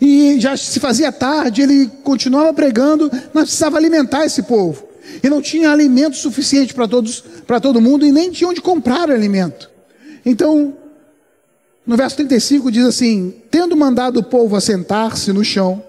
E 0.00 0.38
já 0.38 0.56
se 0.56 0.78
fazia 0.78 1.10
tarde, 1.10 1.62
ele 1.62 1.90
continuava 2.02 2.52
pregando, 2.52 3.10
mas 3.32 3.44
precisava 3.44 3.78
alimentar 3.78 4.26
esse 4.26 4.42
povo. 4.42 4.86
E 5.22 5.30
não 5.30 5.40
tinha 5.40 5.70
alimento 5.70 6.16
suficiente 6.16 6.74
para 6.74 6.86
todos, 6.86 7.24
para 7.46 7.60
todo 7.60 7.80
mundo 7.80 8.04
e 8.04 8.12
nem 8.12 8.30
tinha 8.30 8.48
onde 8.48 8.60
comprar 8.60 9.10
alimento. 9.10 9.70
Então, 10.26 10.74
no 11.86 11.96
verso 11.96 12.16
35 12.16 12.70
diz 12.70 12.84
assim: 12.84 13.34
Tendo 13.50 13.76
mandado 13.76 14.20
o 14.20 14.22
povo 14.22 14.56
assentar-se 14.56 15.32
no 15.32 15.44
chão, 15.44 15.82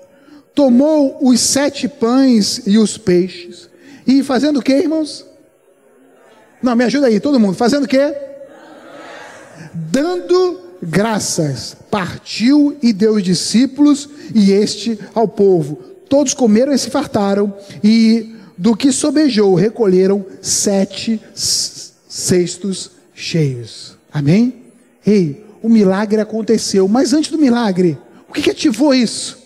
tomou 0.54 1.18
os 1.22 1.40
sete 1.40 1.88
pães 1.88 2.62
e 2.66 2.78
os 2.78 2.98
peixes, 2.98 3.70
e 4.06 4.22
fazendo 4.24 4.60
o 4.60 4.62
que, 4.62 4.74
irmãos? 4.74 5.26
Não, 6.62 6.76
me 6.76 6.84
ajuda 6.84 7.08
aí, 7.08 7.20
todo 7.20 7.40
mundo. 7.40 7.56
Fazendo 7.56 7.84
o 7.84 7.88
que? 7.88 8.16
Dando 9.74 10.62
graças, 10.82 11.76
partiu 11.90 12.78
e 12.82 12.92
deu 12.92 13.14
os 13.14 13.24
discípulos 13.24 14.10
e 14.34 14.52
este 14.52 15.00
ao 15.14 15.28
povo. 15.28 15.76
Todos 16.10 16.34
comeram 16.34 16.74
e 16.74 16.78
se 16.78 16.90
fartaram, 16.90 17.54
e 17.84 18.36
do 18.58 18.76
que 18.76 18.92
sobejou 18.92 19.56
recolheram 19.56 20.26
sete 20.42 21.22
cestos 22.08 22.92
cheios. 23.14 23.98
Amém? 24.12 24.56
Ei, 25.06 25.45
o 25.66 25.70
milagre 25.70 26.22
aconteceu. 26.22 26.88
Mas 26.88 27.12
antes 27.12 27.32
do 27.32 27.40
milagre, 27.40 27.98
o 28.30 28.34
que, 28.34 28.44
que 28.44 28.52
ativou 28.52 28.94
isso? 28.94 29.44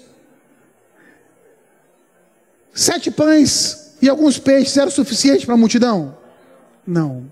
Sete 2.73 3.09
pães 3.09 3.95
e 4.01 4.09
alguns 4.09 4.37
peixes 4.37 4.75
eram 4.75 4.91
suficiente 4.91 5.45
para 5.45 5.55
a 5.55 5.57
multidão? 5.57 6.17
Não. 6.85 7.31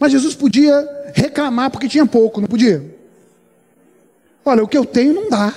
Mas 0.00 0.10
Jesus 0.10 0.34
podia 0.34 0.86
reclamar 1.14 1.70
porque 1.70 1.88
tinha 1.88 2.04
pouco, 2.04 2.40
não 2.40 2.48
podia? 2.48 2.96
Olha, 4.44 4.64
o 4.64 4.68
que 4.68 4.76
eu 4.76 4.84
tenho 4.84 5.14
não 5.14 5.28
dá. 5.28 5.54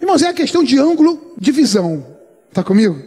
Irmãos, 0.00 0.22
é 0.22 0.28
a 0.28 0.34
questão 0.34 0.62
de 0.62 0.78
ângulo 0.78 1.32
de 1.38 1.50
visão. 1.50 2.04
Está 2.50 2.62
comigo? 2.62 3.02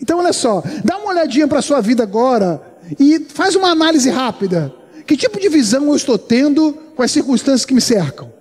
Então, 0.00 0.18
olha 0.18 0.32
só, 0.32 0.62
dá 0.84 0.98
uma 0.98 1.08
olhadinha 1.08 1.48
para 1.48 1.60
a 1.60 1.62
sua 1.62 1.80
vida 1.80 2.02
agora 2.02 2.62
e 3.00 3.20
faz 3.30 3.54
uma 3.54 3.70
análise 3.70 4.10
rápida. 4.10 4.74
Que 5.06 5.16
tipo 5.16 5.40
de 5.40 5.48
visão 5.48 5.86
eu 5.86 5.96
estou 5.96 6.18
tendo 6.18 6.87
com 6.98 7.04
as 7.04 7.12
circunstâncias 7.12 7.64
que 7.64 7.72
me 7.72 7.80
cercam? 7.80 8.32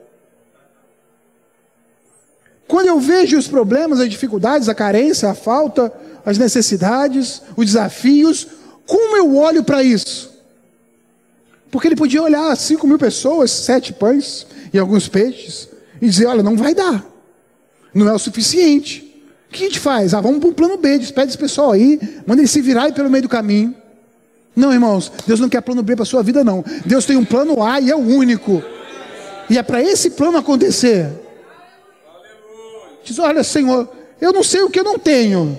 Quando 2.68 2.88
eu 2.88 3.00
vejo 3.00 3.38
os 3.38 3.48
problemas, 3.48 4.00
as 4.00 4.10
dificuldades, 4.10 4.68
a 4.68 4.74
carência, 4.74 5.30
a 5.30 5.36
falta, 5.36 5.94
as 6.26 6.40
necessidades, 6.40 7.40
os 7.56 7.68
desafios, 7.68 8.48
como 8.88 9.16
eu 9.16 9.38
olho 9.38 9.64
para 9.64 9.84
isso? 9.84 10.36
Porque 11.70 11.88
ele 11.88 11.96
podia 11.96 12.24
olhar 12.24 12.58
cinco 12.58 12.88
mil 12.88 12.98
pessoas, 12.98 13.52
sete 13.52 13.94
pães 13.94 14.48
e 14.74 14.80
alguns 14.80 15.08
peixes, 15.08 15.70
e 16.02 16.10
dizer: 16.10 16.26
olha, 16.26 16.42
não 16.42 16.58
vai 16.58 16.74
dar, 16.74 17.06
não 17.94 18.10
é 18.10 18.14
o 18.14 18.18
suficiente. 18.18 19.04
O 19.48 19.54
que 19.54 19.66
a 19.66 19.68
gente 19.68 19.80
faz? 19.80 20.16
Ah, 20.16 20.20
vamos 20.20 20.40
para 20.40 20.50
um 20.50 20.54
plano 20.54 20.78
B, 20.78 20.98
despede 20.98 21.28
esse 21.28 21.38
pessoal 21.38 21.74
aí, 21.74 22.00
manda 22.26 22.42
ele 22.42 22.48
se 22.48 22.60
virar 22.60 22.86
aí 22.86 22.92
pelo 22.92 23.08
meio 23.08 23.22
do 23.22 23.30
caminho. 23.30 23.76
Não, 24.58 24.74
irmãos, 24.74 25.12
Deus 25.28 25.40
não 25.40 25.48
quer 25.48 25.62
plano 25.62 25.84
B 25.84 25.96
para 25.96 26.02
a 26.02 26.06
sua 26.06 26.24
vida, 26.24 26.44
não. 26.44 26.66
Deus 26.84 27.06
tem 27.06 27.16
um 27.16 27.24
plano 27.24 27.62
A 27.62 27.80
e 27.80 27.92
é 27.92 27.96
o 27.96 28.00
único. 28.00 28.64
E 29.48 29.56
é 29.56 29.62
para 29.62 29.84
esse 29.84 30.10
plano 30.10 30.36
acontecer. 30.36 31.12
Diz: 33.04 33.20
Olha, 33.20 33.44
Senhor, 33.44 33.88
eu 34.20 34.34
não 34.34 34.44
sei 34.44 34.64
o 34.64 34.70
que 34.72 34.80
eu 34.80 34.84
não 34.84 34.98
tenho, 34.98 35.56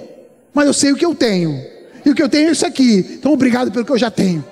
mas 0.53 0.67
eu 0.67 0.73
sei 0.73 0.91
o 0.91 0.97
que 0.97 1.07
eu 1.07 1.15
tenho. 1.15 1.65
E 2.05 2.11
o 2.11 2.15
que 2.15 2.21
eu 2.21 2.29
tenho 2.29 2.49
é 2.49 2.51
isso 2.51 2.67
aqui. 2.67 3.07
Então, 3.13 3.33
obrigado 3.33 3.71
pelo 3.71 3.85
que 3.85 3.93
eu 3.93 3.99
já 3.99 4.11
tenho. 4.11 4.45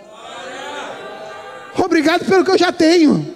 Obrigado 1.77 2.25
pelo 2.25 2.45
que 2.45 2.51
eu 2.53 2.59
já 2.59 2.71
tenho. 2.71 3.35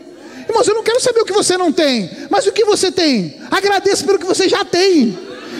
Irmãos, 0.49 0.69
eu 0.69 0.75
não 0.75 0.85
quero 0.85 1.01
saber 1.01 1.23
o 1.23 1.25
que 1.25 1.33
você 1.33 1.59
não 1.59 1.73
tem, 1.73 2.09
mas 2.31 2.47
o 2.47 2.53
que 2.53 2.65
você 2.65 2.93
tem. 2.93 3.37
Agradeça 3.51 4.05
pelo 4.05 4.19
que 4.21 4.27
você 4.27 4.49
já 4.49 4.65
tem. 4.65 5.19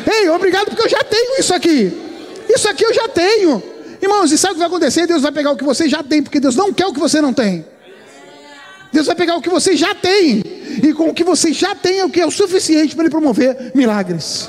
Ei, 0.09 0.29
obrigado 0.29 0.67
porque 0.67 0.83
eu 0.83 0.89
já 0.89 1.03
tenho 1.03 1.41
isso 1.41 1.53
aqui. 1.53 1.93
Isso 2.49 2.69
aqui 2.69 2.85
eu 2.85 2.95
já 2.95 3.09
tenho. 3.09 3.80
Irmãos, 4.01 4.33
e 4.33 4.39
sabe 4.39 4.53
o 4.53 4.55
que 4.55 4.61
vai 4.61 4.69
acontecer? 4.69 5.07
Deus 5.07 5.23
vai 5.23 5.33
pegar 5.33 5.51
o 5.51 5.57
que 5.57 5.65
você 5.65 5.89
já 5.89 6.03
tem, 6.03 6.23
porque 6.23 6.41
Deus 6.41 6.57
não 6.57 6.73
quer 6.73 6.87
o 6.87 6.93
que 6.93 7.01
você 7.01 7.21
não 7.21 7.33
tem. 7.33 7.65
Deus 8.93 9.07
vai 9.07 9.15
pegar 9.15 9.37
o 9.37 9.43
que 9.43 9.49
você 9.49 9.77
já 9.77 9.95
tem, 9.95 10.43
e 10.83 10.93
com 10.93 11.11
o 11.11 11.15
que 11.15 11.23
você 11.23 11.53
já 11.53 11.75
tem 11.75 12.01
é 12.01 12.05
o 12.05 12.11
que 12.11 12.21
é 12.21 12.27
o 12.27 12.31
suficiente 12.31 12.95
para 12.95 13.05
Ele 13.05 13.11
promover 13.11 13.73
milagres. 13.75 14.49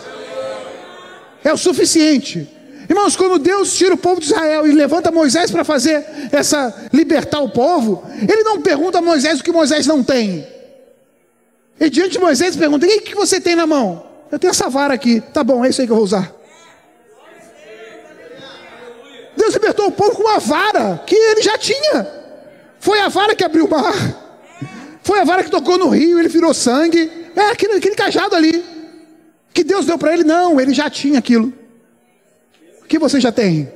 É 1.44 1.54
o 1.54 1.58
suficiente. 1.58 2.50
Irmãos, 2.90 3.16
quando 3.16 3.40
Deus 3.40 3.74
tira 3.76 3.94
o 3.94 3.98
povo 3.98 4.20
de 4.20 4.28
Israel 4.28 4.68
e 4.68 4.72
levanta 4.72 5.12
Moisés 5.12 5.52
para 5.52 5.64
fazer 5.64 6.06
essa 6.32 6.90
libertar 6.92 7.40
o 7.42 7.50
povo, 7.50 8.04
Ele 8.22 8.44
não 8.44 8.62
pergunta 8.62 8.98
a 8.98 9.02
Moisés 9.02 9.40
o 9.40 9.44
que 9.44 9.52
Moisés 9.52 9.86
não 9.86 10.04
tem. 10.04 10.48
E 11.80 11.90
diante 11.90 12.12
de 12.12 12.20
Moisés 12.20 12.56
pergunta: 12.56 12.86
o 12.86 12.90
que 13.02 13.16
você 13.16 13.40
tem 13.40 13.56
na 13.56 13.66
mão? 13.66 14.06
Eu 14.32 14.40
tenho 14.40 14.52
essa 14.52 14.70
vara 14.70 14.94
aqui. 14.94 15.22
Tá 15.34 15.44
bom, 15.44 15.64
é 15.64 15.70
isso 15.70 15.82
aí 15.82 15.88
que 15.88 15.92
eu 15.92 15.98
vou 15.98 16.06
usar. 16.06 16.41
Deus 19.36 19.54
libertou 19.54 19.88
o 19.88 19.92
povo 19.92 20.16
com 20.16 20.24
uma 20.24 20.40
vara 20.40 21.02
que 21.06 21.16
ele 21.16 21.42
já 21.42 21.58
tinha. 21.58 22.08
Foi 22.80 23.00
a 23.00 23.08
vara 23.08 23.36
que 23.36 23.44
abriu 23.44 23.66
o 23.66 23.70
mar. 23.70 23.94
Foi 25.04 25.20
a 25.20 25.24
vara 25.24 25.44
que 25.44 25.50
tocou 25.50 25.78
no 25.78 25.90
rio, 25.90 26.20
ele 26.20 26.28
virou 26.28 26.54
sangue. 26.54 27.10
É 27.36 27.50
aquele, 27.50 27.74
aquele 27.74 27.96
cajado 27.96 28.36
ali. 28.36 28.64
Que 29.54 29.64
Deus 29.64 29.86
deu 29.86 29.98
para 29.98 30.14
ele? 30.14 30.24
Não, 30.24 30.60
ele 30.60 30.74
já 30.74 30.90
tinha 30.90 31.20
aquilo. 31.20 31.54
O 32.82 32.86
que 32.86 33.00
você 33.00 33.20
já 33.20 33.32
tem? 33.32 33.72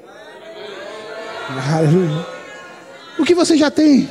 O 3.17 3.23
que 3.23 3.33
você 3.33 3.57
já 3.57 3.71
tem? 3.71 4.09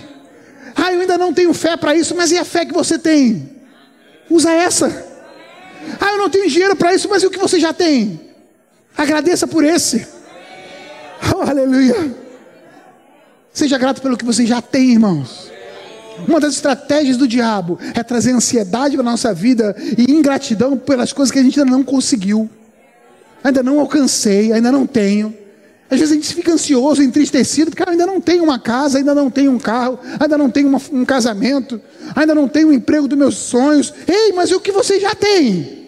Ah, 0.75 0.93
eu 0.93 1.01
ainda 1.01 1.17
não 1.17 1.33
tenho 1.33 1.53
fé 1.55 1.77
para 1.77 1.95
isso, 1.95 2.15
mas 2.15 2.33
e 2.33 2.39
a 2.39 2.45
fé 2.45 2.65
que 2.65 2.73
você 2.73 2.99
tem? 2.99 3.51
Usa 4.29 4.51
essa. 4.51 5.15
Ah, 6.01 6.13
eu 6.13 6.19
não 6.19 6.31
tenho 6.31 6.49
dinheiro 6.49 6.75
para 6.75 6.95
isso, 6.95 7.09
mas 7.09 7.23
e 7.23 7.27
o 7.27 7.31
que 7.31 7.39
você 7.39 7.61
já 7.61 7.73
tem? 7.73 8.21
Agradeça 8.97 9.47
por 9.47 9.65
esse. 9.65 10.07
Oh, 11.33 11.43
aleluia. 11.49 12.15
Seja 13.53 13.79
grato 13.79 14.03
pelo 14.03 14.17
que 14.17 14.25
você 14.25 14.45
já 14.45 14.61
tem, 14.61 14.93
irmãos. 14.93 15.53
Uma 16.27 16.41
das 16.41 16.55
estratégias 16.55 17.17
do 17.17 17.27
diabo 17.27 17.79
é 17.95 18.03
trazer 18.03 18.33
ansiedade 18.33 18.97
para 18.97 19.07
a 19.07 19.11
nossa 19.11 19.33
vida 19.33 19.77
e 19.97 20.11
ingratidão 20.13 20.77
pelas 20.77 21.13
coisas 21.13 21.33
que 21.33 21.39
a 21.39 21.43
gente 21.43 21.59
ainda 21.59 21.71
não 21.71 21.83
conseguiu, 21.83 22.49
ainda 23.43 23.63
não 23.63 23.81
alcancei, 23.81 24.53
ainda 24.53 24.71
não 24.71 24.87
tenho. 24.87 25.35
Às 25.91 26.01
vezes 26.01 26.13
a 26.13 26.15
gente 26.15 26.35
fica 26.35 26.53
ansioso, 26.53 27.03
entristecido, 27.03 27.71
porque 27.71 27.89
ainda 27.89 28.07
não 28.07 28.21
tenho 28.21 28.43
uma 28.43 28.59
casa, 28.59 28.99
ainda 28.99 29.15
não 29.15 29.31
tenho 29.31 29.53
um 29.53 29.59
carro, 29.59 29.99
ainda 30.19 30.39
não 30.39 30.51
tenho 30.51 30.69
uma, 30.69 30.81
um 30.93 31.05
casamento, 31.05 31.81
ainda 32.15 32.35
não 32.35 32.49
tenho 32.49 32.69
o 32.69 32.71
um 32.71 32.73
emprego 32.75 33.07
dos 33.07 33.19
meus 33.19 33.37
sonhos. 33.37 33.93
Ei, 34.07 34.33
mas 34.33 34.51
e 34.51 34.55
o 34.55 34.61
que 34.61 34.73
você 34.73 34.99
já 34.99 35.15
tem? 35.15 35.85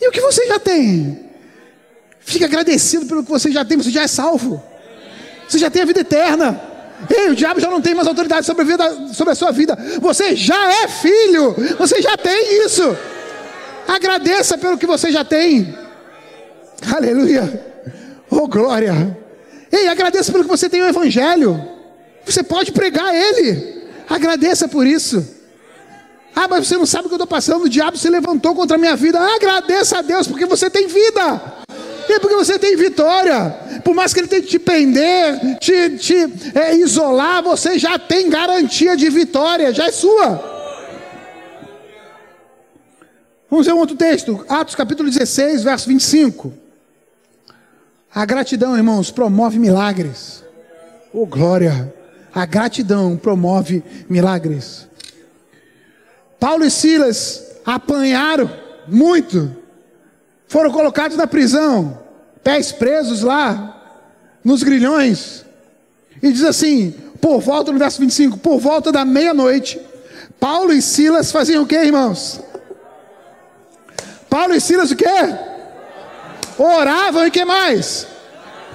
E 0.00 0.08
o 0.08 0.10
que 0.10 0.20
você 0.20 0.46
já 0.46 0.58
tem? 0.58 1.29
Fique 2.30 2.44
agradecido 2.44 3.06
pelo 3.06 3.24
que 3.24 3.30
você 3.30 3.50
já 3.50 3.64
tem, 3.64 3.76
você 3.76 3.90
já 3.90 4.02
é 4.02 4.06
salvo. 4.06 4.62
Você 5.48 5.58
já 5.58 5.68
tem 5.68 5.82
a 5.82 5.84
vida 5.84 5.98
eterna. 5.98 6.60
Ei, 7.12 7.28
o 7.28 7.34
diabo 7.34 7.58
já 7.58 7.68
não 7.68 7.80
tem 7.80 7.92
mais 7.92 8.06
autoridade 8.06 8.46
sobre 8.46 8.62
a, 8.62 8.64
vida, 8.64 9.08
sobre 9.12 9.32
a 9.32 9.34
sua 9.34 9.50
vida. 9.50 9.76
Você 10.00 10.36
já 10.36 10.84
é 10.84 10.86
filho. 10.86 11.56
Você 11.76 12.00
já 12.00 12.16
tem 12.16 12.64
isso. 12.64 12.96
Agradeça 13.88 14.56
pelo 14.56 14.78
que 14.78 14.86
você 14.86 15.10
já 15.10 15.24
tem. 15.24 15.76
Aleluia. 16.94 17.66
Oh, 18.30 18.46
glória. 18.46 19.18
Ei, 19.72 19.88
agradeça 19.88 20.30
pelo 20.30 20.44
que 20.44 20.50
você 20.50 20.68
tem 20.68 20.82
o 20.82 20.88
Evangelho. 20.88 21.60
Você 22.24 22.44
pode 22.44 22.70
pregar 22.70 23.12
ele. 23.12 23.88
Agradeça 24.08 24.68
por 24.68 24.86
isso. 24.86 25.26
Ah, 26.32 26.46
mas 26.46 26.68
você 26.68 26.76
não 26.76 26.86
sabe 26.86 27.06
o 27.06 27.08
que 27.08 27.14
eu 27.14 27.16
estou 27.16 27.26
passando. 27.26 27.64
O 27.64 27.68
diabo 27.68 27.98
se 27.98 28.08
levantou 28.08 28.54
contra 28.54 28.76
a 28.76 28.78
minha 28.78 28.94
vida. 28.94 29.18
Agradeça 29.18 29.98
a 29.98 30.02
Deus, 30.02 30.28
porque 30.28 30.46
você 30.46 30.70
tem 30.70 30.86
vida. 30.86 31.59
E 32.08 32.20
porque 32.20 32.36
você 32.36 32.58
tem 32.58 32.76
vitória. 32.76 33.50
Por 33.84 33.94
mais 33.94 34.12
que 34.12 34.20
ele 34.20 34.28
tente 34.28 34.48
te 34.48 34.58
prender, 34.58 35.58
te, 35.58 35.96
te 35.98 36.14
é, 36.54 36.74
isolar, 36.76 37.42
você 37.42 37.78
já 37.78 37.98
tem 37.98 38.28
garantia 38.28 38.96
de 38.96 39.08
vitória, 39.08 39.72
já 39.72 39.86
é 39.86 39.92
sua. 39.92 40.60
Vamos 43.50 43.66
ver 43.66 43.72
um 43.72 43.78
outro 43.78 43.96
texto, 43.96 44.44
Atos 44.48 44.76
capítulo 44.76 45.10
16, 45.10 45.64
verso 45.64 45.88
25. 45.88 46.52
A 48.14 48.24
gratidão, 48.24 48.76
irmãos, 48.76 49.10
promove 49.10 49.58
milagres. 49.58 50.44
Oh, 51.12 51.26
glória! 51.26 51.92
A 52.32 52.46
gratidão 52.46 53.16
promove 53.16 53.82
milagres. 54.08 54.88
Paulo 56.38 56.64
e 56.64 56.70
Silas 56.70 57.44
apanharam 57.66 58.50
muito, 58.86 59.54
foram 60.50 60.72
colocados 60.72 61.16
na 61.16 61.28
prisão, 61.28 61.96
pés 62.42 62.72
presos 62.72 63.22
lá, 63.22 64.02
nos 64.42 64.64
grilhões. 64.64 65.44
E 66.20 66.32
diz 66.32 66.42
assim, 66.42 66.90
por 67.20 67.40
volta, 67.40 67.70
no 67.70 67.78
verso 67.78 68.00
25, 68.00 68.36
por 68.38 68.58
volta 68.58 68.90
da 68.90 69.04
meia-noite, 69.04 69.80
Paulo 70.40 70.72
e 70.72 70.82
Silas 70.82 71.30
faziam 71.30 71.62
o 71.62 71.66
que, 71.68 71.76
irmãos? 71.76 72.40
Paulo 74.28 74.52
e 74.52 74.60
Silas 74.60 74.90
o 74.90 74.96
que? 74.96 75.04
Oravam 76.58 77.28
e 77.28 77.30
que 77.30 77.44
mais? 77.44 78.08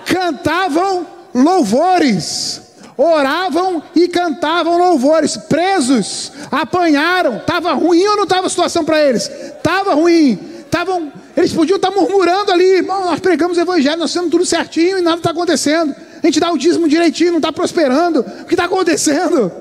Cantavam 0.06 1.06
louvores 1.34 2.62
oravam 2.98 3.84
e 3.94 4.08
cantavam 4.08 4.78
louvores, 4.78 5.36
presos, 5.36 6.32
apanharam, 6.50 7.36
estava 7.36 7.74
ruim 7.74 8.08
ou 8.08 8.16
não 8.16 8.24
estava 8.24 8.48
a 8.48 8.50
situação 8.50 8.86
para 8.86 9.02
eles? 9.02 9.30
Estava 9.30 9.94
ruim, 9.94 10.40
estavam, 10.62 11.12
eles 11.36 11.54
podiam 11.54 11.76
estar 11.76 11.92
murmurando 11.92 12.52
ali, 12.52 12.82
nós 12.82 13.20
pregamos 13.20 13.58
o 13.58 13.62
evangelho, 13.62 13.98
nós 13.98 14.12
fazemos 14.12 14.32
tudo 14.32 14.46
certinho 14.46 14.98
e 14.98 15.02
nada 15.02 15.18
está 15.18 15.32
acontecendo, 15.32 15.96
a 16.22 16.26
gente 16.26 16.40
dá 16.40 16.52
o 16.52 16.58
dízimo 16.58 16.88
direitinho, 16.88 17.32
não 17.32 17.40
está 17.40 17.52
prosperando, 17.52 18.20
o 18.22 18.46
que 18.46 18.54
está 18.54 18.66
acontecendo? 18.66 19.52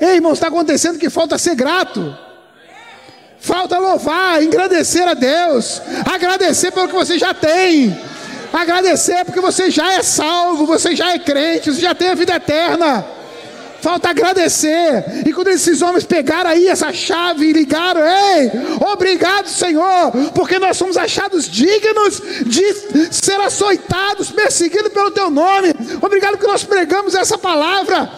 Ei 0.00 0.14
irmãos, 0.14 0.34
está 0.34 0.48
acontecendo 0.48 0.98
que 0.98 1.10
falta 1.10 1.36
ser 1.36 1.54
grato, 1.54 2.16
falta 3.38 3.78
louvar, 3.78 4.42
engrandecer 4.42 5.06
a 5.06 5.14
Deus, 5.14 5.82
agradecer 6.10 6.70
pelo 6.72 6.88
que 6.88 6.94
você 6.94 7.18
já 7.18 7.34
tem, 7.34 7.96
Agradecer 8.52 9.24
porque 9.24 9.40
você 9.40 9.70
já 9.70 9.92
é 9.92 10.02
salvo, 10.02 10.66
você 10.66 10.96
já 10.96 11.12
é 11.12 11.18
crente, 11.18 11.72
você 11.72 11.80
já 11.80 11.94
tem 11.94 12.08
a 12.08 12.14
vida 12.14 12.34
eterna. 12.34 13.04
Falta 13.80 14.10
agradecer. 14.10 15.22
E 15.26 15.32
quando 15.32 15.48
esses 15.48 15.80
homens 15.82 16.04
pegaram 16.04 16.50
aí 16.50 16.68
essa 16.68 16.92
chave 16.92 17.46
e 17.46 17.52
ligaram, 17.52 18.00
ei, 18.02 18.50
obrigado, 18.92 19.48
Senhor, 19.48 20.12
porque 20.34 20.58
nós 20.58 20.76
somos 20.76 20.96
achados 20.96 21.48
dignos 21.48 22.20
de 22.46 23.10
ser 23.10 23.40
açoitados, 23.40 24.30
perseguidos 24.30 24.92
pelo 24.92 25.10
teu 25.10 25.30
nome. 25.30 25.74
Obrigado 26.02 26.32
porque 26.32 26.46
nós 26.46 26.64
pregamos 26.64 27.14
essa 27.14 27.38
palavra. 27.38 28.10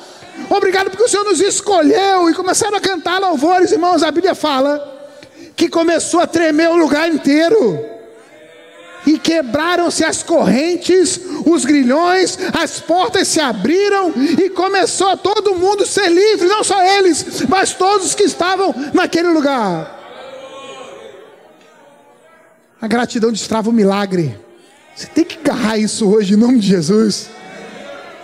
Obrigado 0.51 0.91
porque 0.91 1.05
o 1.05 1.09
Senhor 1.09 1.25
nos 1.25 1.41
escolheu 1.41 2.29
e 2.29 2.35
começaram 2.35 2.77
a 2.77 2.81
cantar 2.81 3.21
louvores, 3.21 3.71
irmãos. 3.73 4.03
A 4.03 4.11
Bíblia 4.11 4.35
fala 4.35 4.91
que 5.55 5.69
começou 5.69 6.21
a 6.21 6.27
tremer 6.27 6.71
o 6.71 6.77
lugar 6.77 7.09
inteiro 7.09 7.92
e 9.07 9.19
quebraram-se 9.19 10.05
as 10.05 10.23
correntes, 10.23 11.21
os 11.45 11.65
grilhões, 11.65 12.39
as 12.53 12.81
portas 12.81 13.29
se 13.29 13.41
abriram 13.41 14.13
e 14.17 14.49
começou 14.51 15.17
todo 15.17 15.57
mundo 15.57 15.83
a 15.83 15.87
ser 15.87 16.09
livre, 16.09 16.47
não 16.47 16.63
só 16.63 16.81
eles, 16.99 17.43
mas 17.49 17.75
todos 17.75 18.15
que 18.15 18.23
estavam 18.23 18.75
naquele 18.93 19.29
lugar. 19.29 20.01
A 22.81 22.87
gratidão 22.87 23.33
destrava 23.33 23.71
o 23.71 23.73
milagre. 23.73 24.39
Você 24.95 25.07
tem 25.07 25.25
que 25.25 25.39
agarrar 25.39 25.79
isso 25.79 26.09
hoje 26.09 26.35
em 26.35 26.37
nome 26.37 26.59
de 26.59 26.69
Jesus. 26.69 27.31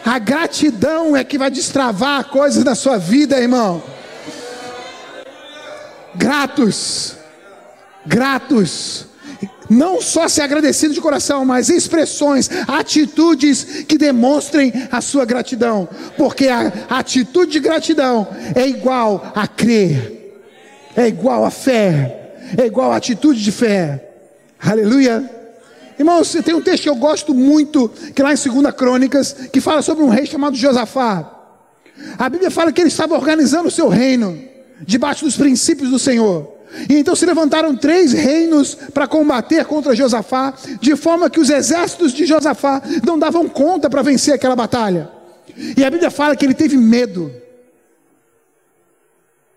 A 0.05 0.19
gratidão 0.19 1.17
é 1.17 1.25
que 1.25 1.39
vai 1.39 1.51
destravar 1.51 2.25
coisas 2.29 2.63
na 2.65 2.75
sua 2.75 2.99
vida, 2.99 3.39
irmão. 3.39 3.83
Gratos, 6.15 7.15
gratos 8.07 9.08
não 9.69 10.01
só 10.01 10.29
ser 10.29 10.43
agradecido 10.43 10.95
de 10.95 11.01
coração, 11.01 11.45
mas 11.45 11.69
expressões, 11.69 12.49
atitudes 12.67 13.85
que 13.87 13.99
demonstrem 13.99 14.73
a 14.91 15.01
sua 15.01 15.25
gratidão, 15.25 15.89
porque 16.17 16.49
a 16.49 16.73
atitude 16.89 17.53
de 17.53 17.61
gratidão 17.61 18.27
é 18.55 18.67
igual 18.67 19.33
a 19.35 19.47
crer, 19.47 20.41
é 20.97 21.07
igual 21.07 21.45
a 21.45 21.51
fé, 21.51 22.33
é 22.57 22.67
igual 22.67 22.93
a 22.93 22.97
atitude 22.97 23.43
de 23.43 23.53
fé. 23.53 24.05
Aleluia. 24.61 25.31
Irmãos, 25.99 26.37
tem 26.45 26.55
um 26.55 26.63
texto 26.63 26.85
que 26.85 26.89
eu 26.89 26.95
gosto 26.95 27.35
muito, 27.35 27.89
que 28.15 28.23
lá 28.23 28.33
em 28.33 28.37
2 28.37 28.75
Crônicas, 28.75 29.33
que 29.53 29.61
fala 29.61 29.83
sobre 29.83 30.05
um 30.05 30.09
rei 30.09 30.27
chamado 30.27 30.57
Josafá. 30.57 31.35
A 32.17 32.29
Bíblia 32.29 32.51
fala 32.51 32.73
que 32.73 32.81
ele 32.81 32.89
estava 32.89 33.15
organizando 33.15 33.69
o 33.69 33.71
seu 33.71 33.89
reino, 33.89 34.39
debaixo 34.81 35.25
dos 35.25 35.37
princípios 35.37 35.91
do 35.91 35.99
Senhor. 35.99 36.58
E 36.89 36.97
então 36.97 37.17
se 37.17 37.25
levantaram 37.25 37.77
três 37.77 38.13
reinos 38.13 38.75
para 38.93 39.07
combater 39.07 39.65
contra 39.65 39.95
Josafá, 39.95 40.55
de 40.81 40.95
forma 40.97 41.31
que 41.31 41.41
os 41.41 41.51
exércitos 41.51 42.13
de 42.13 42.27
Josafá 42.27 42.83
não 43.05 43.19
davam 43.19 43.49
conta 43.49 43.89
para 43.89 44.03
vencer 44.03 44.35
aquela 44.35 44.57
batalha. 44.57 45.11
E 45.77 45.85
a 45.85 45.91
Bíblia 45.91 46.11
fala 46.11 46.37
que 46.37 46.45
ele 46.45 46.55
teve 46.55 46.77
medo. 46.77 47.33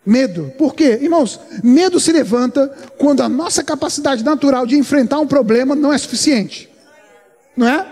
Medo. 0.05 0.51
Por 0.57 0.73
quê? 0.73 0.97
Irmãos, 1.01 1.39
medo 1.63 1.99
se 1.99 2.11
levanta 2.11 2.67
quando 2.97 3.21
a 3.21 3.29
nossa 3.29 3.63
capacidade 3.63 4.23
natural 4.23 4.65
de 4.65 4.75
enfrentar 4.75 5.19
um 5.19 5.27
problema 5.27 5.75
não 5.75 5.93
é 5.93 5.97
suficiente. 5.97 6.69
Não 7.55 7.67
é? 7.67 7.85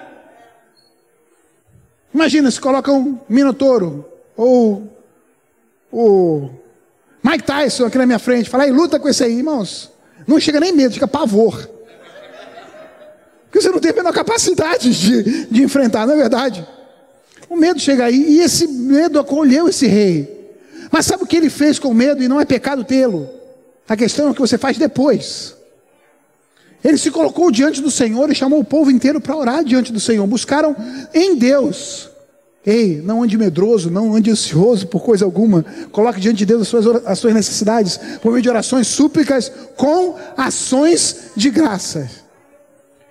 Imagina 2.14 2.50
se 2.50 2.60
coloca 2.60 2.92
um 2.92 3.20
minotouro 3.30 4.06
ou 4.36 4.92
o 5.92 6.50
Mike 7.24 7.44
Tyson 7.44 7.86
aqui 7.86 7.98
na 7.98 8.06
minha 8.06 8.20
frente, 8.20 8.50
fala 8.50 8.64
aí, 8.64 8.72
luta 8.72 9.00
com 9.00 9.10
esse 9.10 9.24
aí, 9.24 9.38
irmãos. 9.38 9.92
Não 10.26 10.40
chega 10.40 10.60
nem 10.60 10.72
medo, 10.72 10.94
fica 10.94 11.08
pavor. 11.08 11.70
Porque 13.46 13.62
você 13.62 13.70
não 13.70 13.80
tem 13.80 13.92
a 13.92 13.96
menor 13.96 14.14
capacidade 14.14 14.94
de, 14.94 15.46
de 15.48 15.64
enfrentar, 15.64 16.06
não 16.06 16.14
é 16.14 16.18
verdade? 16.18 16.66
O 17.50 17.56
medo 17.56 17.80
chega 17.80 18.06
aí, 18.06 18.16
e 18.16 18.40
esse 18.40 18.68
medo 18.68 19.20
acolheu 19.20 19.68
esse 19.68 19.88
rei. 19.88 20.56
Mas 20.92 21.06
sabe 21.06 21.24
o 21.24 21.28
que 21.28 21.36
ele 21.36 21.50
fez 21.50 21.80
com 21.80 21.90
o 21.90 21.94
medo? 21.94 22.24
E 22.24 22.28
não 22.28 22.40
é 22.40 22.46
pecado 22.46 22.84
tê-lo. 22.84 23.30
A 23.88 23.98
questão 23.98 24.28
é 24.28 24.32
o 24.32 24.34
que 24.34 24.42
você 24.42 24.58
faz 24.58 24.78
depois. 24.78 25.56
Ele 26.84 26.98
se 26.98 27.12
colocou 27.12 27.52
diante 27.52 27.82
do 27.82 27.92
Senhor 27.92 28.32
e 28.32 28.36
chamou 28.36 28.60
o 28.60 28.64
povo 28.64 28.90
inteiro 28.90 29.20
para 29.20 29.36
orar 29.36 29.64
diante 29.64 29.92
do 29.92 30.00
Senhor. 30.00 30.26
Buscaram 30.26 30.76
em 31.14 31.36
Deus 31.36 32.10
Ei, 32.70 33.02
não 33.04 33.24
ande 33.24 33.36
medroso, 33.36 33.90
não 33.90 34.14
ande 34.14 34.30
ansioso 34.30 34.86
por 34.86 35.02
coisa 35.02 35.26
alguma. 35.26 35.66
Coloque 35.92 36.20
diante 36.20 36.38
de 36.38 36.46
Deus 36.46 36.62
as 36.62 36.68
suas, 36.68 37.04
as 37.04 37.18
suas 37.18 37.34
necessidades, 37.34 38.00
por 38.22 38.32
meio 38.32 38.44
de 38.44 38.50
orações, 38.50 38.86
súplicas, 38.86 39.52
com 39.76 40.16
ações 40.38 41.32
de 41.36 41.50
graça. 41.50 42.08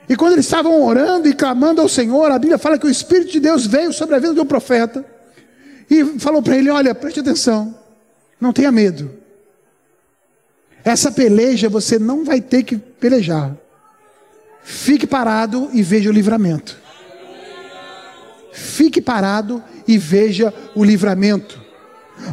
E 0.09 0.15
quando 0.15 0.35
eles 0.35 0.45
estavam 0.45 0.81
orando 0.85 1.29
e 1.29 1.35
clamando 1.35 1.81
ao 1.81 1.89
Senhor, 1.89 2.31
a 2.31 2.39
Bíblia 2.39 2.57
fala 2.57 2.79
que 2.79 2.87
o 2.87 2.91
Espírito 2.91 3.33
de 3.33 3.41
Deus 3.41 3.67
veio 3.67 3.93
sobre 3.93 4.15
a 4.15 4.21
vida 4.21 4.33
do 4.33 4.47
profeta 4.47 5.05
e 5.91 6.05
falou 6.21 6.41
para 6.41 6.57
ele: 6.57 6.71
Olha, 6.71 6.95
preste 6.95 7.19
atenção, 7.19 7.75
não 8.41 8.53
tenha 8.53 8.71
medo. 8.71 9.11
essa 10.85 11.11
peleja 11.11 11.69
você 11.69 11.99
não 11.99 12.25
vai 12.25 12.41
ter 12.41 12.63
que 12.63 12.77
pelejar. 12.77 13.57
Fique 14.63 15.05
parado 15.05 15.69
e 15.73 15.83
veja 15.83 16.11
o 16.11 16.13
livramento. 16.13 16.79
Fique 18.53 19.01
parado 19.01 19.63
e 19.87 19.99
veja 19.99 20.53
o 20.75 20.85
livramento. 20.85 21.61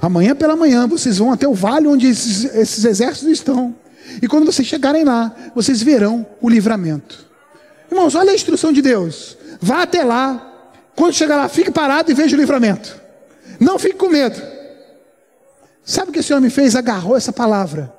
Amanhã 0.01 0.35
pela 0.35 0.55
manhã 0.55 0.87
vocês 0.87 1.17
vão 1.17 1.31
até 1.31 1.47
o 1.47 1.53
vale 1.53 1.87
onde 1.87 2.07
esses, 2.07 2.45
esses 2.55 2.85
exércitos 2.85 3.31
estão. 3.31 3.75
E 4.21 4.27
quando 4.27 4.45
vocês 4.45 4.67
chegarem 4.67 5.03
lá, 5.03 5.33
vocês 5.53 5.81
verão 5.81 6.25
o 6.41 6.49
livramento. 6.49 7.25
Irmãos, 7.89 8.15
olha 8.15 8.31
a 8.31 8.35
instrução 8.35 8.71
de 8.71 8.81
Deus. 8.81 9.37
Vá 9.61 9.83
até 9.83 10.03
lá. 10.03 10.53
Quando 10.95 11.13
chegar 11.13 11.35
lá, 11.35 11.49
fique 11.49 11.71
parado 11.71 12.09
e 12.11 12.13
veja 12.13 12.35
o 12.35 12.39
livramento. 12.39 12.99
Não 13.59 13.77
fique 13.77 13.95
com 13.95 14.09
medo. 14.09 14.41
Sabe 15.83 16.09
o 16.09 16.13
que 16.13 16.19
esse 16.19 16.33
homem 16.33 16.49
fez? 16.49 16.75
Agarrou 16.75 17.15
essa 17.15 17.31
palavra. 17.31 17.93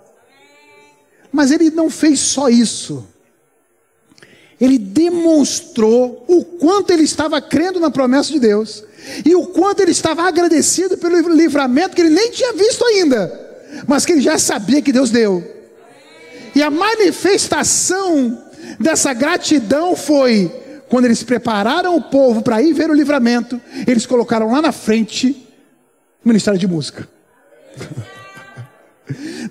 Mas 1.30 1.50
ele 1.50 1.70
não 1.70 1.90
fez 1.90 2.20
só 2.20 2.48
isso 2.48 3.06
ele 4.60 4.78
demonstrou 4.78 6.24
o 6.26 6.44
quanto 6.44 6.92
ele 6.92 7.02
estava 7.02 7.40
crendo 7.40 7.78
na 7.78 7.90
promessa 7.90 8.32
de 8.32 8.40
Deus 8.40 8.82
e 9.24 9.34
o 9.34 9.46
quanto 9.46 9.80
ele 9.80 9.90
estava 9.90 10.22
agradecido 10.22 10.96
pelo 10.96 11.34
livramento 11.34 11.94
que 11.94 12.00
ele 12.00 12.10
nem 12.10 12.30
tinha 12.30 12.52
visto 12.52 12.84
ainda, 12.84 13.60
mas 13.86 14.04
que 14.04 14.12
ele 14.12 14.20
já 14.20 14.38
sabia 14.38 14.82
que 14.82 14.92
Deus 14.92 15.10
deu. 15.10 15.44
E 16.54 16.62
a 16.62 16.70
manifestação 16.70 18.42
dessa 18.80 19.12
gratidão 19.12 19.94
foi 19.94 20.50
quando 20.88 21.04
eles 21.04 21.22
prepararam 21.22 21.96
o 21.96 22.02
povo 22.02 22.42
para 22.42 22.62
ir 22.62 22.72
ver 22.72 22.90
o 22.90 22.94
livramento, 22.94 23.60
eles 23.86 24.06
colocaram 24.06 24.52
lá 24.52 24.62
na 24.62 24.72
frente 24.72 25.46
o 26.24 26.28
ministério 26.28 26.58
de 26.58 26.66
música. 26.66 27.08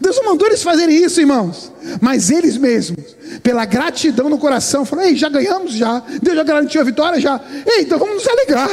Deus 0.01 0.17
não 0.17 0.25
mandou 0.25 0.47
eles 0.47 0.61
fazerem 0.61 0.95
isso, 1.03 1.21
irmãos. 1.21 1.71
Mas 2.01 2.29
eles 2.29 2.57
mesmos, 2.57 3.15
pela 3.41 3.63
gratidão 3.63 4.27
no 4.29 4.37
coração, 4.37 4.83
falaram: 4.83 5.09
Ei, 5.09 5.15
já 5.15 5.29
ganhamos, 5.29 5.73
já. 5.73 6.03
Deus 6.21 6.35
já 6.35 6.43
garantiu 6.43 6.81
a 6.81 6.83
vitória, 6.83 7.19
já. 7.19 7.39
Ei, 7.65 7.83
então 7.83 7.97
vamos 7.97 8.15
nos 8.15 8.27
alegrar. 8.27 8.69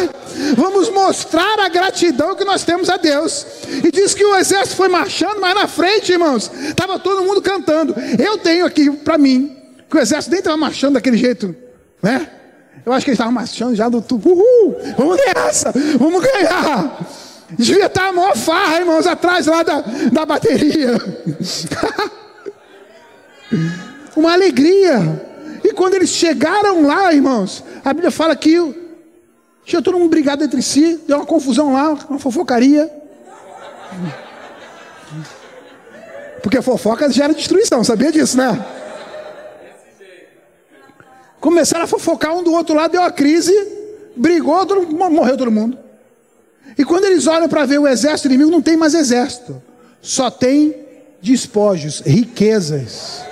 Vamos 0.57 0.91
mostrar 0.91 1.61
a 1.61 1.69
gratidão 1.69 2.35
que 2.35 2.45
nós 2.45 2.65
temos 2.65 2.91
a 2.91 2.97
Deus. 2.97 3.47
E 3.85 3.93
diz 3.93 4.13
que 4.13 4.25
o 4.25 4.37
exército 4.37 4.77
foi 4.77 4.89
marchando, 4.89 5.41
mas 5.41 5.55
na 5.55 5.69
frente, 5.69 6.13
irmãos, 6.13 6.51
estava 6.69 6.99
todo 6.99 7.25
mundo 7.25 7.41
cantando. 7.41 7.95
Eu 8.19 8.39
tenho 8.39 8.67
aqui 8.67 8.91
para 8.91 9.17
mim 9.17 9.57
que 9.89 9.97
o 9.97 10.01
exército 10.01 10.33
nem 10.33 10.41
estava 10.41 10.57
marchando 10.57 10.95
daquele 10.95 11.17
jeito, 11.17 11.55
né? 12.03 12.29
Eu 12.85 12.93
acho 12.93 13.05
que 13.05 13.11
eles 13.11 13.17
estavam 13.17 13.33
marchando 13.33 13.77
já 13.77 13.89
do 13.89 14.03
tubo. 14.03 14.31
Uhul, 14.31 14.77
vamos 14.99 15.17
nessa, 15.17 15.73
vamos 15.97 16.21
ganhar. 16.25 16.99
Devia 17.59 17.87
estar 17.87 18.09
a 18.09 18.13
maior 18.13 18.37
farra, 18.37 18.79
irmãos, 18.79 19.07
atrás 19.07 19.47
lá 19.47 19.63
da, 19.63 19.81
da 20.13 20.27
bateria. 20.27 20.97
Uma 24.17 24.33
alegria. 24.33 25.31
E 25.65 25.73
quando 25.73 25.95
eles 25.95 26.11
chegaram 26.11 26.87
lá, 26.87 27.13
irmãos, 27.13 27.65
a 27.85 27.93
Bíblia 27.93 28.11
fala 28.11 28.35
que 28.35 28.57
tinha 29.65 29.81
todo 29.81 29.99
mundo 29.99 30.11
brigado 30.11 30.43
entre 30.43 30.61
si, 30.63 31.01
deu 31.07 31.19
uma 31.19 31.27
confusão 31.27 31.73
lá, 31.73 31.93
uma 32.09 32.19
fofocaria. 32.19 32.91
Porque 36.43 36.61
fofoca 36.61 37.11
gera 37.11 37.33
destruição, 37.33 37.85
sabia 37.85 38.11
disso, 38.11 38.37
né? 38.37 38.65
Começaram 41.41 41.85
a 41.85 41.89
fofocar 41.89 42.35
um 42.35 42.43
do 42.43 42.53
outro 42.53 42.75
lado, 42.75 42.93
deu 42.93 43.01
uma 43.01 43.11
crise, 43.11 43.53
brigou, 44.17 44.65
todo, 44.67 44.87
morreu 45.11 45.37
todo 45.37 45.51
mundo. 45.51 45.79
E 46.77 46.85
quando 46.85 47.05
eles 47.05 47.27
olham 47.27 47.49
para 47.49 47.67
ver 47.67 47.79
o 47.79 47.87
exército 47.87 48.29
inimigo, 48.29 48.51
não 48.51 48.63
tem 48.63 48.77
mais 48.77 48.95
exército, 48.95 49.63
só 50.01 50.31
tem 50.31 50.75
despojos, 51.21 52.01
riquezas. 52.05 53.23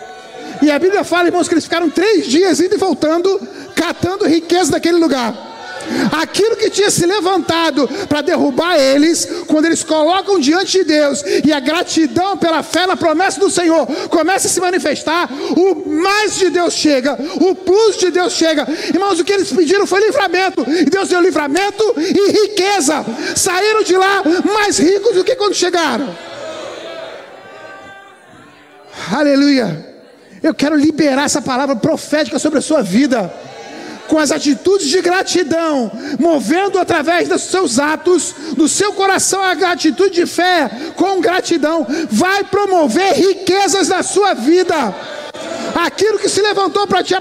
E 0.62 0.70
a 0.70 0.78
Bíblia 0.78 1.04
fala, 1.04 1.28
irmãos, 1.28 1.48
que 1.48 1.54
eles 1.54 1.64
ficaram 1.64 1.88
três 1.88 2.26
dias 2.26 2.60
indo 2.60 2.74
e 2.74 2.78
voltando, 2.78 3.40
catando 3.74 4.26
riqueza 4.26 4.72
daquele 4.72 4.98
lugar. 4.98 5.49
Aquilo 6.12 6.56
que 6.56 6.70
tinha 6.70 6.90
se 6.90 7.06
levantado 7.06 7.88
para 8.08 8.20
derrubar 8.20 8.78
eles, 8.78 9.26
quando 9.46 9.66
eles 9.66 9.82
colocam 9.82 10.38
diante 10.38 10.78
de 10.78 10.84
Deus 10.84 11.22
e 11.44 11.52
a 11.52 11.60
gratidão 11.60 12.36
pela 12.36 12.62
fé 12.62 12.86
na 12.86 12.96
promessa 12.96 13.40
do 13.40 13.50
Senhor 13.50 13.86
começa 14.08 14.46
a 14.46 14.50
se 14.50 14.60
manifestar, 14.60 15.28
o 15.56 15.88
mais 15.88 16.36
de 16.36 16.50
Deus 16.50 16.74
chega, 16.74 17.18
o 17.40 17.54
plus 17.54 17.96
de 17.96 18.10
Deus 18.10 18.32
chega. 18.32 18.66
Irmãos, 18.92 19.18
o 19.18 19.24
que 19.24 19.32
eles 19.32 19.52
pediram 19.52 19.86
foi 19.86 20.00
livramento, 20.04 20.64
e 20.68 20.84
Deus 20.84 21.08
deu 21.08 21.20
livramento 21.20 21.94
e 21.96 22.30
riqueza. 22.30 23.04
Saíram 23.34 23.82
de 23.82 23.96
lá 23.96 24.22
mais 24.44 24.78
ricos 24.78 25.14
do 25.14 25.24
que 25.24 25.36
quando 25.36 25.54
chegaram. 25.54 26.14
Aleluia. 29.12 29.88
Eu 30.42 30.54
quero 30.54 30.76
liberar 30.76 31.24
essa 31.24 31.42
palavra 31.42 31.76
profética 31.76 32.38
sobre 32.38 32.58
a 32.58 32.62
sua 32.62 32.82
vida 32.82 33.32
com 34.10 34.18
as 34.18 34.32
atitudes 34.32 34.88
de 34.88 35.00
gratidão, 35.00 35.88
movendo 36.18 36.80
através 36.80 37.28
dos 37.28 37.42
seus 37.42 37.78
atos, 37.78 38.34
do 38.56 38.68
seu 38.68 38.92
coração 38.92 39.40
a 39.40 39.52
atitude 39.52 40.16
de 40.16 40.26
fé, 40.26 40.68
com 40.96 41.20
gratidão, 41.20 41.86
vai 42.10 42.42
promover 42.42 43.14
riquezas 43.14 43.86
na 43.86 44.02
sua 44.02 44.34
vida. 44.34 44.92
Aquilo 45.76 46.18
que 46.18 46.28
se 46.28 46.42
levantou 46.42 46.88
para 46.88 47.04
te, 47.04 47.14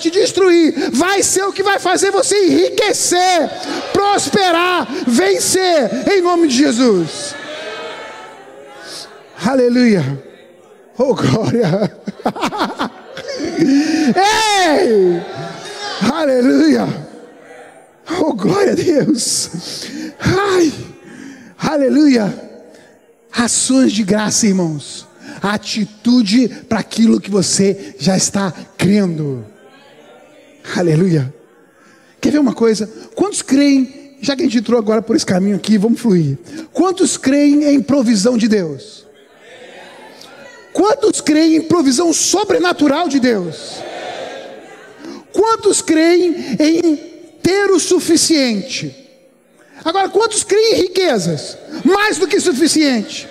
te 0.00 0.10
destruir, 0.10 0.90
vai 0.92 1.22
ser 1.22 1.44
o 1.44 1.52
que 1.52 1.62
vai 1.62 1.78
fazer 1.78 2.10
você 2.10 2.46
enriquecer, 2.46 3.50
prosperar, 3.92 4.88
vencer, 5.06 6.08
em 6.10 6.22
nome 6.22 6.48
de 6.48 6.56
Jesus. 6.56 7.34
Aleluia. 9.44 10.24
Oh, 10.96 11.14
glória. 11.14 11.92
Ei! 13.60 15.39
Aleluia! 16.00 16.86
Oh, 18.20 18.32
glória 18.32 18.72
a 18.72 18.74
Deus! 18.74 19.50
Ai! 20.18 20.72
Aleluia! 21.58 22.32
Ações 23.32 23.92
de 23.92 24.02
graça, 24.02 24.46
irmãos. 24.46 25.06
atitude 25.42 26.48
para 26.68 26.80
aquilo 26.80 27.20
que 27.20 27.30
você 27.30 27.94
já 27.98 28.16
está 28.16 28.52
crendo. 28.76 29.44
Aleluia! 30.76 31.32
Quer 32.20 32.32
ver 32.32 32.38
uma 32.38 32.54
coisa? 32.54 32.86
Quantos 33.14 33.42
creem, 33.42 34.16
já 34.20 34.34
que 34.34 34.42
a 34.42 34.44
gente 34.44 34.58
entrou 34.58 34.78
agora 34.78 35.00
por 35.00 35.16
esse 35.16 35.24
caminho 35.24 35.56
aqui, 35.56 35.78
vamos 35.78 36.00
fluir. 36.00 36.38
Quantos 36.72 37.16
creem 37.16 37.64
em 37.64 37.80
provisão 37.80 38.36
de 38.36 38.48
Deus? 38.48 39.06
Quantos 40.72 41.20
creem 41.20 41.56
em 41.56 41.62
provisão 41.62 42.12
sobrenatural 42.12 43.08
de 43.08 43.18
Deus? 43.18 43.82
Quantos 45.32 45.80
creem 45.80 46.34
em 46.58 46.96
ter 47.42 47.70
o 47.70 47.78
suficiente? 47.78 48.96
Agora, 49.84 50.08
quantos 50.08 50.44
creem 50.44 50.74
em 50.74 50.82
riquezas? 50.82 51.56
Mais 51.84 52.18
do 52.18 52.26
que 52.26 52.40
suficiente. 52.40 53.28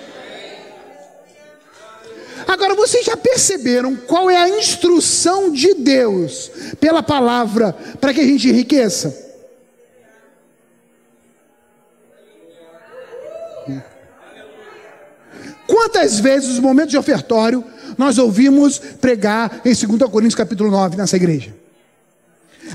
Agora, 2.46 2.74
vocês 2.74 3.04
já 3.04 3.16
perceberam 3.16 3.94
qual 3.94 4.28
é 4.28 4.36
a 4.36 4.48
instrução 4.48 5.52
de 5.52 5.74
Deus 5.74 6.50
pela 6.80 7.02
palavra 7.02 7.72
para 8.00 8.12
que 8.12 8.20
a 8.20 8.24
gente 8.24 8.48
enriqueça? 8.48 9.30
Quantas 15.66 16.18
vezes 16.18 16.48
nos 16.48 16.58
momentos 16.58 16.90
de 16.90 16.98
ofertório 16.98 17.64
nós 17.96 18.18
ouvimos 18.18 18.78
pregar 18.78 19.60
em 19.64 19.72
2 19.72 20.10
Coríntios 20.10 20.34
capítulo 20.34 20.70
9 20.70 20.96
nessa 20.96 21.14
igreja? 21.14 21.59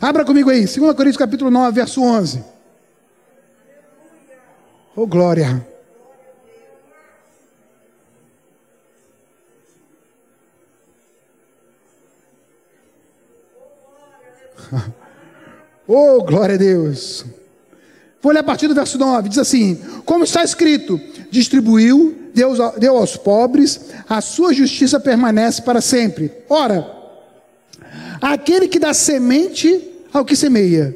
Abra 0.02 0.26
comigo 0.26 0.50
aí, 0.50 0.66
2 0.66 0.76
Coríntios 0.76 1.18
capítulo 1.18 1.50
9, 1.50 1.76
verso 1.76 2.02
11. 2.02 2.44
Oh 4.96 5.08
glória. 5.08 5.66
Oh, 15.88 16.24
glória 16.24 16.56
a 16.56 16.58
Deus. 16.58 17.24
Vou 18.20 18.34
ler 18.34 18.40
a 18.40 18.44
partir 18.44 18.68
do 18.68 18.74
verso 18.74 18.98
9. 18.98 19.30
Diz 19.30 19.38
assim: 19.38 19.76
Como 20.04 20.24
está 20.24 20.44
escrito, 20.44 21.00
distribuiu, 21.30 22.32
Deus 22.34 22.58
deu 22.80 22.98
aos 22.98 23.16
pobres, 23.16 23.92
a 24.10 24.20
sua 24.20 24.52
justiça 24.52 25.00
permanece 25.00 25.62
para 25.62 25.82
sempre. 25.82 26.32
Ora, 26.50 26.95
aquele 28.22 28.68
que 28.68 28.80
dá 28.80 28.94
semente 28.94 29.82
ao 30.14 30.26
que 30.26 30.36
semeia, 30.36 30.96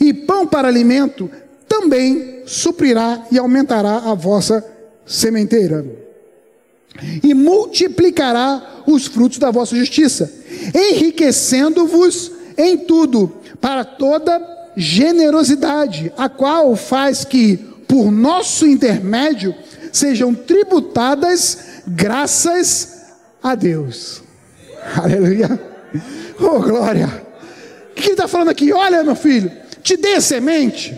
e 0.00 0.12
pão 0.12 0.46
para 0.46 0.68
alimento, 0.68 1.30
também 1.68 2.42
suprirá 2.46 3.26
e 3.30 3.38
aumentará 3.38 3.98
a 3.98 4.14
vossa 4.14 4.64
sementeira, 5.04 5.84
e 7.22 7.34
multiplicará 7.34 8.82
os 8.86 9.06
frutos 9.06 9.38
da 9.38 9.50
vossa 9.50 9.76
justiça, 9.76 10.32
enriquecendo-vos 10.74 12.32
em 12.56 12.78
tudo, 12.78 13.32
para 13.60 13.84
toda 13.84 14.40
generosidade, 14.76 16.12
a 16.16 16.28
qual 16.28 16.76
faz 16.76 17.24
que, 17.24 17.56
por 17.88 18.10
nosso 18.10 18.66
intermédio, 18.66 19.54
sejam 19.92 20.34
tributadas 20.34 21.58
graças 21.86 22.96
a 23.42 23.54
Deus. 23.54 24.22
Aleluia. 24.94 25.60
Oh, 26.40 26.60
glória. 26.60 27.24
O 27.90 27.94
que 27.94 28.04
ele 28.04 28.12
está 28.12 28.28
falando 28.28 28.48
aqui? 28.48 28.72
Olha, 28.72 29.02
meu 29.02 29.16
filho, 29.16 29.50
te 29.82 29.96
dei 29.96 30.16
a 30.16 30.20
semente, 30.20 30.94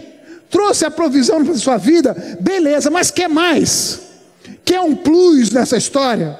trouxe 0.50 0.84
a 0.84 0.90
provisão 0.90 1.44
para 1.44 1.54
a 1.54 1.58
sua 1.58 1.76
vida, 1.76 2.16
beleza, 2.40 2.90
mas 2.90 3.10
quer 3.10 3.28
mais? 3.28 4.00
Quer 4.64 4.80
um 4.80 4.96
plus 4.96 5.50
nessa 5.50 5.76
história? 5.76 6.38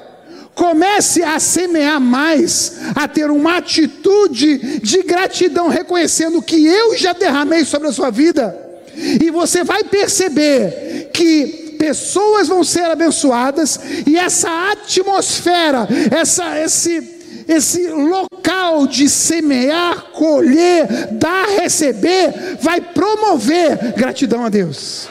Comece 0.53 1.23
a 1.23 1.39
semear 1.39 2.01
mais, 2.01 2.79
a 2.93 3.07
ter 3.07 3.31
uma 3.31 3.57
atitude 3.57 4.79
de 4.79 5.03
gratidão, 5.03 5.69
reconhecendo 5.69 6.41
que 6.41 6.65
eu 6.65 6.97
já 6.97 7.13
derramei 7.13 7.63
sobre 7.63 7.87
a 7.87 7.93
sua 7.93 8.09
vida, 8.09 8.57
e 8.95 9.31
você 9.31 9.63
vai 9.63 9.83
perceber 9.85 11.11
que 11.13 11.77
pessoas 11.79 12.49
vão 12.49 12.63
ser 12.63 12.85
abençoadas, 12.85 13.79
e 14.05 14.17
essa 14.17 14.71
atmosfera, 14.71 15.87
essa, 16.11 16.59
esse, 16.59 17.18
esse 17.49 17.87
local 17.87 18.85
de 18.85 19.09
semear, 19.09 20.11
colher, 20.11 21.07
dar, 21.13 21.47
receber, 21.47 22.57
vai 22.61 22.79
promover 22.79 23.93
gratidão 23.97 24.45
a 24.45 24.49
Deus. 24.49 25.09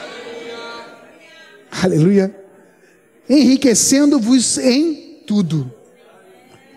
Aleluia. 1.69 2.33
Enriquecendo-vos 3.29 4.57
em 4.57 5.21
tudo. 5.27 5.69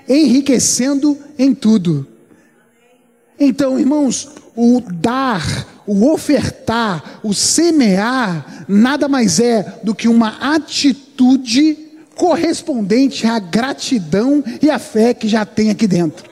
Enriquecendo 0.08 1.16
em 1.38 1.54
tudo. 1.54 2.08
Então, 3.38 3.78
irmãos, 3.78 4.30
o 4.56 4.80
dar, 4.80 5.84
o 5.86 6.10
ofertar, 6.10 7.20
o 7.22 7.32
semear, 7.32 8.64
nada 8.66 9.06
mais 9.06 9.38
é 9.38 9.78
do 9.84 9.94
que 9.94 10.08
uma 10.08 10.54
atitude 10.54 11.81
correspondente 12.14 13.26
à 13.26 13.38
gratidão 13.38 14.42
e 14.60 14.70
à 14.70 14.78
fé 14.78 15.14
que 15.14 15.28
já 15.28 15.44
tem 15.44 15.70
aqui 15.70 15.86
dentro. 15.86 16.30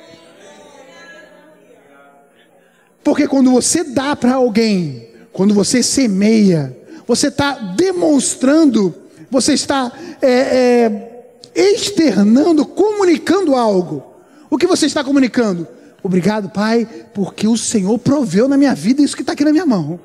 Porque 3.03 3.27
quando 3.27 3.51
você 3.51 3.83
dá 3.83 4.15
para 4.15 4.35
alguém, 4.35 5.09
quando 5.33 5.55
você 5.55 5.83
semeia, 5.83 6.77
você 7.07 7.29
está 7.29 7.55
demonstrando, 7.55 8.95
você 9.31 9.55
está 9.55 9.91
é, 10.21 10.31
é, 10.31 11.25
externando, 11.55 12.65
comunicando 12.67 13.55
algo. 13.55 14.03
O 14.51 14.59
que 14.59 14.67
você 14.67 14.87
está 14.87 15.03
comunicando? 15.03 15.67
Obrigado, 16.03 16.51
Pai, 16.51 16.87
porque 17.15 17.47
o 17.47 17.57
Senhor 17.57 17.99
proveu 17.99 18.49
na 18.49 18.57
minha 18.57 18.75
vida 18.75 19.03
isso 19.03 19.17
que 19.17 19.23
está 19.23 19.33
aqui 19.33 19.45
na 19.45 19.53
minha 19.53 19.67
mão. 19.67 20.01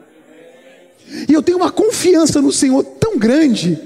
E 1.27 1.33
eu 1.33 1.43
tenho 1.43 1.57
uma 1.57 1.71
confiança 1.71 2.41
no 2.41 2.51
Senhor 2.51 2.83
tão 2.83 3.17
grande 3.17 3.79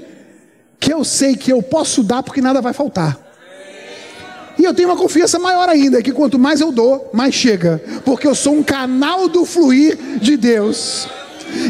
que 0.80 0.92
eu 0.92 1.04
sei 1.04 1.36
que 1.36 1.52
eu 1.52 1.62
posso 1.62 2.02
dar 2.02 2.22
porque 2.22 2.40
nada 2.40 2.60
vai 2.62 2.72
faltar. 2.72 3.18
E 4.58 4.64
eu 4.64 4.74
tenho 4.74 4.88
uma 4.88 4.96
confiança 4.96 5.38
maior 5.38 5.68
ainda, 5.68 6.02
que 6.02 6.12
quanto 6.12 6.38
mais 6.38 6.60
eu 6.60 6.72
dou, 6.72 7.10
mais 7.12 7.34
chega, 7.34 7.82
porque 8.04 8.26
eu 8.26 8.34
sou 8.34 8.54
um 8.54 8.62
canal 8.62 9.28
do 9.28 9.44
fluir 9.44 9.96
de 10.20 10.36
Deus. 10.36 11.08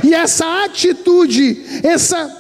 E 0.02 0.14
essa 0.14 0.64
atitude, 0.64 1.62
essa 1.82 2.38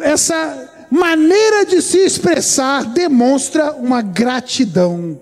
essa 0.00 0.70
maneira 0.90 1.64
de 1.64 1.80
se 1.80 1.98
expressar 1.98 2.84
demonstra 2.84 3.72
uma 3.72 4.02
gratidão, 4.02 5.20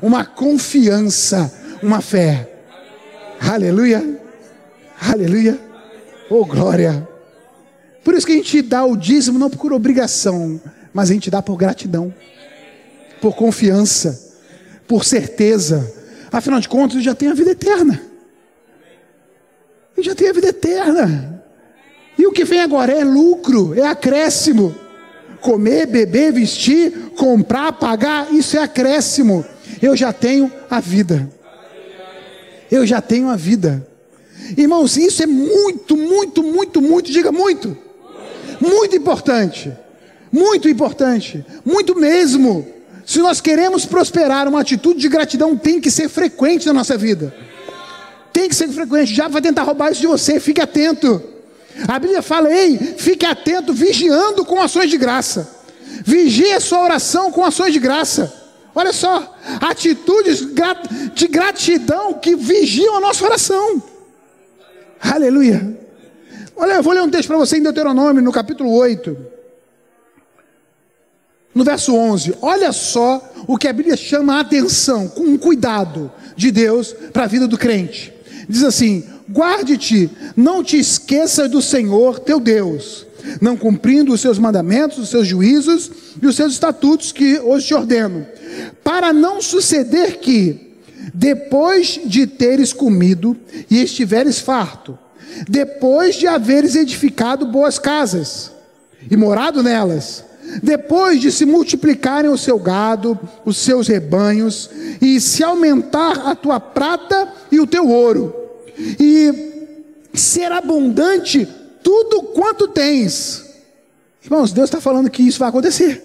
uma 0.00 0.24
confiança, 0.24 1.52
uma 1.82 2.00
fé. 2.00 2.50
Aleluia, 3.40 4.20
aleluia, 5.00 5.58
oh 6.30 6.44
glória. 6.44 7.13
Por 8.04 8.14
isso 8.14 8.26
que 8.26 8.32
a 8.32 8.36
gente 8.36 8.62
dá 8.62 8.84
o 8.84 8.96
dízimo 8.96 9.38
não 9.38 9.50
por 9.50 9.72
obrigação, 9.72 10.60
mas 10.92 11.10
a 11.10 11.14
gente 11.14 11.30
dá 11.30 11.42
por 11.42 11.56
gratidão, 11.56 12.14
por 13.20 13.34
confiança, 13.34 14.36
por 14.86 15.04
certeza. 15.04 15.92
Afinal 16.30 16.60
de 16.60 16.68
contas, 16.68 16.96
eu 16.96 17.02
já 17.02 17.14
tenho 17.14 17.32
a 17.32 17.34
vida 17.34 17.52
eterna. 17.52 18.00
Eu 19.96 20.02
já 20.02 20.14
tenho 20.14 20.30
a 20.30 20.34
vida 20.34 20.48
eterna. 20.48 21.42
E 22.18 22.26
o 22.26 22.32
que 22.32 22.44
vem 22.44 22.60
agora 22.60 22.92
é 22.92 23.02
lucro, 23.02 23.74
é 23.74 23.86
acréscimo 23.86 24.84
comer, 25.44 25.86
beber, 25.86 26.32
vestir, 26.32 27.10
comprar, 27.14 27.72
pagar, 27.74 28.32
isso 28.32 28.56
é 28.56 28.62
acréscimo. 28.62 29.44
Eu 29.82 29.94
já 29.94 30.10
tenho 30.10 30.50
a 30.70 30.80
vida. 30.80 31.30
Eu 32.72 32.86
já 32.86 33.02
tenho 33.02 33.28
a 33.28 33.36
vida. 33.36 33.86
Irmãos, 34.56 34.96
isso 34.96 35.22
é 35.22 35.26
muito, 35.26 35.98
muito, 35.98 36.42
muito, 36.42 36.80
muito, 36.80 37.12
diga 37.12 37.30
muito. 37.30 37.76
Muito 38.60 38.96
importante. 38.96 39.72
Muito 40.30 40.68
importante. 40.68 41.44
Muito 41.64 41.94
mesmo. 41.94 42.66
Se 43.06 43.18
nós 43.18 43.40
queremos 43.40 43.84
prosperar, 43.84 44.48
uma 44.48 44.60
atitude 44.60 45.00
de 45.00 45.08
gratidão 45.08 45.56
tem 45.56 45.80
que 45.80 45.90
ser 45.90 46.08
frequente 46.08 46.66
na 46.66 46.72
nossa 46.72 46.96
vida. 46.96 47.34
Tem 48.32 48.48
que 48.48 48.54
ser 48.54 48.68
frequente. 48.68 49.14
Já 49.14 49.28
vai 49.28 49.42
tentar 49.42 49.62
roubar 49.62 49.92
isso 49.92 50.00
de 50.00 50.06
você, 50.06 50.40
fique 50.40 50.60
atento. 50.60 51.22
A 51.86 51.98
Bíblia 51.98 52.22
fala: 52.22 52.52
ei, 52.52 52.76
fique 52.96 53.26
atento, 53.26 53.72
vigiando 53.72 54.44
com 54.44 54.60
ações 54.60 54.90
de 54.90 54.96
graça. 54.96 55.48
Vigie 56.04 56.52
a 56.52 56.60
sua 56.60 56.82
oração 56.82 57.30
com 57.30 57.44
ações 57.44 57.72
de 57.72 57.78
graça. 57.78 58.32
Olha 58.74 58.92
só, 58.92 59.36
atitudes 59.60 60.44
de 61.14 61.28
gratidão 61.28 62.14
que 62.14 62.34
vigiam 62.34 62.96
a 62.96 63.00
nossa 63.00 63.24
oração. 63.24 63.82
Aleluia. 65.00 65.83
Olha, 66.56 66.74
eu 66.74 66.82
vou 66.82 66.92
ler 66.92 67.02
um 67.02 67.10
texto 67.10 67.28
para 67.28 67.36
você 67.36 67.56
em 67.56 67.62
Deuteronômio, 67.62 68.22
no 68.22 68.30
capítulo 68.30 68.72
8, 68.72 69.16
no 71.54 71.64
verso 71.64 71.94
11. 71.94 72.36
Olha 72.40 72.72
só 72.72 73.32
o 73.46 73.56
que 73.56 73.66
a 73.66 73.72
Bíblia 73.72 73.96
chama 73.96 74.36
a 74.36 74.40
atenção, 74.40 75.08
com 75.08 75.22
um 75.22 75.36
cuidado 75.36 76.12
de 76.36 76.50
Deus 76.52 76.94
para 77.12 77.24
a 77.24 77.28
vida 77.28 77.48
do 77.48 77.58
crente. 77.58 78.12
Diz 78.48 78.62
assim: 78.62 79.04
guarde-te, 79.30 80.10
não 80.36 80.62
te 80.62 80.78
esqueças 80.78 81.50
do 81.50 81.60
Senhor 81.60 82.20
teu 82.20 82.38
Deus, 82.38 83.04
não 83.40 83.56
cumprindo 83.56 84.12
os 84.12 84.20
seus 84.20 84.38
mandamentos, 84.38 84.98
os 84.98 85.08
seus 85.08 85.26
juízos 85.26 85.90
e 86.22 86.26
os 86.26 86.36
seus 86.36 86.52
estatutos 86.52 87.10
que 87.10 87.40
hoje 87.40 87.66
te 87.66 87.74
ordeno, 87.74 88.24
para 88.84 89.12
não 89.12 89.42
suceder 89.42 90.18
que, 90.18 90.76
depois 91.12 92.00
de 92.04 92.28
teres 92.28 92.72
comido 92.72 93.36
e 93.68 93.82
estiveres 93.82 94.38
farto, 94.38 94.96
depois 95.48 96.14
de 96.16 96.26
haveres 96.26 96.74
edificado 96.74 97.46
boas 97.46 97.78
casas 97.78 98.52
e 99.10 99.16
morado 99.16 99.62
nelas, 99.62 100.24
depois 100.62 101.20
de 101.20 101.32
se 101.32 101.44
multiplicarem 101.44 102.30
o 102.30 102.38
seu 102.38 102.58
gado, 102.58 103.18
os 103.44 103.56
seus 103.56 103.88
rebanhos, 103.88 104.70
e 105.00 105.20
se 105.20 105.42
aumentar 105.42 106.28
a 106.28 106.34
tua 106.34 106.60
prata 106.60 107.28
e 107.50 107.60
o 107.60 107.66
teu 107.66 107.88
ouro, 107.88 108.34
e 108.98 109.52
ser 110.14 110.52
abundante 110.52 111.48
tudo 111.82 112.22
quanto 112.22 112.68
tens. 112.68 113.44
Irmãos, 114.22 114.52
Deus 114.52 114.68
está 114.68 114.80
falando 114.80 115.10
que 115.10 115.22
isso 115.22 115.38
vai 115.38 115.48
acontecer. 115.48 116.02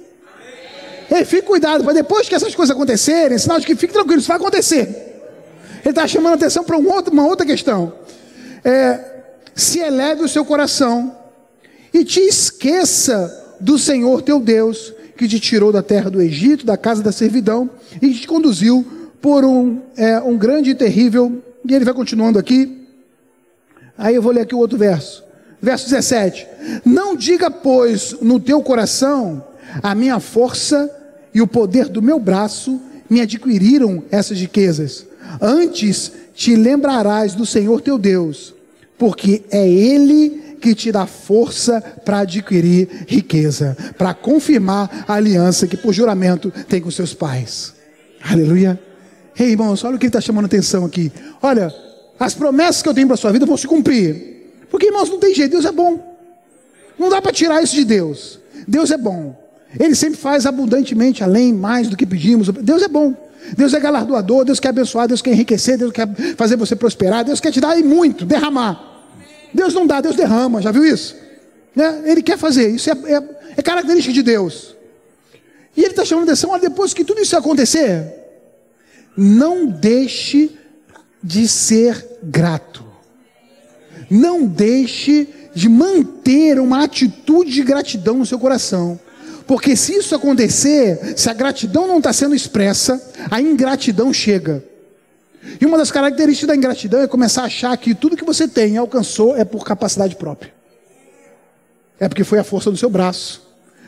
Ei, 1.09 1.25
fique 1.25 1.43
cuidado, 1.43 1.83
para 1.83 1.93
depois 1.93 2.29
que 2.29 2.35
essas 2.35 2.53
coisas 2.53 2.75
acontecerem, 2.75 3.37
sinal 3.37 3.59
de 3.59 3.65
que 3.65 3.75
fique 3.75 3.93
tranquilo, 3.93 4.19
isso 4.19 4.27
vai 4.27 4.37
acontecer. 4.37 5.09
Ele 5.81 5.89
está 5.89 6.07
chamando 6.07 6.33
atenção 6.33 6.63
para 6.63 6.77
um 6.77 6.87
uma 6.87 7.25
outra 7.25 7.45
questão. 7.45 7.93
É, 8.63 8.99
se 9.55 9.79
eleve 9.79 10.23
o 10.23 10.29
seu 10.29 10.45
coração 10.45 11.15
e 11.93 12.03
te 12.03 12.19
esqueça 12.19 13.55
do 13.59 13.77
Senhor 13.77 14.21
teu 14.21 14.39
Deus, 14.39 14.93
que 15.17 15.27
te 15.27 15.39
tirou 15.39 15.71
da 15.71 15.83
terra 15.83 16.09
do 16.09 16.21
Egito, 16.21 16.65
da 16.65 16.77
casa 16.77 17.03
da 17.03 17.11
servidão, 17.11 17.69
e 18.01 18.13
te 18.13 18.27
conduziu 18.27 18.85
por 19.21 19.43
um, 19.43 19.81
é, 19.97 20.19
um 20.19 20.37
grande 20.37 20.69
e 20.69 20.75
terrível 20.75 21.43
e 21.65 21.73
ele 21.73 21.85
vai 21.85 21.93
continuando 21.93 22.39
aqui. 22.39 22.87
Aí 23.97 24.15
eu 24.15 24.21
vou 24.21 24.31
ler 24.31 24.41
aqui 24.41 24.55
o 24.55 24.59
outro 24.59 24.77
verso. 24.77 25.23
Verso 25.61 25.89
17: 25.89 26.47
Não 26.85 27.15
diga, 27.15 27.51
pois, 27.51 28.15
no 28.21 28.39
teu 28.39 28.61
coração, 28.61 29.43
a 29.83 29.93
minha 29.93 30.19
força 30.19 30.89
e 31.33 31.41
o 31.41 31.47
poder 31.47 31.89
do 31.89 32.01
meu 32.01 32.19
braço 32.19 32.79
me 33.09 33.21
adquiriram 33.21 34.03
essas 34.09 34.39
riquezas. 34.39 35.05
Antes 35.41 36.11
te 36.39 36.55
lembrarás 36.55 37.35
do 37.35 37.45
Senhor 37.45 37.81
teu 37.81 37.97
Deus, 37.97 38.55
porque 38.97 39.43
é 39.51 39.67
Ele 39.67 40.55
que 40.61 40.73
te 40.73 40.89
dá 40.89 41.05
força 41.05 41.81
para 42.05 42.19
adquirir 42.19 42.87
riqueza, 43.09 43.75
para 43.97 44.13
confirmar 44.13 45.03
a 45.05 45.15
aliança 45.15 45.67
que 45.67 45.75
por 45.75 45.91
juramento 45.91 46.49
tem 46.69 46.79
com 46.79 46.89
seus 46.89 47.13
pais. 47.13 47.73
Aleluia. 48.23 48.79
Ei, 49.37 49.49
irmãos, 49.49 49.83
olha 49.83 49.97
o 49.97 49.99
que 49.99 50.05
ele 50.05 50.09
está 50.09 50.21
chamando 50.21 50.45
atenção 50.45 50.85
aqui. 50.85 51.11
Olha, 51.41 51.73
as 52.17 52.33
promessas 52.33 52.81
que 52.81 52.87
eu 52.87 52.93
tenho 52.93 53.07
para 53.07 53.15
a 53.15 53.17
sua 53.17 53.33
vida 53.33 53.45
vão 53.45 53.57
se 53.57 53.67
cumprir. 53.67 54.63
Porque, 54.71 54.87
irmãos, 54.87 55.09
não 55.09 55.19
tem 55.19 55.35
jeito, 55.35 55.51
Deus 55.51 55.65
é 55.65 55.73
bom. 55.73 56.17
Não 56.97 57.09
dá 57.09 57.21
para 57.21 57.33
tirar 57.33 57.61
isso 57.61 57.75
de 57.75 57.83
Deus. 57.83 58.39
Deus 58.65 58.91
é 58.91 58.97
bom. 58.97 59.37
Ele 59.77 59.93
sempre 59.93 60.17
faz 60.17 60.45
abundantemente, 60.45 61.21
além, 61.21 61.51
mais 61.53 61.89
do 61.89 61.97
que 61.97 62.05
pedimos. 62.05 62.47
Deus 62.47 62.81
é 62.81 62.87
bom. 62.87 63.28
Deus 63.57 63.73
é 63.73 63.79
galardoador, 63.79 64.45
Deus 64.45 64.59
quer 64.59 64.69
abençoar, 64.69 65.07
Deus 65.07 65.21
quer 65.21 65.31
enriquecer, 65.31 65.77
Deus 65.77 65.91
quer 65.91 66.07
fazer 66.35 66.55
você 66.55 66.75
prosperar, 66.75 67.23
Deus 67.23 67.39
quer 67.39 67.51
te 67.51 67.59
dar 67.59 67.77
e 67.77 67.83
muito, 67.83 68.25
derramar. 68.25 69.07
Deus 69.53 69.73
não 69.73 69.87
dá, 69.87 70.01
Deus 70.01 70.15
derrama, 70.15 70.61
já 70.61 70.71
viu 70.71 70.85
isso? 70.85 71.15
Né? 71.75 72.03
Ele 72.05 72.21
quer 72.21 72.37
fazer, 72.37 72.69
isso 72.69 72.89
é, 72.89 72.93
é, 72.93 73.23
é 73.57 73.61
característica 73.61 74.13
de 74.13 74.21
Deus. 74.21 74.75
E 75.75 75.81
ele 75.81 75.91
está 75.91 76.05
chamando 76.05 76.25
atenção, 76.25 76.51
olha, 76.51 76.61
depois 76.61 76.93
que 76.93 77.03
tudo 77.03 77.21
isso 77.21 77.35
acontecer, 77.37 78.13
não 79.15 79.65
deixe 79.65 80.57
de 81.23 81.47
ser 81.47 82.19
grato. 82.23 82.85
Não 84.09 84.45
deixe 84.45 85.27
de 85.53 85.69
manter 85.69 86.59
uma 86.59 86.83
atitude 86.83 87.51
de 87.51 87.63
gratidão 87.63 88.17
no 88.17 88.25
seu 88.25 88.39
coração. 88.39 88.99
Porque 89.49 89.75
se 89.75 89.95
isso 89.95 90.13
acontecer, 90.13 91.17
se 91.17 91.27
a 91.27 91.33
gratidão 91.33 91.87
não 91.87 91.97
está 91.97 92.13
sendo 92.13 92.35
expressa, 92.35 93.01
a 93.31 93.41
ingratidão 93.41 94.13
chega. 94.13 94.63
E 95.59 95.65
uma 95.65 95.75
das 95.75 95.89
características 95.89 96.49
da 96.49 96.55
ingratidão 96.55 97.01
é 97.01 97.07
começar 97.07 97.41
a 97.41 97.45
achar 97.45 97.75
que 97.75 97.95
tudo 97.95 98.15
que 98.15 98.23
você 98.23 98.47
tem 98.47 98.77
alcançou 98.77 99.35
é 99.35 99.43
por 99.43 99.65
capacidade 99.65 100.15
própria. 100.17 100.53
É 101.99 102.07
porque 102.07 102.23
foi 102.23 102.37
a 102.37 102.43
força 102.43 102.69
do 102.69 102.77
seu 102.77 102.91
braço. 102.91 103.41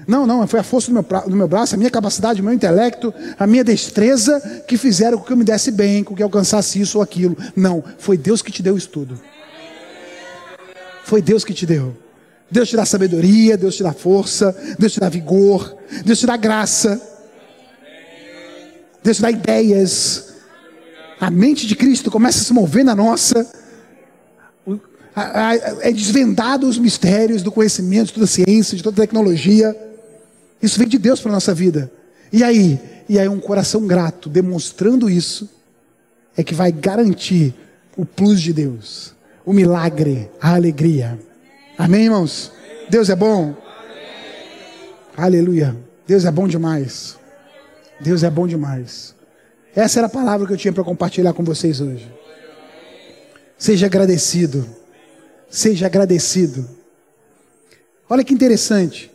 Não, 0.08 0.26
não, 0.26 0.48
foi 0.48 0.62
a 0.62 0.64
força 0.64 0.88
do 0.88 0.94
meu, 0.96 1.06
do 1.28 1.36
meu 1.36 1.48
braço, 1.48 1.76
a 1.76 1.78
minha 1.78 1.92
capacidade, 1.92 2.42
o 2.42 2.44
meu 2.44 2.56
intelecto, 2.56 3.14
a 3.38 3.46
minha 3.46 3.64
destreza 3.64 4.64
que 4.68 4.78
fizeram 4.78 5.20
com 5.20 5.26
que 5.26 5.32
eu 5.32 5.38
me 5.38 5.44
desse 5.44 5.70
bem, 5.70 6.04
com 6.04 6.16
que 6.16 6.24
eu 6.24 6.26
alcançasse 6.26 6.82
isso 6.82 6.98
ou 6.98 7.04
aquilo. 7.04 7.38
Não, 7.56 7.84
foi 8.00 8.18
Deus 8.18 8.42
que 8.42 8.52
te 8.52 8.64
deu 8.64 8.76
isso 8.76 8.90
tudo. 8.90 9.22
Foi 11.04 11.22
Deus 11.22 11.46
que 11.46 11.54
te 11.54 11.68
deu. 11.68 11.96
Deus 12.52 12.70
te 12.70 12.76
dá 12.76 12.86
sabedoria, 12.86 13.56
Deus 13.58 13.78
te 13.78 13.84
dá 13.84 13.94
força, 13.94 14.54
Deus 14.78 14.92
te 14.92 15.00
dá 15.00 15.08
vigor, 15.08 15.74
Deus 16.04 16.20
te 16.20 16.26
dá 16.26 16.36
graça, 16.36 17.02
Deus 19.02 19.18
te 19.18 19.22
dá 19.22 19.32
ideias. 19.32 20.34
A 21.18 21.32
mente 21.32 21.66
de 21.66 21.76
Cristo 21.76 22.12
começa 22.12 22.40
a 22.40 22.44
se 22.44 22.52
mover 22.52 22.84
na 22.84 22.94
nossa. 22.94 23.50
É 25.82 25.92
desvendado 25.94 26.68
os 26.68 26.78
mistérios 26.78 27.42
do 27.42 27.52
conhecimento, 27.52 28.08
de 28.08 28.14
toda 28.14 28.26
a 28.26 28.28
ciência, 28.28 28.76
de 28.76 28.84
toda 28.84 29.02
a 29.02 29.06
tecnologia. 29.06 29.74
Isso 30.62 30.78
vem 30.78 30.90
de 30.90 30.98
Deus 30.98 31.22
para 31.22 31.32
a 31.32 31.36
nossa 31.36 31.54
vida. 31.54 31.90
E 32.34 32.44
aí? 32.44 32.80
E 33.08 33.18
aí 33.18 33.30
um 33.30 33.40
coração 33.40 33.88
grato, 33.88 34.28
demonstrando 34.30 35.10
isso, 35.10 35.50
é 36.36 36.44
que 36.44 36.54
vai 36.54 36.72
garantir 36.72 37.54
o 37.96 38.06
plus 38.06 38.42
de 38.42 38.52
Deus, 38.52 39.14
o 39.46 39.54
milagre, 39.54 40.30
a 40.40 40.56
alegria. 40.56 41.18
Amém, 41.78 42.04
irmãos? 42.04 42.52
Deus 42.90 43.10
é 43.10 43.16
bom? 43.16 43.56
Aleluia. 45.16 45.76
Deus 46.06 46.26
é 46.26 46.32
bom 46.32 46.48
demais. 46.48 47.18
Deus 48.00 48.24
é 48.24 48.30
bom 48.30 48.48
demais. 48.48 49.16
Essa 49.76 50.00
era 50.00 50.08
a 50.08 50.10
palavra 50.10 50.46
que 50.46 50.54
eu 50.54 50.58
tinha 50.58 50.74
para 50.74 50.84
compartilhar 50.84 51.34
com 51.34 51.44
vocês 51.44 51.80
hoje. 51.80 52.12
Seja 53.58 53.86
agradecido. 53.86 54.68
Seja 55.50 55.86
agradecido. 55.86 56.68
Olha 58.10 58.24
que 58.24 58.34
interessante. 58.34 59.12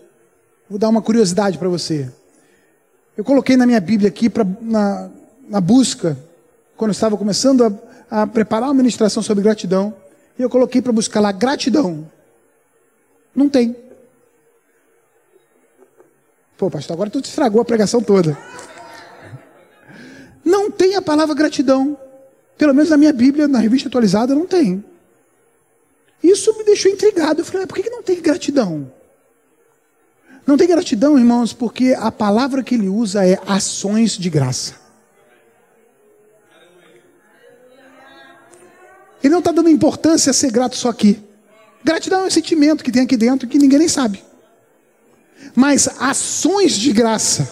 Vou 0.69 0.79
dar 0.79 0.89
uma 0.89 1.03
curiosidade 1.03 1.59
para 1.59 1.69
você. 1.69 2.11
Eu 3.17 3.25
coloquei 3.25 3.57
na 3.57 3.67
minha 3.67 3.81
Bíblia 3.81 4.09
aqui 4.09 4.29
pra, 4.29 4.47
na, 4.61 5.11
na 5.49 5.61
busca, 5.61 6.17
quando 6.77 6.91
eu 6.91 6.93
estava 6.93 7.17
começando 7.17 7.65
a, 8.11 8.23
a 8.23 8.27
preparar 8.27 8.69
uma 8.69 8.75
ministração 8.75 9.23
sobre 9.23 9.43
gratidão, 9.43 9.95
e 10.39 10.43
eu 10.43 10.51
coloquei 10.51 10.83
para 10.83 10.93
buscar 10.93 11.21
lá 11.21 11.33
gratidão. 11.33 12.11
Não 13.37 13.51
tem. 13.51 13.77
Pô, 16.57 16.71
pastor, 16.71 16.95
agora 16.95 17.11
tu 17.11 17.21
estragou 17.21 17.61
a 17.61 17.65
pregação 17.67 18.03
toda. 18.03 18.37
Não 20.43 20.71
tem 20.71 20.97
a 20.97 21.03
palavra 21.03 21.35
gratidão. 21.35 21.99
Pelo 22.57 22.73
menos 22.73 22.89
na 22.89 22.97
minha 22.97 23.13
Bíblia, 23.13 23.47
na 23.47 23.59
revista 23.59 23.91
atualizada, 23.91 24.35
não 24.35 24.47
tem. 24.47 24.83
Isso 26.23 26.57
me 26.57 26.65
deixou 26.65 26.91
intrigado. 26.91 27.43
Eu 27.43 27.45
falei, 27.45 27.67
por 27.67 27.77
que 27.77 27.91
não 27.91 28.03
tem 28.03 28.23
gratidão? 28.23 28.91
Não 30.47 30.57
tem 30.57 30.67
gratidão, 30.67 31.19
irmãos, 31.19 31.53
porque 31.53 31.95
a 31.99 32.11
palavra 32.11 32.63
que 32.63 32.75
ele 32.75 32.89
usa 32.89 33.27
é 33.27 33.39
ações 33.47 34.17
de 34.17 34.31
graça. 34.31 34.77
Ele 39.23 39.33
não 39.33 39.41
está 39.41 39.53
dando 39.53 39.69
importância 39.69 40.31
a 40.31 40.33
ser 40.33 40.51
grato 40.51 40.77
só 40.77 40.89
aqui. 40.89 41.26
Gratidão 41.87 42.25
é 42.25 42.27
um 42.27 42.31
sentimento 42.31 42.83
que 42.83 42.91
tem 42.91 43.05
aqui 43.05 43.17
dentro 43.17 43.47
que 43.47 43.59
ninguém 43.59 43.79
nem 43.79 43.87
sabe. 43.87 44.21
Mas 45.55 45.89
ações 46.01 46.73
de 46.73 46.93
graça, 46.93 47.49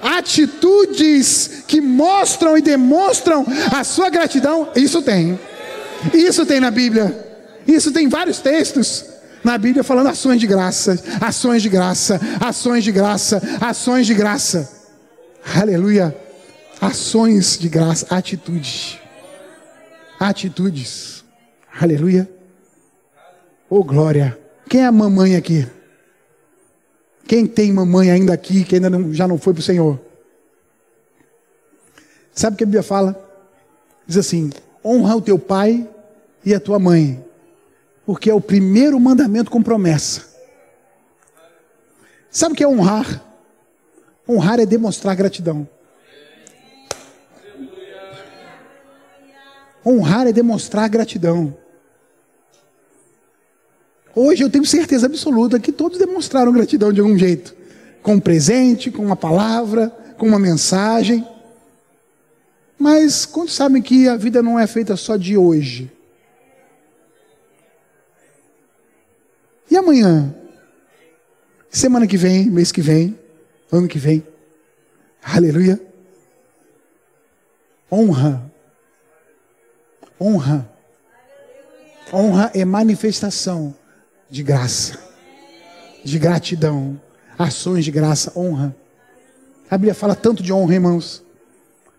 atitudes 0.00 1.64
que 1.68 1.78
mostram 1.78 2.56
e 2.56 2.62
demonstram 2.62 3.44
a 3.70 3.84
sua 3.84 4.08
gratidão, 4.08 4.70
isso 4.74 5.02
tem. 5.02 5.38
Isso 6.14 6.46
tem 6.46 6.58
na 6.58 6.70
Bíblia. 6.70 7.14
Isso 7.68 7.92
tem 7.92 8.08
vários 8.08 8.38
textos 8.38 9.04
na 9.44 9.58
Bíblia 9.58 9.84
falando 9.84 10.06
ações 10.06 10.40
de 10.40 10.46
graça, 10.46 10.98
ações 11.20 11.60
de 11.60 11.68
graça, 11.68 12.18
ações 12.40 12.82
de 12.82 12.90
graça, 12.90 13.42
ações 13.60 14.06
de 14.06 14.14
graça. 14.14 14.72
Aleluia. 15.54 16.16
Ações 16.80 17.58
de 17.58 17.68
graça, 17.68 18.06
atitudes. 18.08 18.98
Atitudes. 20.18 21.22
Aleluia. 21.78 22.39
Oh, 23.72 23.84
glória. 23.84 24.36
Quem 24.68 24.80
é 24.82 24.86
a 24.86 24.90
mamãe 24.90 25.36
aqui? 25.36 25.64
Quem 27.24 27.46
tem 27.46 27.72
mamãe 27.72 28.10
ainda 28.10 28.32
aqui 28.32 28.64
que 28.64 28.74
ainda 28.74 28.90
não, 28.90 29.14
já 29.14 29.28
não 29.28 29.38
foi 29.38 29.52
para 29.52 29.60
o 29.60 29.62
Senhor? 29.62 30.00
Sabe 32.34 32.54
o 32.54 32.58
que 32.58 32.64
a 32.64 32.66
Bíblia 32.66 32.82
fala? 32.82 33.30
Diz 34.04 34.16
assim: 34.16 34.50
honra 34.84 35.14
o 35.14 35.22
teu 35.22 35.38
pai 35.38 35.88
e 36.44 36.52
a 36.52 36.58
tua 36.58 36.80
mãe, 36.80 37.24
porque 38.04 38.28
é 38.28 38.34
o 38.34 38.40
primeiro 38.40 38.98
mandamento 38.98 39.52
com 39.52 39.62
promessa. 39.62 40.28
Sabe 42.28 42.54
o 42.54 42.56
que 42.56 42.64
é 42.64 42.68
honrar? 42.68 43.24
Honrar 44.28 44.58
é 44.58 44.66
demonstrar 44.66 45.14
gratidão. 45.14 45.68
Honrar 49.86 50.26
é 50.26 50.32
demonstrar 50.32 50.88
gratidão. 50.88 51.56
Hoje 54.14 54.42
eu 54.42 54.50
tenho 54.50 54.64
certeza 54.64 55.06
absoluta 55.06 55.60
que 55.60 55.70
todos 55.70 55.98
demonstraram 55.98 56.52
gratidão 56.52 56.92
de 56.92 57.00
algum 57.00 57.16
jeito. 57.16 57.54
Com 58.02 58.14
um 58.14 58.20
presente, 58.20 58.90
com 58.90 59.04
uma 59.04 59.16
palavra, 59.16 59.88
com 60.18 60.26
uma 60.26 60.38
mensagem. 60.38 61.26
Mas 62.78 63.24
quantos 63.24 63.54
sabem 63.54 63.80
que 63.80 64.08
a 64.08 64.16
vida 64.16 64.42
não 64.42 64.58
é 64.58 64.66
feita 64.66 64.96
só 64.96 65.16
de 65.16 65.36
hoje? 65.36 65.90
E 69.70 69.76
amanhã? 69.76 70.34
Semana 71.70 72.06
que 72.06 72.16
vem, 72.16 72.50
mês 72.50 72.72
que 72.72 72.80
vem, 72.80 73.16
ano 73.70 73.86
que 73.86 73.98
vem. 73.98 74.26
Aleluia. 75.22 75.80
Honra. 77.92 78.50
Honra. 80.20 80.68
Honra 82.12 82.50
é 82.54 82.64
manifestação 82.64 83.74
de 84.30 84.44
graça, 84.44 84.96
de 86.04 86.18
gratidão, 86.18 86.98
ações 87.36 87.84
de 87.84 87.90
graça, 87.90 88.32
honra. 88.36 88.74
A 89.68 89.76
Bíblia 89.76 89.94
fala 89.94 90.14
tanto 90.14 90.42
de 90.42 90.52
honra, 90.52 90.74
irmãos, 90.74 91.22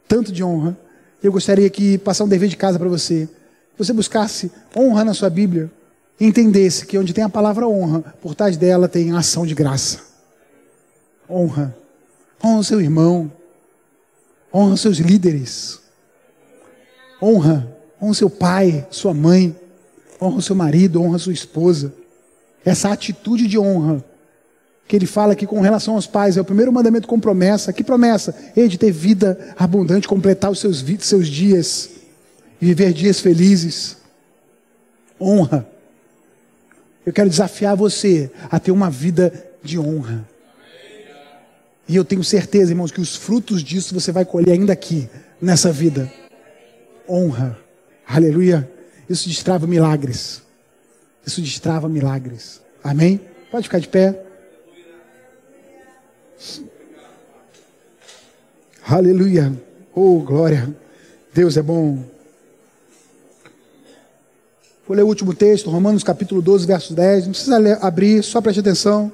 tanto 0.07 0.31
de 0.31 0.43
honra. 0.43 0.77
Eu 1.21 1.31
gostaria 1.31 1.69
que 1.69 1.97
passar 1.97 2.23
um 2.23 2.27
dever 2.27 2.47
de 2.47 2.55
casa 2.55 2.79
para 2.79 2.87
você. 2.87 3.29
Você 3.77 3.91
buscasse 3.91 4.51
honra 4.75 5.03
na 5.03 5.13
sua 5.13 5.29
Bíblia 5.29 5.69
e 6.19 6.25
entendesse 6.25 6.85
que 6.85 6.97
onde 6.97 7.13
tem 7.13 7.23
a 7.23 7.29
palavra 7.29 7.67
honra, 7.67 8.01
por 8.21 8.33
trás 8.33 8.55
dela 8.55 8.87
tem 8.87 9.11
ação 9.11 9.45
de 9.45 9.53
graça. 9.53 9.99
Honra. 11.29 11.75
Honra 12.43 12.63
seu 12.63 12.81
irmão. 12.81 13.31
Honra 14.53 14.77
seus 14.77 14.97
líderes. 14.97 15.79
Honra. 17.21 17.77
Honra 18.01 18.13
seu 18.13 18.29
pai, 18.29 18.87
sua 18.89 19.13
mãe. 19.13 19.55
Honra 20.21 20.41
seu 20.41 20.55
marido, 20.55 21.01
honra 21.01 21.15
a 21.17 21.19
sua 21.19 21.33
esposa 21.33 22.00
essa 22.63 22.91
atitude 22.91 23.47
de 23.47 23.57
honra 23.57 24.03
que 24.87 24.95
ele 24.95 25.05
fala 25.05 25.31
aqui 25.33 25.47
com 25.47 25.61
relação 25.61 25.95
aos 25.95 26.05
pais, 26.05 26.35
é 26.35 26.41
o 26.41 26.45
primeiro 26.45 26.71
mandamento 26.71 27.07
com 27.07 27.17
promessa. 27.17 27.71
Que 27.71 27.81
promessa? 27.83 28.35
Ele 28.55 28.67
de 28.67 28.77
ter 28.77 28.91
vida 28.91 29.55
abundante, 29.57 30.05
completar 30.05 30.51
os 30.51 30.59
seus, 30.59 30.83
seus 30.99 31.27
dias 31.27 31.91
e 32.61 32.65
viver 32.65 32.91
dias 32.91 33.21
felizes. 33.21 33.97
Honra. 35.19 35.65
Eu 37.05 37.13
quero 37.13 37.29
desafiar 37.29 37.75
você 37.75 38.29
a 38.49 38.59
ter 38.59 38.71
uma 38.71 38.89
vida 38.89 39.33
de 39.63 39.79
honra. 39.79 40.27
E 41.87 41.95
eu 41.95 42.03
tenho 42.03 42.23
certeza, 42.23 42.71
irmãos, 42.71 42.91
que 42.91 43.01
os 43.01 43.15
frutos 43.15 43.63
disso 43.63 43.93
você 43.93 44.11
vai 44.11 44.25
colher 44.25 44.51
ainda 44.51 44.73
aqui, 44.73 45.09
nessa 45.41 45.71
vida. 45.71 46.11
Honra. 47.09 47.57
Aleluia. 48.05 48.69
Isso 49.09 49.29
destrava 49.29 49.65
milagres. 49.65 50.41
Isso 51.25 51.41
destrava 51.41 51.87
milagres. 51.87 52.61
Amém? 52.83 53.19
Pode 53.51 53.63
ficar 53.63 53.79
de 53.79 53.87
pé. 53.87 54.23
Aleluia. 58.87 59.53
Oh, 59.93 60.19
glória. 60.19 60.75
Deus 61.33 61.55
é 61.57 61.61
bom. 61.61 62.03
Vou 64.87 64.95
ler 64.95 65.03
o 65.03 65.07
último 65.07 65.33
texto, 65.33 65.69
Romanos 65.69 66.03
capítulo 66.03 66.41
12, 66.41 66.65
verso 66.65 66.93
10. 66.93 67.25
Não 67.25 67.31
precisa 67.31 67.57
ler, 67.57 67.77
abrir, 67.81 68.23
só 68.23 68.41
preste 68.41 68.59
atenção. 68.59 69.11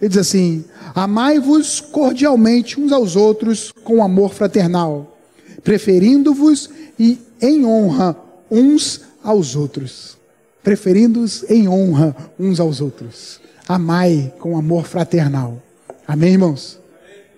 Ele 0.00 0.08
diz 0.08 0.18
assim: 0.18 0.64
Amai-vos 0.94 1.80
cordialmente 1.80 2.80
uns 2.80 2.92
aos 2.92 3.16
outros 3.16 3.72
com 3.84 4.02
amor 4.02 4.32
fraternal, 4.32 5.18
preferindo-vos 5.62 6.70
e 6.98 7.18
em 7.40 7.66
honra 7.66 8.16
uns 8.50 9.02
aos 9.22 9.54
outros. 9.54 10.16
Preferindo-os 10.62 11.44
em 11.50 11.68
honra 11.68 12.14
uns 12.38 12.60
aos 12.60 12.80
outros. 12.80 13.40
Amai 13.66 14.32
com 14.38 14.56
amor 14.56 14.86
fraternal. 14.86 15.60
Amém, 16.06 16.32
irmãos? 16.32 16.80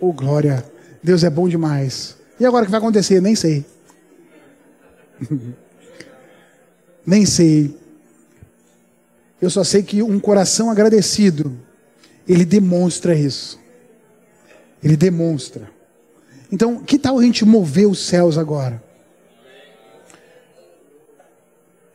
Oh, 0.00 0.12
glória. 0.12 0.64
Deus 1.02 1.24
é 1.24 1.30
bom 1.30 1.48
demais. 1.48 2.16
E 2.38 2.44
agora 2.44 2.62
o 2.62 2.66
que 2.66 2.70
vai 2.70 2.80
acontecer? 2.80 3.20
Nem 3.20 3.34
sei. 3.34 3.64
Nem 7.06 7.26
sei. 7.26 7.76
Eu 9.40 9.50
só 9.50 9.62
sei 9.62 9.82
que 9.82 10.02
um 10.02 10.18
coração 10.18 10.70
agradecido, 10.70 11.56
ele 12.26 12.44
demonstra 12.44 13.14
isso. 13.14 13.60
Ele 14.82 14.96
demonstra. 14.96 15.70
Então, 16.50 16.82
que 16.82 16.98
tal 16.98 17.18
a 17.18 17.22
gente 17.22 17.44
mover 17.44 17.86
os 17.86 18.06
céus 18.06 18.38
agora? 18.38 18.82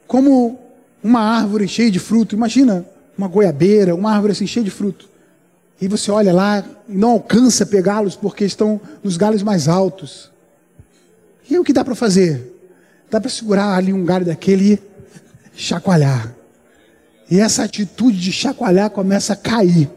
Como 0.07 0.60
uma 1.03 1.21
árvore 1.21 1.67
cheia 1.67 1.89
de 1.89 1.99
fruto, 1.99 2.35
imagina 2.35 2.85
uma 3.17 3.27
goiabeira, 3.27 3.95
uma 3.95 4.13
árvore 4.13 4.31
assim 4.34 4.47
cheia 4.47 4.63
de 4.63 4.71
fruto. 4.71 5.09
E 5.81 5.88
você 5.88 6.11
olha 6.11 6.34
lá 6.34 6.63
e 6.88 6.95
não 6.95 7.11
alcança 7.11 7.65
pegá-los 7.65 8.15
porque 8.15 8.43
estão 8.43 8.80
nos 9.03 9.15
galhos 9.15 9.41
mais 9.41 9.67
altos. 9.67 10.30
E 11.49 11.53
aí 11.53 11.59
o 11.59 11.63
que 11.63 11.73
dá 11.73 11.84
para 11.84 11.95
fazer? 11.95 12.55
Dá 13.09 13.19
para 13.19 13.30
segurar 13.30 13.76
ali 13.76 13.93
um 13.93 14.03
galho 14.03 14.26
daquele 14.26 14.73
e 14.73 14.80
chacoalhar. 15.55 16.34
E 17.30 17.39
essa 17.39 17.63
atitude 17.63 18.19
de 18.19 18.31
chacoalhar 18.31 18.89
começa 18.89 19.34
a 19.34 19.35
cair. 19.35 19.89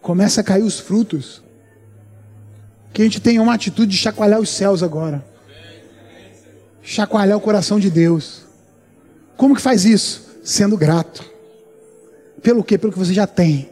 Começa 0.00 0.40
a 0.40 0.44
cair 0.44 0.62
os 0.62 0.80
frutos. 0.80 1.42
Que 2.92 3.02
a 3.02 3.04
gente 3.04 3.20
tenha 3.20 3.40
uma 3.40 3.54
atitude 3.54 3.92
de 3.92 3.96
chacoalhar 3.98 4.40
os 4.40 4.48
céus 4.48 4.82
agora. 4.82 5.24
Chacoalhar 6.82 7.36
o 7.36 7.40
coração 7.40 7.78
de 7.78 7.90
Deus. 7.90 8.42
Como 9.40 9.56
que 9.56 9.62
faz 9.62 9.86
isso? 9.86 10.28
Sendo 10.44 10.76
grato. 10.76 11.24
Pelo 12.42 12.62
quê? 12.62 12.76
Pelo 12.76 12.92
que 12.92 12.98
você 12.98 13.14
já 13.14 13.26
tem 13.26 13.70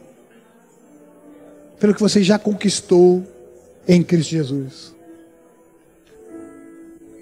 pelo 1.79 1.95
que 1.95 2.01
você 2.01 2.21
já 2.21 2.37
conquistou 2.37 3.25
em 3.87 4.03
Cristo 4.03 4.31
Jesus. 4.31 4.93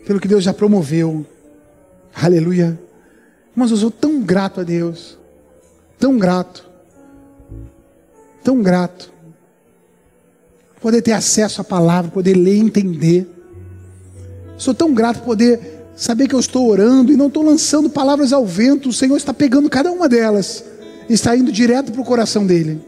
Pelo 0.05 0.19
que 0.19 0.27
Deus 0.27 0.43
já 0.43 0.53
promoveu. 0.53 1.25
Aleluia. 2.13 2.77
Mas 3.55 3.71
eu 3.71 3.77
sou 3.77 3.91
tão 3.91 4.21
grato 4.21 4.59
a 4.59 4.63
Deus. 4.63 5.17
Tão 5.99 6.17
grato. 6.17 6.67
Tão 8.43 8.61
grato. 8.61 9.13
Poder 10.81 11.01
ter 11.01 11.11
acesso 11.11 11.61
à 11.61 11.63
palavra, 11.63 12.09
poder 12.09 12.35
ler 12.35 12.55
e 12.55 12.59
entender. 12.59 13.27
Sou 14.57 14.73
tão 14.73 14.93
grato 14.93 15.19
por 15.19 15.25
poder 15.25 15.76
saber 15.97 16.27
que 16.27 16.35
eu 16.35 16.39
estou 16.39 16.69
orando 16.69 17.11
e 17.11 17.17
não 17.17 17.27
estou 17.27 17.43
lançando 17.43 17.89
palavras 17.89 18.31
ao 18.31 18.45
vento. 18.45 18.89
O 18.89 18.93
Senhor 18.93 19.17
está 19.17 19.33
pegando 19.33 19.69
cada 19.69 19.91
uma 19.91 20.07
delas. 20.07 20.63
E 21.09 21.13
está 21.13 21.35
indo 21.35 21.51
direto 21.51 21.91
para 21.91 22.01
o 22.01 22.05
coração 22.05 22.45
dele. 22.45 22.79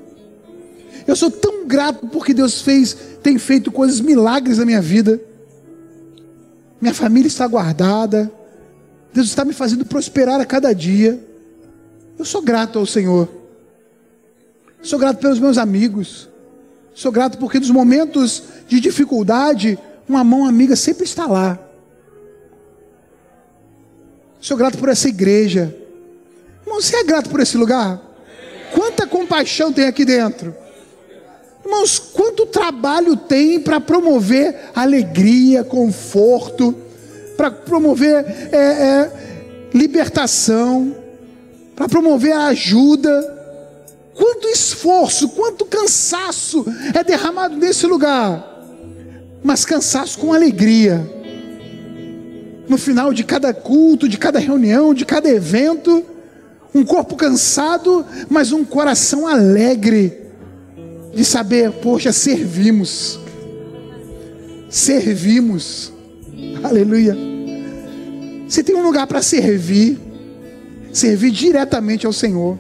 Eu 1.07 1.15
sou 1.15 1.31
tão 1.31 1.65
grato 1.65 2.07
porque 2.07 2.34
Deus 2.34 2.61
fez, 2.61 2.95
tem 3.23 3.40
feito 3.40 3.72
coisas 3.72 3.99
milagres 3.99 4.60
na 4.60 4.65
minha 4.65 4.81
vida. 4.81 5.19
Minha 6.80 6.94
família 6.94 7.27
está 7.27 7.48
guardada. 7.48 8.31
Deus 9.11 9.27
está 9.27 9.44
me 9.44 9.53
fazendo 9.53 9.84
prosperar 9.84 10.40
a 10.40 10.45
cada 10.45 10.72
dia. 10.72 11.19
Eu 12.18 12.26
sou 12.26 12.44
grato 12.44 12.77
ao 12.77 12.86
Senhor. 12.86 13.27
Sou 14.84 14.99
grato 14.99 15.18
pelos 15.18 15.40
meus 15.40 15.57
amigos. 15.57 16.30
Sou 16.94 17.11
grato 17.11 17.40
porque 17.40 17.60
nos 17.60 17.72
momentos 17.72 18.44
de 18.68 18.80
dificuldade, 18.80 19.80
uma 20.07 20.23
mão 20.23 20.45
amiga 20.45 20.76
sempre 20.76 21.06
está 21.06 21.26
lá. 21.26 21.57
Sou 24.41 24.56
grato 24.56 24.78
por 24.78 24.90
essa 24.90 25.10
igreja. 25.10 25.76
Irmão, 26.66 26.82
você 26.82 26.95
é 26.95 27.03
grato 27.03 27.30
por 27.30 27.40
esse 27.40 27.57
lugar? 27.57 28.02
Quanta 28.74 29.06
compaixão 29.06 29.74
tem 29.74 29.86
aqui 29.86 30.06
dentro? 30.06 30.56
Irmãos, 31.64 31.99
quanto 31.99 32.45
trabalho 32.45 33.18
tem 33.18 33.60
para 33.60 33.80
promover 33.82 34.72
alegria, 34.74 35.64
conforto, 35.64 36.76
para 37.36 37.52
promover 37.52 38.26
é, 38.52 38.57
é, 38.57 39.11
libertação, 39.74 40.95
para 41.76 41.88
promover 41.90 42.34
ajuda. 42.34 43.38
Quanto 44.14 44.48
esforço, 44.48 45.30
quanto 45.30 45.66
cansaço 45.66 46.66
é 46.94 47.03
derramado 47.03 47.56
nesse 47.56 47.86
lugar, 47.86 48.66
mas 49.44 49.64
cansaço 49.64 50.18
com 50.20 50.34
alegria. 50.34 51.19
No 52.70 52.78
final 52.78 53.12
de 53.12 53.24
cada 53.24 53.54
culto, 53.54 54.08
de 54.08 54.18
cada 54.18 54.38
reunião, 54.38 54.94
de 54.94 55.04
cada 55.04 55.28
evento, 55.28 56.06
um 56.74 56.86
corpo 56.86 57.16
cansado, 57.16 58.06
mas 58.30 58.52
um 58.52 58.64
coração 58.64 59.28
alegre 59.28 60.20
de 61.14 61.26
saber, 61.26 61.72
poxa, 61.72 62.14
servimos. 62.14 63.20
Servimos. 64.70 65.91
Aleluia. 66.64 67.18
Você 68.48 68.64
tem 68.64 68.76
um 68.76 68.84
lugar 68.84 69.08
para 69.08 69.22
servir, 69.22 70.00
servir 70.94 71.32
diretamente 71.32 72.06
ao 72.06 72.14
Senhor. 72.14 72.58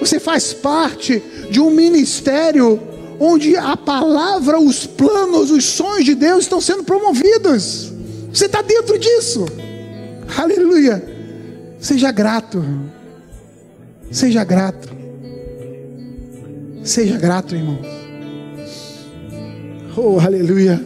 Você 0.00 0.18
faz 0.18 0.52
parte 0.52 1.22
de 1.48 1.60
um 1.60 1.70
ministério 1.70 2.80
onde 3.20 3.56
a 3.56 3.76
palavra, 3.76 4.58
os 4.58 4.84
planos, 4.84 5.52
os 5.52 5.64
sonhos 5.64 6.04
de 6.04 6.14
Deus 6.16 6.44
estão 6.44 6.60
sendo 6.60 6.82
promovidos. 6.82 7.93
Você 8.34 8.46
está 8.46 8.62
dentro 8.62 8.98
disso. 8.98 9.46
Aleluia. 10.36 11.00
Seja 11.78 12.10
grato. 12.10 12.64
Seja 14.10 14.42
grato. 14.42 14.88
Seja 16.82 17.16
grato, 17.16 17.54
irmão. 17.54 17.78
Oh, 19.96 20.18
aleluia. 20.18 20.84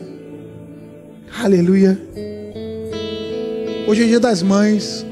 Aleluia. 1.42 1.98
Hoje 3.86 4.04
é 4.04 4.06
dia 4.06 4.20
das 4.20 4.42
mães. 4.42 5.06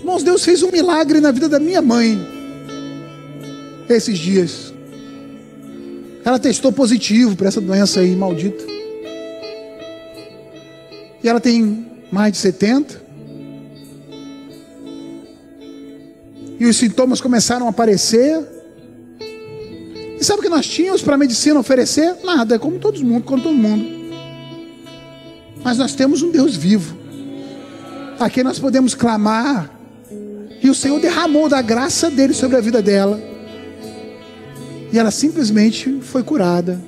Irmãos, 0.00 0.22
Deus 0.22 0.44
fez 0.44 0.62
um 0.62 0.70
milagre 0.70 1.20
na 1.20 1.32
vida 1.32 1.48
da 1.48 1.58
minha 1.58 1.80
mãe. 1.80 2.18
Esses 3.88 4.18
dias. 4.18 4.74
Ela 6.22 6.38
testou 6.38 6.70
positivo 6.70 7.34
para 7.34 7.48
essa 7.48 7.62
doença 7.62 8.00
aí 8.00 8.14
maldita. 8.14 8.74
E 11.24 11.28
ela 11.28 11.40
tem 11.40 11.86
mais 12.12 12.32
de 12.32 12.38
70. 12.38 13.02
E 16.60 16.66
os 16.66 16.76
sintomas 16.76 17.18
começaram 17.18 17.66
a 17.66 17.70
aparecer. 17.70 18.46
E 20.20 20.22
sabe 20.22 20.40
o 20.40 20.42
que 20.42 20.50
nós 20.50 20.66
tínhamos 20.66 21.00
para 21.00 21.14
a 21.14 21.18
medicina 21.18 21.58
oferecer? 21.58 22.14
Nada, 22.22 22.56
é 22.56 22.58
como 22.58 22.78
todo 22.78 23.02
mundo, 23.02 23.24
como 23.24 23.42
todo 23.42 23.54
mundo. 23.54 23.86
Mas 25.64 25.78
nós 25.78 25.94
temos 25.94 26.20
um 26.20 26.30
Deus 26.30 26.54
vivo. 26.54 26.94
Aqui 28.20 28.42
nós 28.42 28.58
podemos 28.58 28.94
clamar. 28.94 29.70
E 30.62 30.68
o 30.68 30.74
Senhor 30.74 31.00
derramou 31.00 31.48
da 31.48 31.62
graça 31.62 32.10
dele 32.10 32.34
sobre 32.34 32.58
a 32.58 32.60
vida 32.60 32.82
dela. 32.82 33.18
E 34.92 34.98
ela 34.98 35.10
simplesmente 35.10 36.00
foi 36.02 36.22
curada. 36.22 36.78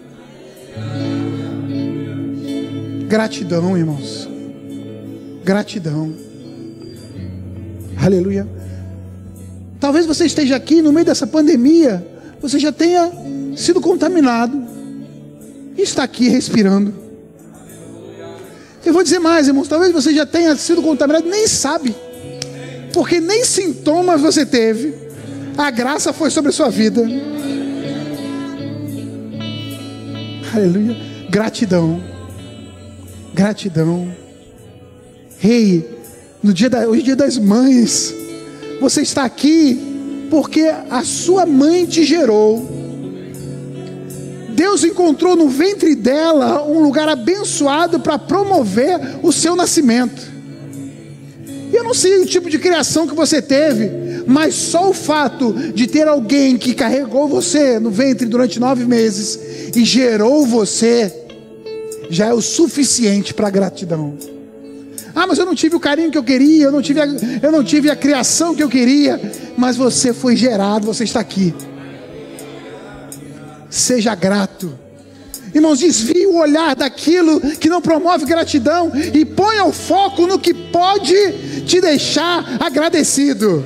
Gratidão, 3.08 3.78
irmãos. 3.78 4.25
Gratidão. 5.46 6.12
Aleluia. 8.04 8.48
Talvez 9.78 10.04
você 10.04 10.26
esteja 10.26 10.56
aqui 10.56 10.82
no 10.82 10.92
meio 10.92 11.06
dessa 11.06 11.24
pandemia 11.24 12.04
você 12.42 12.58
já 12.58 12.72
tenha 12.72 13.12
sido 13.56 13.80
contaminado 13.80 14.60
e 15.78 15.82
está 15.82 16.02
aqui 16.02 16.28
respirando. 16.28 16.92
Eu 18.84 18.92
vou 18.92 19.04
dizer 19.04 19.20
mais, 19.20 19.46
irmãos, 19.46 19.68
talvez 19.68 19.92
você 19.92 20.12
já 20.12 20.26
tenha 20.26 20.56
sido 20.56 20.82
contaminado, 20.82 21.28
nem 21.28 21.46
sabe, 21.46 21.94
porque 22.92 23.20
nem 23.20 23.44
sintomas 23.44 24.20
você 24.20 24.44
teve, 24.44 24.94
a 25.56 25.70
graça 25.70 26.12
foi 26.12 26.28
sobre 26.28 26.50
a 26.50 26.52
sua 26.52 26.70
vida. 26.70 27.02
Aleluia, 30.52 30.96
gratidão, 31.30 32.02
gratidão. 33.32 34.25
Rei, 35.38 35.74
hey, 35.74 35.98
no 36.42 36.52
dia 36.52 36.70
da, 36.70 36.88
hoje 36.88 37.02
é 37.02 37.04
dia 37.04 37.16
das 37.16 37.36
mães, 37.36 38.14
você 38.80 39.02
está 39.02 39.24
aqui 39.24 40.26
porque 40.30 40.72
a 40.90 41.04
sua 41.04 41.44
mãe 41.44 41.84
te 41.84 42.04
gerou. 42.04 42.66
Deus 44.50 44.82
encontrou 44.84 45.36
no 45.36 45.48
ventre 45.48 45.94
dela 45.94 46.66
um 46.66 46.80
lugar 46.82 47.08
abençoado 47.08 48.00
para 48.00 48.18
promover 48.18 48.98
o 49.22 49.30
seu 49.30 49.54
nascimento. 49.54 50.22
Eu 51.72 51.84
não 51.84 51.92
sei 51.92 52.18
o 52.18 52.26
tipo 52.26 52.48
de 52.48 52.58
criação 52.58 53.06
que 53.06 53.14
você 53.14 53.42
teve, 53.42 54.24
mas 54.26 54.54
só 54.54 54.88
o 54.88 54.94
fato 54.94 55.52
de 55.52 55.86
ter 55.86 56.08
alguém 56.08 56.56
que 56.56 56.74
carregou 56.74 57.28
você 57.28 57.78
no 57.78 57.90
ventre 57.90 58.26
durante 58.26 58.58
nove 58.58 58.86
meses 58.86 59.38
e 59.76 59.84
gerou 59.84 60.46
você, 60.46 61.12
já 62.08 62.26
é 62.26 62.32
o 62.32 62.40
suficiente 62.40 63.34
para 63.34 63.50
gratidão. 63.50 64.35
Ah, 65.18 65.26
mas 65.26 65.38
eu 65.38 65.46
não 65.46 65.54
tive 65.54 65.74
o 65.74 65.80
carinho 65.80 66.10
que 66.10 66.18
eu 66.18 66.22
queria, 66.22 66.64
eu 66.64 66.70
não 66.70 66.82
tive 66.82 67.00
a, 67.00 67.06
eu 67.42 67.50
não 67.50 67.64
tive 67.64 67.88
a 67.88 67.96
criação 67.96 68.54
que 68.54 68.62
eu 68.62 68.68
queria, 68.68 69.18
mas 69.56 69.74
você 69.74 70.12
foi 70.12 70.36
gerado, 70.36 70.84
você 70.84 71.04
está 71.04 71.20
aqui. 71.20 71.54
Seja 73.70 74.14
grato. 74.14 74.78
Irmãos, 75.54 75.78
desvie 75.78 76.26
o 76.26 76.36
olhar 76.36 76.76
daquilo 76.76 77.40
que 77.40 77.70
não 77.70 77.80
promove 77.80 78.26
gratidão 78.26 78.92
e 78.94 79.24
ponha 79.24 79.64
o 79.64 79.72
foco 79.72 80.26
no 80.26 80.38
que 80.38 80.52
pode 80.52 81.14
te 81.64 81.80
deixar 81.80 82.58
agradecido. 82.60 83.64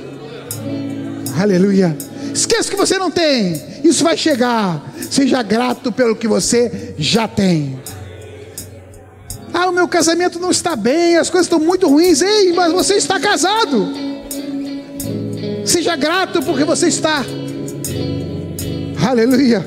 Aleluia. 1.37 1.97
Esqueça 2.33 2.71
que 2.71 2.77
você 2.77 2.97
não 2.97 3.11
tem, 3.11 3.61
isso 3.83 4.05
vai 4.05 4.15
chegar. 4.15 4.81
Seja 5.09 5.43
grato 5.43 5.91
pelo 5.91 6.15
que 6.15 6.29
você 6.29 6.95
já 6.97 7.27
tem. 7.27 7.77
Ah, 9.53 9.69
o 9.69 9.71
meu 9.71 9.87
casamento 9.87 10.39
não 10.39 10.51
está 10.51 10.75
bem, 10.75 11.17
as 11.17 11.29
coisas 11.29 11.45
estão 11.45 11.59
muito 11.59 11.87
ruins. 11.87 12.21
Ei, 12.21 12.53
mas 12.53 12.71
você 12.71 12.95
está 12.95 13.19
casado. 13.19 13.87
Seja 15.65 15.95
grato 15.95 16.41
porque 16.41 16.63
você 16.63 16.87
está. 16.87 17.23
Aleluia. 19.07 19.65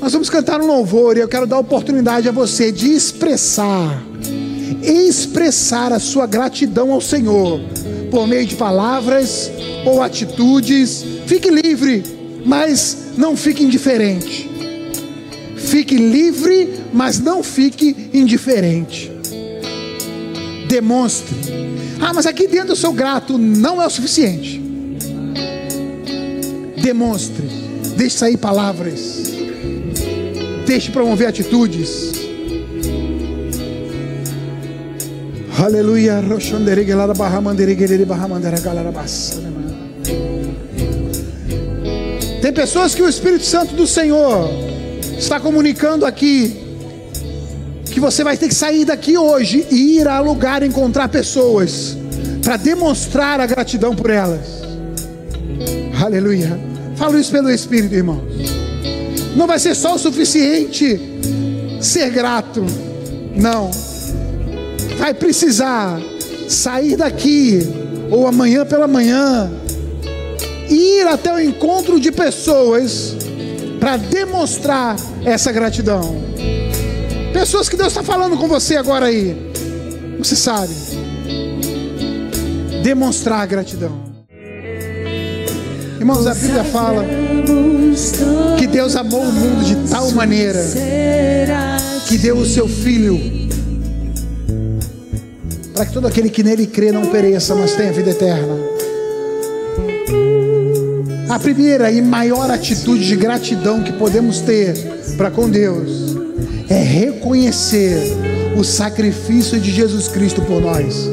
Nós 0.00 0.12
vamos 0.12 0.28
cantar 0.28 0.60
um 0.60 0.66
louvor 0.66 1.16
e 1.16 1.20
eu 1.20 1.28
quero 1.28 1.46
dar 1.46 1.58
oportunidade 1.58 2.28
a 2.28 2.32
você 2.32 2.72
de 2.72 2.92
expressar, 2.92 4.02
expressar 4.82 5.92
a 5.92 6.00
sua 6.00 6.26
gratidão 6.26 6.90
ao 6.90 7.00
Senhor 7.00 7.60
por 8.10 8.26
meio 8.26 8.44
de 8.44 8.56
palavras 8.56 9.48
ou 9.86 10.02
atitudes. 10.02 11.04
Fique 11.26 11.48
livre, 11.48 12.02
mas 12.44 13.12
não 13.16 13.36
fique 13.36 13.62
indiferente. 13.62 14.50
Fique 15.72 15.96
livre, 15.96 16.68
mas 16.92 17.18
não 17.18 17.42
fique 17.42 18.10
indiferente. 18.12 19.10
Demonstre. 20.68 21.34
Ah, 21.98 22.12
mas 22.12 22.26
aqui 22.26 22.46
dentro 22.46 22.72
eu 22.72 22.76
sou 22.76 22.92
grato. 22.92 23.38
Não 23.38 23.80
é 23.80 23.86
o 23.86 23.88
suficiente. 23.88 24.62
Demonstre. 26.76 27.46
Deixe 27.96 28.18
sair 28.18 28.36
palavras. 28.36 29.22
Deixe 30.66 30.90
promover 30.90 31.28
atitudes. 31.28 32.12
Aleluia. 35.58 36.20
Tem 42.42 42.52
pessoas 42.52 42.94
que 42.94 43.00
o 43.00 43.08
Espírito 43.08 43.46
Santo 43.46 43.74
do 43.74 43.86
Senhor 43.86 44.71
está 45.22 45.38
comunicando 45.38 46.04
aqui 46.04 46.56
que 47.86 48.00
você 48.00 48.24
vai 48.24 48.36
ter 48.36 48.48
que 48.48 48.54
sair 48.54 48.84
daqui 48.84 49.16
hoje 49.16 49.64
e 49.70 49.98
ir 49.98 50.08
a 50.08 50.18
lugar 50.18 50.64
encontrar 50.64 51.08
pessoas 51.08 51.96
para 52.42 52.56
demonstrar 52.56 53.40
a 53.40 53.46
gratidão 53.46 53.94
por 53.94 54.10
elas. 54.10 54.62
Aleluia. 56.02 56.58
Falo 56.96 57.18
isso 57.18 57.30
pelo 57.30 57.50
Espírito, 57.50 57.94
irmãos. 57.94 58.22
Não 59.36 59.46
vai 59.46 59.60
ser 59.60 59.76
só 59.76 59.94
o 59.94 59.98
suficiente 59.98 61.00
ser 61.80 62.10
grato. 62.10 62.64
Não. 63.36 63.70
Vai 64.98 65.14
precisar 65.14 66.00
sair 66.48 66.96
daqui 66.96 67.60
ou 68.10 68.26
amanhã 68.26 68.66
pela 68.66 68.88
manhã 68.88 69.50
ir 70.68 71.06
até 71.06 71.32
o 71.32 71.40
encontro 71.40 72.00
de 72.00 72.10
pessoas 72.10 73.21
para 73.82 73.96
demonstrar 73.96 74.94
essa 75.24 75.50
gratidão. 75.50 76.14
Pessoas 77.32 77.68
que 77.68 77.76
Deus 77.76 77.88
está 77.88 78.04
falando 78.04 78.36
com 78.36 78.46
você 78.46 78.76
agora 78.76 79.06
aí, 79.06 79.36
você 80.16 80.36
sabe, 80.36 80.72
demonstrar 82.84 83.40
a 83.40 83.46
gratidão. 83.46 84.00
Irmãos, 85.98 86.28
a 86.28 86.34
Bíblia 86.34 86.62
fala 86.62 87.04
que 88.56 88.68
Deus 88.68 88.94
amou 88.94 89.22
o 89.22 89.32
mundo 89.32 89.64
de 89.64 89.90
tal 89.90 90.12
maneira 90.12 90.60
que 92.06 92.16
deu 92.18 92.36
o 92.36 92.46
seu 92.46 92.68
Filho 92.68 93.18
para 95.74 95.86
que 95.86 95.92
todo 95.92 96.06
aquele 96.06 96.30
que 96.30 96.44
nele 96.44 96.68
crê 96.68 96.92
não 96.92 97.06
pereça, 97.06 97.52
mas 97.56 97.72
tenha 97.72 97.92
vida 97.92 98.10
eterna. 98.10 98.81
A 101.32 101.38
primeira 101.38 101.90
e 101.90 102.02
maior 102.02 102.50
atitude 102.50 103.06
de 103.06 103.16
gratidão 103.16 103.82
que 103.82 103.90
podemos 103.94 104.40
ter 104.40 104.74
para 105.16 105.30
com 105.30 105.48
Deus 105.48 106.14
é 106.68 106.74
reconhecer 106.74 107.96
o 108.54 108.62
sacrifício 108.62 109.58
de 109.58 109.70
Jesus 109.70 110.08
Cristo 110.08 110.42
por 110.42 110.60
nós, 110.60 111.08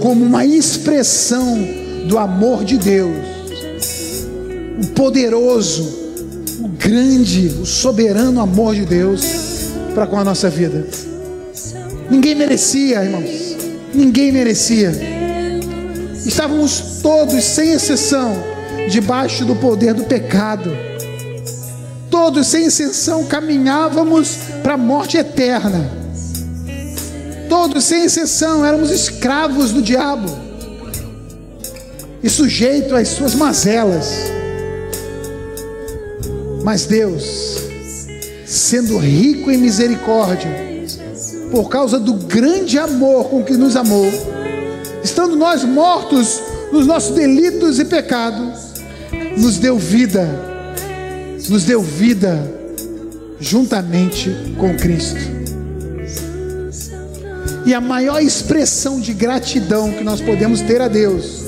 como 0.00 0.24
uma 0.24 0.46
expressão 0.46 1.58
do 2.06 2.16
amor 2.16 2.64
de 2.64 2.78
Deus, 2.78 3.18
o 4.82 4.86
poderoso, 4.94 5.82
o 6.60 6.68
grande, 6.68 7.48
o 7.60 7.66
soberano 7.66 8.40
amor 8.40 8.74
de 8.74 8.86
Deus 8.86 9.20
para 9.94 10.06
com 10.06 10.18
a 10.18 10.24
nossa 10.24 10.48
vida. 10.48 10.86
Ninguém 12.10 12.34
merecia, 12.34 13.04
irmãos, 13.04 13.58
ninguém 13.92 14.32
merecia. 14.32 14.90
Estávamos 16.24 17.00
todos, 17.02 17.44
sem 17.44 17.72
exceção, 17.72 18.57
debaixo 18.88 19.44
do 19.44 19.54
poder 19.56 19.94
do 19.94 20.04
pecado. 20.04 20.70
Todos, 22.10 22.46
sem 22.46 22.64
exceção, 22.64 23.24
caminhávamos 23.24 24.38
para 24.62 24.74
a 24.74 24.78
morte 24.78 25.16
eterna. 25.16 25.90
Todos, 27.48 27.84
sem 27.84 28.04
exceção, 28.04 28.64
éramos 28.64 28.90
escravos 28.90 29.72
do 29.72 29.82
diabo 29.82 30.28
e 32.22 32.28
sujeitos 32.28 32.92
às 32.92 33.08
suas 33.08 33.34
mazelas. 33.34 34.08
Mas 36.62 36.86
Deus, 36.86 37.58
sendo 38.44 38.98
rico 38.98 39.50
em 39.50 39.56
misericórdia, 39.56 40.50
por 41.50 41.68
causa 41.68 41.98
do 41.98 42.14
grande 42.14 42.78
amor 42.78 43.28
com 43.28 43.42
que 43.42 43.54
nos 43.54 43.76
amou, 43.76 44.06
estando 45.02 45.36
nós 45.36 45.64
mortos 45.64 46.42
nos 46.70 46.86
nossos 46.86 47.14
delitos 47.14 47.78
e 47.78 47.84
pecados, 47.84 48.67
nos 49.38 49.58
deu 49.58 49.78
vida, 49.78 50.28
nos 51.48 51.64
deu 51.64 51.80
vida 51.80 52.38
juntamente 53.40 54.30
com 54.58 54.76
Cristo. 54.76 55.20
E 57.64 57.72
a 57.72 57.80
maior 57.80 58.20
expressão 58.20 59.00
de 59.00 59.12
gratidão 59.12 59.92
que 59.92 60.02
nós 60.02 60.20
podemos 60.20 60.60
ter 60.60 60.80
a 60.80 60.88
Deus 60.88 61.44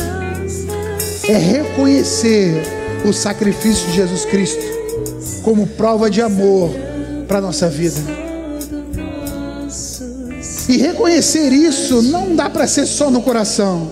é 1.28 1.36
reconhecer 1.36 2.62
o 3.06 3.12
sacrifício 3.12 3.86
de 3.88 3.96
Jesus 3.96 4.24
Cristo 4.24 4.62
como 5.42 5.66
prova 5.66 6.10
de 6.10 6.20
amor 6.20 6.70
para 7.26 7.38
a 7.38 7.40
nossa 7.40 7.68
vida. 7.68 8.00
E 10.68 10.76
reconhecer 10.76 11.52
isso 11.52 12.02
não 12.02 12.36
dá 12.36 12.48
para 12.48 12.66
ser 12.66 12.86
só 12.86 13.10
no 13.10 13.22
coração 13.22 13.90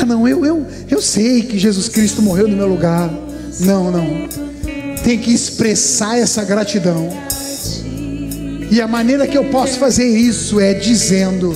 ah, 0.00 0.06
não, 0.06 0.26
eu, 0.26 0.44
eu, 0.44 0.66
eu 0.90 1.02
sei 1.02 1.42
que 1.42 1.58
Jesus 1.58 1.88
Cristo 1.88 2.22
morreu 2.22 2.48
no 2.48 2.56
meu 2.56 2.66
lugar. 2.66 3.10
Não, 3.60 3.90
não. 3.90 4.28
Tem 5.04 5.18
que 5.18 5.32
expressar 5.32 6.18
essa 6.18 6.42
gratidão. 6.44 7.08
E 8.70 8.80
a 8.80 8.88
maneira 8.88 9.26
que 9.26 9.36
eu 9.36 9.44
posso 9.44 9.78
fazer 9.78 10.06
isso 10.06 10.58
é 10.58 10.72
dizendo: 10.72 11.54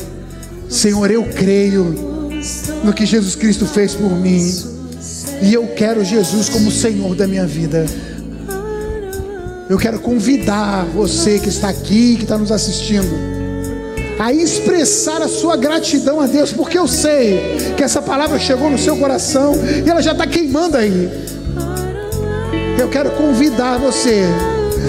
Senhor, 0.69 1.11
eu 1.11 1.25
creio 1.25 1.85
no 2.85 2.93
que 2.93 3.07
Jesus 3.07 3.35
Cristo 3.35 3.65
fez 3.67 3.95
por 3.95 4.11
mim. 4.11 4.53
E 5.43 5.55
eu 5.55 5.67
quero 5.69 6.05
Jesus 6.05 6.49
como 6.49 6.71
Senhor 6.71 7.15
da 7.15 7.27
minha 7.27 7.47
vida. 7.47 7.87
Eu 9.69 9.79
quero 9.79 9.99
convidar 9.99 10.85
você 10.95 11.39
que 11.39 11.49
está 11.49 11.71
aqui, 11.71 12.17
que 12.17 12.23
está 12.23 12.37
nos 12.37 12.53
assistindo 12.53 13.46
a 14.19 14.33
expressar 14.33 15.21
a 15.21 15.29
sua 15.29 15.57
gratidão 15.57 16.21
a 16.21 16.27
Deus, 16.27 16.53
porque 16.53 16.79
eu 16.79 16.89
sei 16.89 17.75
que 17.77 17.83
essa 17.83 18.01
palavra 18.01 18.39
chegou 18.39 18.71
no 18.71 18.79
seu 18.79 18.97
coração 18.97 19.55
e 19.85 19.89
ela 19.89 20.01
já 20.01 20.13
está 20.13 20.27
queimando 20.27 20.77
aí. 20.77 21.09
Eu 22.79 22.89
quero 22.89 23.11
convidar 23.13 23.79
você 23.79 24.23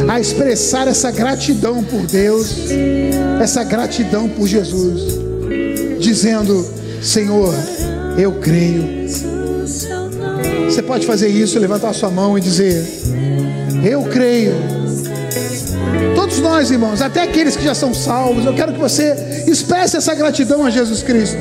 a 0.07 0.19
expressar 0.19 0.87
essa 0.87 1.11
gratidão 1.11 1.83
por 1.83 2.05
Deus, 2.05 2.55
essa 3.41 3.63
gratidão 3.63 4.29
por 4.29 4.47
Jesus, 4.47 5.19
dizendo: 5.99 6.65
Senhor, 7.01 7.53
eu 8.17 8.33
creio. 8.33 9.07
Você 10.65 10.81
pode 10.81 11.05
fazer 11.05 11.29
isso, 11.29 11.59
levantar 11.59 11.93
sua 11.93 12.09
mão 12.09 12.37
e 12.37 12.41
dizer: 12.41 12.85
Eu 13.83 14.03
creio 14.03 14.76
Todos 16.15 16.39
nós, 16.39 16.71
irmãos, 16.71 17.01
até 17.01 17.23
aqueles 17.23 17.55
que 17.55 17.63
já 17.63 17.75
são 17.75 17.93
salvos, 17.93 18.45
eu 18.45 18.53
quero 18.53 18.73
que 18.73 18.79
você 18.79 19.43
expresse 19.47 19.97
essa 19.97 20.13
gratidão 20.13 20.65
a 20.65 20.69
Jesus 20.69 21.03
Cristo. 21.03 21.37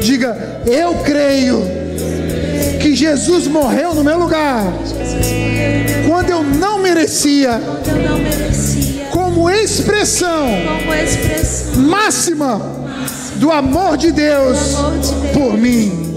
Diga, 0.00 0.62
eu 0.66 0.94
creio 1.04 1.62
que 2.80 2.94
Jesus 2.94 3.46
morreu 3.46 3.94
no 3.94 4.04
meu 4.04 4.18
lugar 4.18 4.64
quando 6.06 6.30
eu 6.30 6.42
não 6.42 6.78
merecia, 6.78 7.60
como 9.10 9.50
expressão 9.50 10.48
máxima 11.76 12.60
do 13.36 13.50
amor 13.50 13.96
de 13.96 14.10
Deus 14.10 14.58
por 15.34 15.56
mim. 15.56 16.16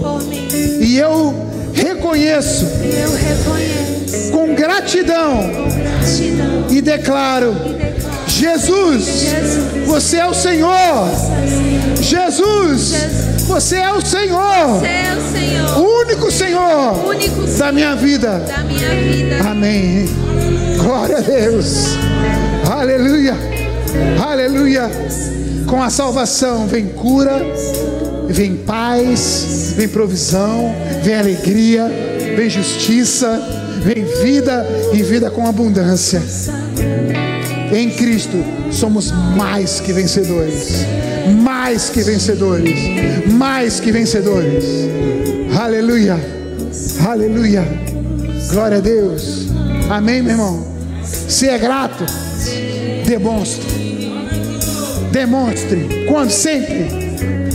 E 0.80 0.96
eu 0.96 1.34
reconheço 1.74 2.66
gratidão 4.62 5.40
e 6.70 6.80
declaro 6.80 7.52
Jesus, 8.28 9.26
você 9.86 10.18
é 10.18 10.26
o 10.26 10.32
Senhor. 10.32 11.08
Jesus, 12.00 12.94
você 13.46 13.76
é 13.76 13.92
o 13.92 14.00
Senhor. 14.00 14.82
O 15.76 16.00
único 16.02 16.30
Senhor 16.30 16.94
da 17.58 17.72
minha 17.72 17.96
vida. 17.96 18.42
Amém. 19.50 20.08
Glória 20.78 21.18
a 21.18 21.20
Deus. 21.20 21.96
Aleluia. 22.70 23.34
Aleluia. 24.24 24.90
Com 25.66 25.82
a 25.82 25.90
salvação 25.90 26.68
vem 26.68 26.86
cura, 26.86 27.42
vem 28.28 28.54
paz, 28.54 29.74
vem 29.76 29.88
provisão, 29.88 30.72
vem 31.02 31.16
alegria, 31.16 31.90
vem 32.36 32.48
justiça, 32.48 33.61
vem 33.84 34.04
vida 34.22 34.66
e 34.92 35.02
vida 35.02 35.30
com 35.30 35.46
abundância. 35.46 36.22
Em 37.72 37.90
Cristo 37.90 38.36
somos 38.70 39.10
mais 39.36 39.80
que 39.80 39.92
vencedores. 39.92 40.86
Mais 41.42 41.88
que 41.90 42.02
vencedores. 42.02 42.78
Mais 43.32 43.80
que 43.80 43.90
vencedores. 43.90 44.64
Aleluia. 45.58 46.18
Aleluia. 47.06 47.66
Glória 48.50 48.78
a 48.78 48.80
Deus. 48.80 49.46
Amém, 49.88 50.22
meu 50.22 50.32
irmão. 50.32 50.66
Se 51.02 51.48
é 51.48 51.58
grato, 51.58 52.04
demonstre. 53.06 54.12
Demonstre. 55.10 56.06
Quando 56.08 56.30
sempre. 56.30 56.88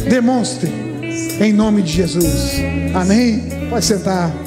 Demonstre. 0.09 0.71
Em 1.39 1.53
nome 1.53 1.81
de 1.81 1.91
Jesus. 1.91 2.53
Amém. 2.93 3.43
Pode 3.69 3.85
sentar. 3.85 4.46